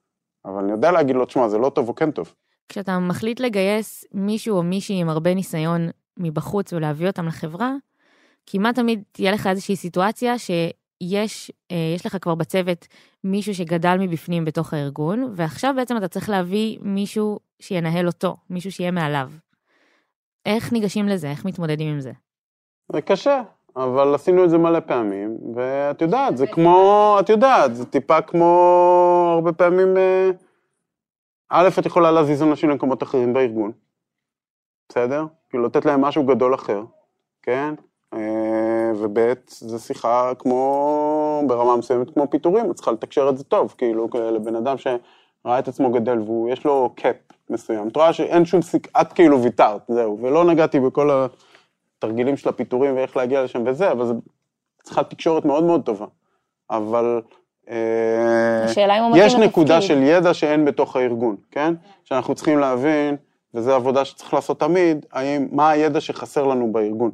אבל 0.45 0.63
אני 0.63 0.73
יודע 0.73 0.93
להגיד 0.93 1.17
לו, 1.17 1.25
תשמע, 1.25 1.49
זה 1.49 1.59
לא 1.59 1.71
טוב 1.71 1.89
או 1.89 1.95
כן 1.95 2.11
טוב. 2.11 2.35
כשאתה 2.69 2.99
מחליט 2.99 3.41
לגייס 3.41 4.05
מישהו 4.15 4.57
או 4.57 4.63
מישהי 4.63 5.01
עם 5.01 5.09
הרבה 5.09 5.35
ניסיון 5.35 5.89
מבחוץ 6.17 6.73
ולהביא 6.73 7.07
אותם 7.07 7.27
לחברה, 7.27 7.75
כמעט 8.47 8.75
תמיד 8.75 9.03
תהיה 9.13 9.33
לך 9.33 9.47
איזושהי 9.47 9.77
סיטואציה 9.77 10.39
שיש 10.39 11.51
אה, 11.71 11.93
יש 11.95 12.07
לך 12.07 12.17
כבר 12.21 12.35
בצוות 12.35 12.87
מישהו 13.25 13.55
שגדל 13.55 13.97
מבפנים 14.01 14.45
בתוך 14.45 14.75
הארגון, 14.75 15.33
ועכשיו 15.37 15.75
בעצם 15.77 15.97
אתה 15.97 16.09
צריך 16.09 16.29
להביא 16.29 16.79
מישהו 16.83 17.39
שינהל 17.61 18.07
אותו, 18.07 18.37
מישהו 18.51 18.73
שיהיה 18.73 18.91
מעליו. 18.91 19.31
איך 20.47 20.73
ניגשים 20.73 21.09
לזה? 21.09 21.31
איך 21.31 21.45
מתמודדים 21.45 21.93
עם 21.93 22.01
זה? 22.01 22.13
זה 22.93 23.01
קשה, 23.01 23.43
אבל 23.77 24.15
עשינו 24.15 24.45
את 24.45 24.51
זה 24.51 24.59
מלא 24.59 24.81
פעמים, 24.81 25.39
ואת 25.55 26.03
יודעת, 26.03 26.37
זה 26.37 26.47
כמו, 26.47 27.17
את 27.21 27.29
יודעת, 27.29 27.77
זה 27.77 27.87
טיפה 27.87 28.21
כמו 28.21 29.31
הרבה 29.35 29.53
פעמים, 29.53 29.97
אה, 29.97 30.31
א', 31.49 31.69
את 31.79 31.87
יכולה 31.87 32.11
להזיז 32.11 32.43
אנשים 32.43 32.71
למקומות 32.71 33.03
אחרים 33.03 33.33
בארגון, 33.33 33.73
בסדר? 34.89 35.25
כאילו 35.51 35.65
לתת 35.65 35.85
להם 35.85 36.01
משהו 36.01 36.27
גדול 36.27 36.55
אחר, 36.55 36.83
כן? 37.43 37.75
אה, 38.15 38.93
וב', 38.97 39.19
זו 39.47 39.79
שיחה 39.79 40.33
כמו, 40.39 41.43
ברמה 41.47 41.77
מסוימת 41.77 42.15
כמו 42.15 42.31
פיטורים, 42.31 42.71
את 42.71 42.77
צריכה 42.77 42.93
לתקשר 42.93 43.29
את 43.29 43.39
זה 43.39 43.45
טוב, 43.45 43.75
כאילו, 43.79 44.09
לבן 44.15 44.57
אדם 44.57 44.77
שראה 44.79 45.59
את 45.59 45.69
עצמו 45.69 45.93
גדל 45.93 46.19
ויש 46.19 46.65
לו 46.65 46.93
קאפ 46.97 47.17
מסוים. 47.51 47.89
את 47.89 47.97
רואה 47.97 48.13
שאין 48.13 48.45
שום 48.45 48.63
סיק, 48.63 48.89
את 49.01 49.13
כאילו 49.13 49.43
ויתרת, 49.43 49.83
זהו, 49.89 50.19
ולא 50.23 50.45
נגעתי 50.45 50.81
בכל 50.81 51.27
התרגילים 51.99 52.37
של 52.37 52.49
הפיטורים 52.49 52.97
ואיך 52.97 53.17
להגיע 53.17 53.43
לשם 53.43 53.63
וזה, 53.67 53.93
אבל 53.93 54.07
זה 54.07 54.13
צריכה 54.83 55.05
תקשורת 55.05 55.45
מאוד 55.45 55.65
מאוד 55.65 55.83
טובה. 55.83 56.07
אבל 56.71 57.21
אה, 57.71 58.65
יש 59.17 59.35
נקודה. 59.35 59.83
של 59.83 60.03
ידע 60.03 60.35
שאין 60.35 60.65
בתוך 60.65 60.97
הארגון, 60.97 61.37
כן? 61.51 61.75
שאנחנו 62.05 62.35
צריכים 62.35 62.59
להבין, 62.59 63.17
וזו 63.55 63.75
עבודה 63.75 64.05
שצריך 64.05 64.35
לעשות 64.35 64.61
תמיד, 64.61 65.07
האם, 65.13 65.49
מה 65.53 65.71
הידע 65.71 66.01
שחסר 66.01 66.47
לנו 66.47 66.73
בארגון, 66.73 67.11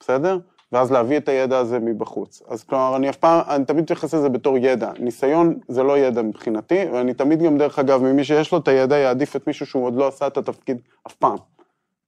בסדר? 0.00 0.38
ואז 0.72 0.92
להביא 0.92 1.16
את 1.16 1.28
הידע 1.28 1.58
הזה 1.58 1.78
מבחוץ. 1.78 2.42
אז 2.48 2.64
כלומר, 2.64 2.96
אני 2.96 3.10
אף 3.10 3.16
פעם, 3.16 3.40
אני 3.48 3.64
תמיד 3.64 3.82
מתייחס 3.82 4.14
לזה 4.14 4.28
בתור 4.28 4.58
ידע. 4.58 4.90
ניסיון 4.98 5.58
זה 5.68 5.82
לא 5.82 5.98
ידע 5.98 6.22
מבחינתי, 6.22 6.84
ואני 6.92 7.14
תמיד 7.14 7.42
גם, 7.42 7.58
דרך 7.58 7.78
אגב, 7.78 8.02
ממי 8.02 8.24
שיש 8.24 8.52
לו 8.52 8.58
את 8.58 8.68
הידע, 8.68 8.96
יעדיף 8.96 9.36
את 9.36 9.46
מישהו 9.46 9.66
שהוא 9.66 9.86
עוד 9.86 9.94
לא 9.94 10.08
עשה 10.08 10.26
את 10.26 10.36
התפקיד 10.36 10.80
אף 11.06 11.14
פעם. 11.14 11.36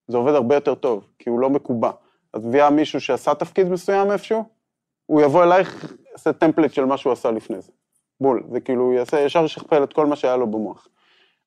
זה 0.08 0.16
עובד 0.16 0.34
הרבה 0.34 0.54
יותר 0.54 0.74
טוב, 0.74 1.06
כי 1.18 1.30
הוא 1.30 1.40
לא 1.40 1.50
מקובע. 1.50 1.90
אז 2.32 2.46
מביאה 2.46 2.70
מישהו 2.70 3.00
שעשה 3.00 3.34
תפקיד 3.34 3.68
מסוים 3.68 4.12
איפשהו, 4.12 4.44
הוא 5.06 5.20
יבוא 5.20 5.44
אלייך, 5.44 5.94
יעשה 6.12 6.32
טמפלט 6.32 6.72
של 6.72 6.84
מה 6.84 6.96
שהוא 6.96 7.12
עשה 7.12 7.30
לפני 7.30 7.60
זה. 7.60 7.72
בול. 8.20 8.42
זה 8.52 8.60
כאילו, 8.60 8.82
הוא 8.82 8.94
יעשה, 8.94 9.20
ישר 9.20 9.44
ישכפל 9.44 9.82
את 9.82 9.92
כל 9.92 10.06
מה 10.06 10.16
שהיה 10.16 10.36
לו 10.36 10.46
במוח. 10.46 10.88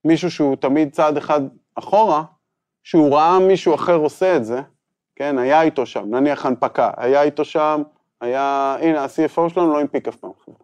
מישהו 0.05 0.32
שהוא 0.32 0.55
תמיד 0.55 0.91
צעד 0.91 1.18
אחד 1.18 1.41
אחורה, 1.76 2.24
שהוא 2.84 3.16
ראה 3.16 3.39
מישהו 3.39 3.76
אחר 3.76 3.95
עושה 3.95 4.36
את 4.36 4.45
זה, 4.45 4.61
כן, 5.16 5.38
היה 5.38 5.61
איתו 5.61 5.86
שם, 5.86 6.16
נניח 6.16 6.45
הנפקה, 6.45 6.91
היה 6.97 7.22
איתו 7.22 7.45
שם, 7.45 7.82
היה, 8.22 8.76
הנה, 8.82 9.03
ה-CFO 9.03 9.49
שלנו 9.49 9.74
לא 9.74 9.80
הנפיק 9.80 10.07
אף 10.07 10.16
פעם 10.16 10.32
חברה, 10.45 10.57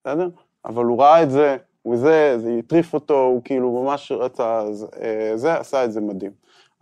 בסדר? 0.00 0.28
אבל 0.64 0.84
הוא 0.84 1.02
ראה 1.02 1.22
את 1.22 1.30
זה, 1.30 1.56
הוא 1.82 1.96
זה, 1.96 2.38
זה 2.38 2.56
הטריף 2.58 2.94
אותו, 2.94 3.20
הוא 3.20 3.42
כאילו 3.44 3.82
ממש 3.82 4.12
רצה, 4.12 4.58
אז, 4.58 4.86
אה, 5.02 5.32
זה, 5.34 5.54
עשה 5.54 5.84
את 5.84 5.92
זה 5.92 6.00
מדהים. 6.00 6.32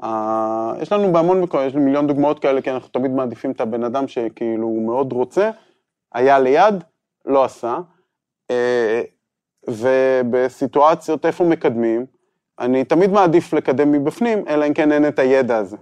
אה, 0.02 0.72
יש 0.80 0.92
לנו 0.92 1.12
בהמון 1.12 1.40
מקומות, 1.40 1.66
יש 1.66 1.74
לי 1.74 1.80
מיליון 1.80 2.06
דוגמאות 2.06 2.38
כאלה, 2.38 2.62
כי 2.62 2.70
אנחנו 2.70 2.88
תמיד 2.88 3.10
מעדיפים 3.10 3.50
את 3.50 3.60
הבן 3.60 3.84
אדם 3.84 4.08
שכאילו 4.08 4.66
הוא 4.66 4.86
מאוד 4.86 5.12
רוצה, 5.12 5.50
היה 6.14 6.38
ליד, 6.38 6.84
לא 7.24 7.44
עשה. 7.44 7.78
אה, 8.50 9.02
ובסיטואציות 9.68 11.26
איפה 11.26 11.44
מקדמים, 11.44 12.06
אני 12.58 12.84
תמיד 12.84 13.10
מעדיף 13.10 13.52
לקדם 13.52 13.92
מבפנים, 13.92 14.48
אלא 14.48 14.66
אם 14.66 14.74
כן 14.74 14.92
אין 14.92 15.08
את 15.08 15.18
הידע 15.18 15.56
הזה, 15.56 15.76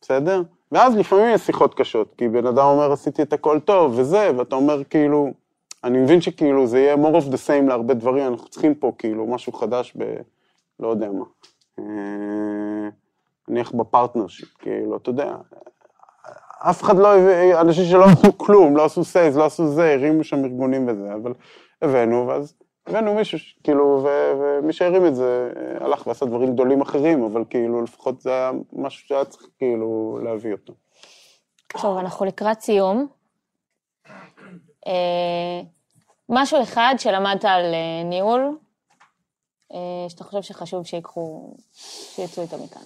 בסדר? 0.00 0.42
ואז 0.72 0.96
לפעמים 0.96 1.34
יש 1.34 1.40
שיחות 1.40 1.74
קשות, 1.74 2.14
כי 2.18 2.28
בן 2.28 2.46
אדם 2.46 2.64
אומר, 2.64 2.92
עשיתי 2.92 3.22
את 3.22 3.32
הכל 3.32 3.60
טוב, 3.60 3.98
וזה, 3.98 4.30
ואתה 4.36 4.56
אומר, 4.56 4.84
כאילו, 4.84 5.30
אני 5.84 5.98
מבין 5.98 6.20
שכאילו 6.20 6.66
זה 6.66 6.78
יהיה 6.78 6.94
more 6.94 7.22
of 7.22 7.32
the 7.32 7.48
same 7.48 7.68
להרבה 7.68 7.94
דברים, 7.94 8.26
אנחנו 8.26 8.48
צריכים 8.48 8.74
פה 8.74 8.92
כאילו 8.98 9.26
משהו 9.26 9.52
חדש 9.52 9.92
ב... 9.98 10.16
לא 10.80 10.88
יודע 10.88 11.10
מה. 11.10 11.24
אה, 11.78 12.88
נניח 13.48 13.72
ב 13.72 13.78
partnership, 13.78 14.48
כאילו, 14.58 14.96
אתה 14.96 15.10
יודע, 15.10 15.36
אף 16.58 16.82
אחד 16.82 16.96
לא 16.96 17.14
הביא, 17.14 17.60
אנשים 17.60 17.84
שלא 17.84 18.04
עשו 18.04 18.38
כלום, 18.38 18.76
לא 18.76 18.84
עשו 18.84 19.04
size, 19.04 19.36
לא 19.36 19.44
עשו 19.44 19.68
זה, 19.68 19.92
הרימו 19.92 20.24
שם 20.24 20.44
ארגונים 20.44 20.88
וזה, 20.88 21.14
אבל 21.14 21.34
הבאנו, 21.82 22.26
ואז 22.26 22.54
הבאנו 22.86 23.14
מישהו, 23.14 23.38
כאילו, 23.62 24.00
ו- 24.04 24.32
ומי 24.40 24.72
שהרים 24.72 25.06
את 25.06 25.14
זה 25.14 25.52
אה, 25.56 25.84
הלך 25.84 26.06
ועשה 26.06 26.26
דברים 26.26 26.52
גדולים 26.52 26.80
אחרים, 26.80 27.22
אבל 27.22 27.44
כאילו, 27.50 27.82
לפחות 27.82 28.20
זה 28.20 28.30
היה 28.30 28.50
משהו 28.72 29.06
שהיה 29.06 29.24
צריך 29.24 29.46
כאילו 29.58 30.18
להביא 30.24 30.52
אותו. 30.52 30.72
טוב, 31.80 31.98
אנחנו 31.98 32.26
לקראת 32.26 32.60
סיום. 32.60 33.06
אה, 34.86 35.60
משהו 36.28 36.62
אחד 36.62 36.94
שלמדת 36.98 37.44
על 37.44 37.74
אה, 37.74 38.02
ניהול, 38.04 38.58
שאתה 40.08 40.24
חושב 40.24 40.42
שחשוב 40.42 40.86
שיקחו, 40.86 41.54
שיצאו 42.14 42.42
איתו 42.42 42.56
מכאן. 42.64 42.82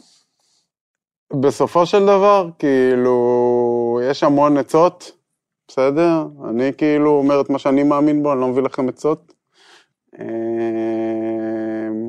בסופו 1.41 1.87
של 1.87 2.03
דבר, 2.03 2.49
כאילו, 2.59 4.01
יש 4.11 4.23
המון 4.23 4.57
עצות, 4.57 5.13
בסדר? 5.69 6.25
אני 6.49 6.73
כאילו 6.79 7.11
אומר 7.11 7.41
את 7.41 7.51
מה 7.51 7.59
שאני 7.59 7.83
מאמין 7.83 8.23
בו, 8.23 8.33
אני 8.33 8.41
לא 8.41 8.49
מביא 8.49 8.63
לכם 8.63 8.89
עצות. 8.89 9.33
אמ, 10.21 12.09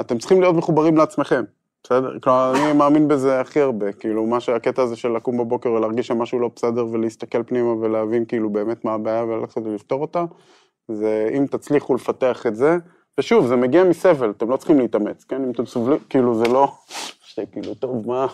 אתם 0.00 0.18
צריכים 0.18 0.40
להיות 0.40 0.56
מחוברים 0.56 0.96
לעצמכם, 0.96 1.44
בסדר? 1.84 2.18
כלומר, 2.22 2.52
אני 2.54 2.72
מאמין 2.72 3.08
בזה 3.08 3.40
הכי 3.40 3.60
הרבה, 3.60 3.92
כאילו, 3.92 4.26
מה 4.26 4.40
שהקטע 4.40 4.82
הזה 4.82 4.96
של 4.96 5.08
לקום 5.08 5.38
בבוקר 5.38 5.72
ולהרגיש 5.72 6.06
שמשהו 6.06 6.38
לא 6.38 6.50
בסדר 6.56 6.86
ולהסתכל 6.86 7.42
פנימה 7.42 7.72
ולהבין 7.72 8.24
כאילו 8.24 8.50
באמת 8.50 8.84
מה 8.84 8.92
הבעיה 8.92 9.24
וללכת 9.24 9.62
ולפתור 9.64 10.00
אותה, 10.00 10.24
זה 10.88 11.30
אם 11.38 11.46
תצליחו 11.46 11.94
לפתח 11.94 12.46
את 12.46 12.56
זה, 12.56 12.76
ושוב, 13.18 13.46
זה 13.46 13.56
מגיע 13.56 13.84
מסבל, 13.84 14.30
אתם 14.30 14.50
לא 14.50 14.56
צריכים 14.56 14.78
להתאמץ, 14.78 15.24
כן? 15.24 15.44
אם 15.44 15.50
אתם 15.50 15.66
סובלים, 15.66 15.98
כאילו, 16.08 16.34
זה 16.34 16.48
לא... 16.48 16.72
שכאילו, 17.24 17.74
טוב, 17.74 18.08
מה... 18.08 18.26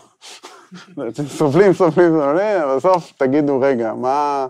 אתם 1.08 1.26
סובלים, 1.26 1.72
סובלים, 1.72 2.10
סובלים, 2.10 2.62
אבל 2.62 2.76
בסוף 2.76 3.12
תגידו, 3.16 3.60
רגע, 3.60 3.94
מה, 3.94 4.46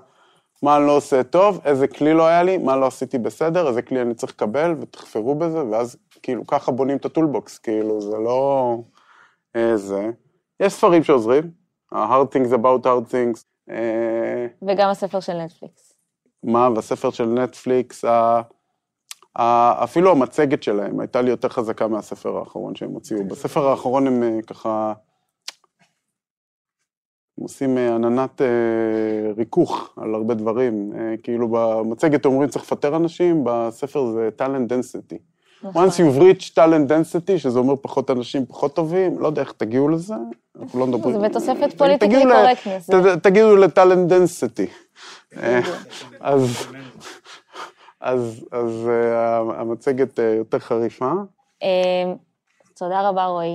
מה 0.62 0.76
אני 0.76 0.86
לא 0.86 0.96
עושה 0.96 1.22
טוב, 1.22 1.60
איזה 1.64 1.88
כלי 1.88 2.14
לא 2.14 2.26
היה 2.26 2.42
לי, 2.42 2.58
מה 2.58 2.76
לא 2.76 2.86
עשיתי 2.86 3.18
בסדר, 3.18 3.68
איזה 3.68 3.82
כלי 3.82 4.02
אני 4.02 4.14
צריך 4.14 4.32
לקבל, 4.32 4.74
ותחפרו 4.80 5.34
בזה, 5.34 5.64
ואז 5.64 5.96
כאילו 6.22 6.46
ככה 6.46 6.72
בונים 6.72 6.96
את 6.96 7.04
הטולבוקס, 7.04 7.58
כאילו, 7.58 8.00
זה 8.00 8.16
לא... 8.16 8.78
אה, 9.56 9.76
זה. 9.76 10.10
יש 10.60 10.72
ספרים 10.72 11.04
שעוזרים, 11.04 11.50
ה-hard 11.92 12.26
things 12.36 12.52
about 12.52 12.84
hard 12.84 13.10
things, 13.10 13.44
אה, 13.70 14.46
וגם 14.62 14.90
הספר 14.90 15.20
של 15.20 15.32
נטפליקס. 15.32 15.92
מה, 16.42 16.70
בספר 16.70 17.10
של 17.10 17.24
נטפליקס, 17.26 18.04
ה... 18.04 18.40
ה... 19.38 19.84
אפילו 19.84 20.10
המצגת 20.10 20.62
שלהם 20.62 21.00
הייתה 21.00 21.22
לי 21.22 21.30
יותר 21.30 21.48
חזקה 21.48 21.88
מהספר 21.88 22.38
האחרון 22.38 22.74
שהם 22.74 22.90
הוציאו. 22.90 23.24
בספר 23.28 23.68
האחרון 23.68 24.06
הם 24.06 24.22
אה, 24.22 24.42
ככה 24.46 24.92
עושים 27.40 27.78
אה, 27.78 27.94
עננת 27.94 28.40
אה, 28.42 28.46
ריכוך 29.36 29.90
על 29.96 30.14
הרבה 30.14 30.34
דברים. 30.34 30.92
אה, 30.98 31.14
כאילו 31.22 31.48
במצגת 31.50 32.26
אומרים 32.26 32.48
צריך 32.48 32.64
לפטר 32.64 32.96
אנשים, 32.96 33.42
בספר 33.44 34.06
זה 34.06 34.28
talent 34.38 34.70
density. 34.72 35.16
נכון. 35.62 35.88
once 35.88 35.92
you've 35.92 36.20
reached 36.20 36.50
talent 36.54 36.88
density, 36.90 37.38
שזה 37.38 37.58
אומר 37.58 37.74
פחות 37.76 38.10
אנשים 38.10 38.46
פחות 38.46 38.74
טובים, 38.76 39.18
לא 39.18 39.26
יודע 39.26 39.42
איך 39.42 39.52
תגיעו 39.52 39.88
לזה, 39.88 40.14
אנחנו 40.60 40.80
לא 40.80 40.86
מדברים. 40.86 41.20
זה 41.20 41.28
בתוספת 41.28 41.78
פוליטיקלי 41.78 42.14
תגיעו 42.24 42.30
קורקטנס. 42.32 42.90
ת- 42.90 43.22
תגידו 43.22 43.56
לטאלנט 43.56 44.08
דנסיטי. 44.08 44.66
אז 46.20 46.66
אז- 48.00 48.44
אז 48.52 48.88
המצגת 49.56 50.18
יותר 50.38 50.58
חריפה. 50.58 51.12
תודה 52.78 53.08
רבה, 53.08 53.24
רועי. 53.26 53.54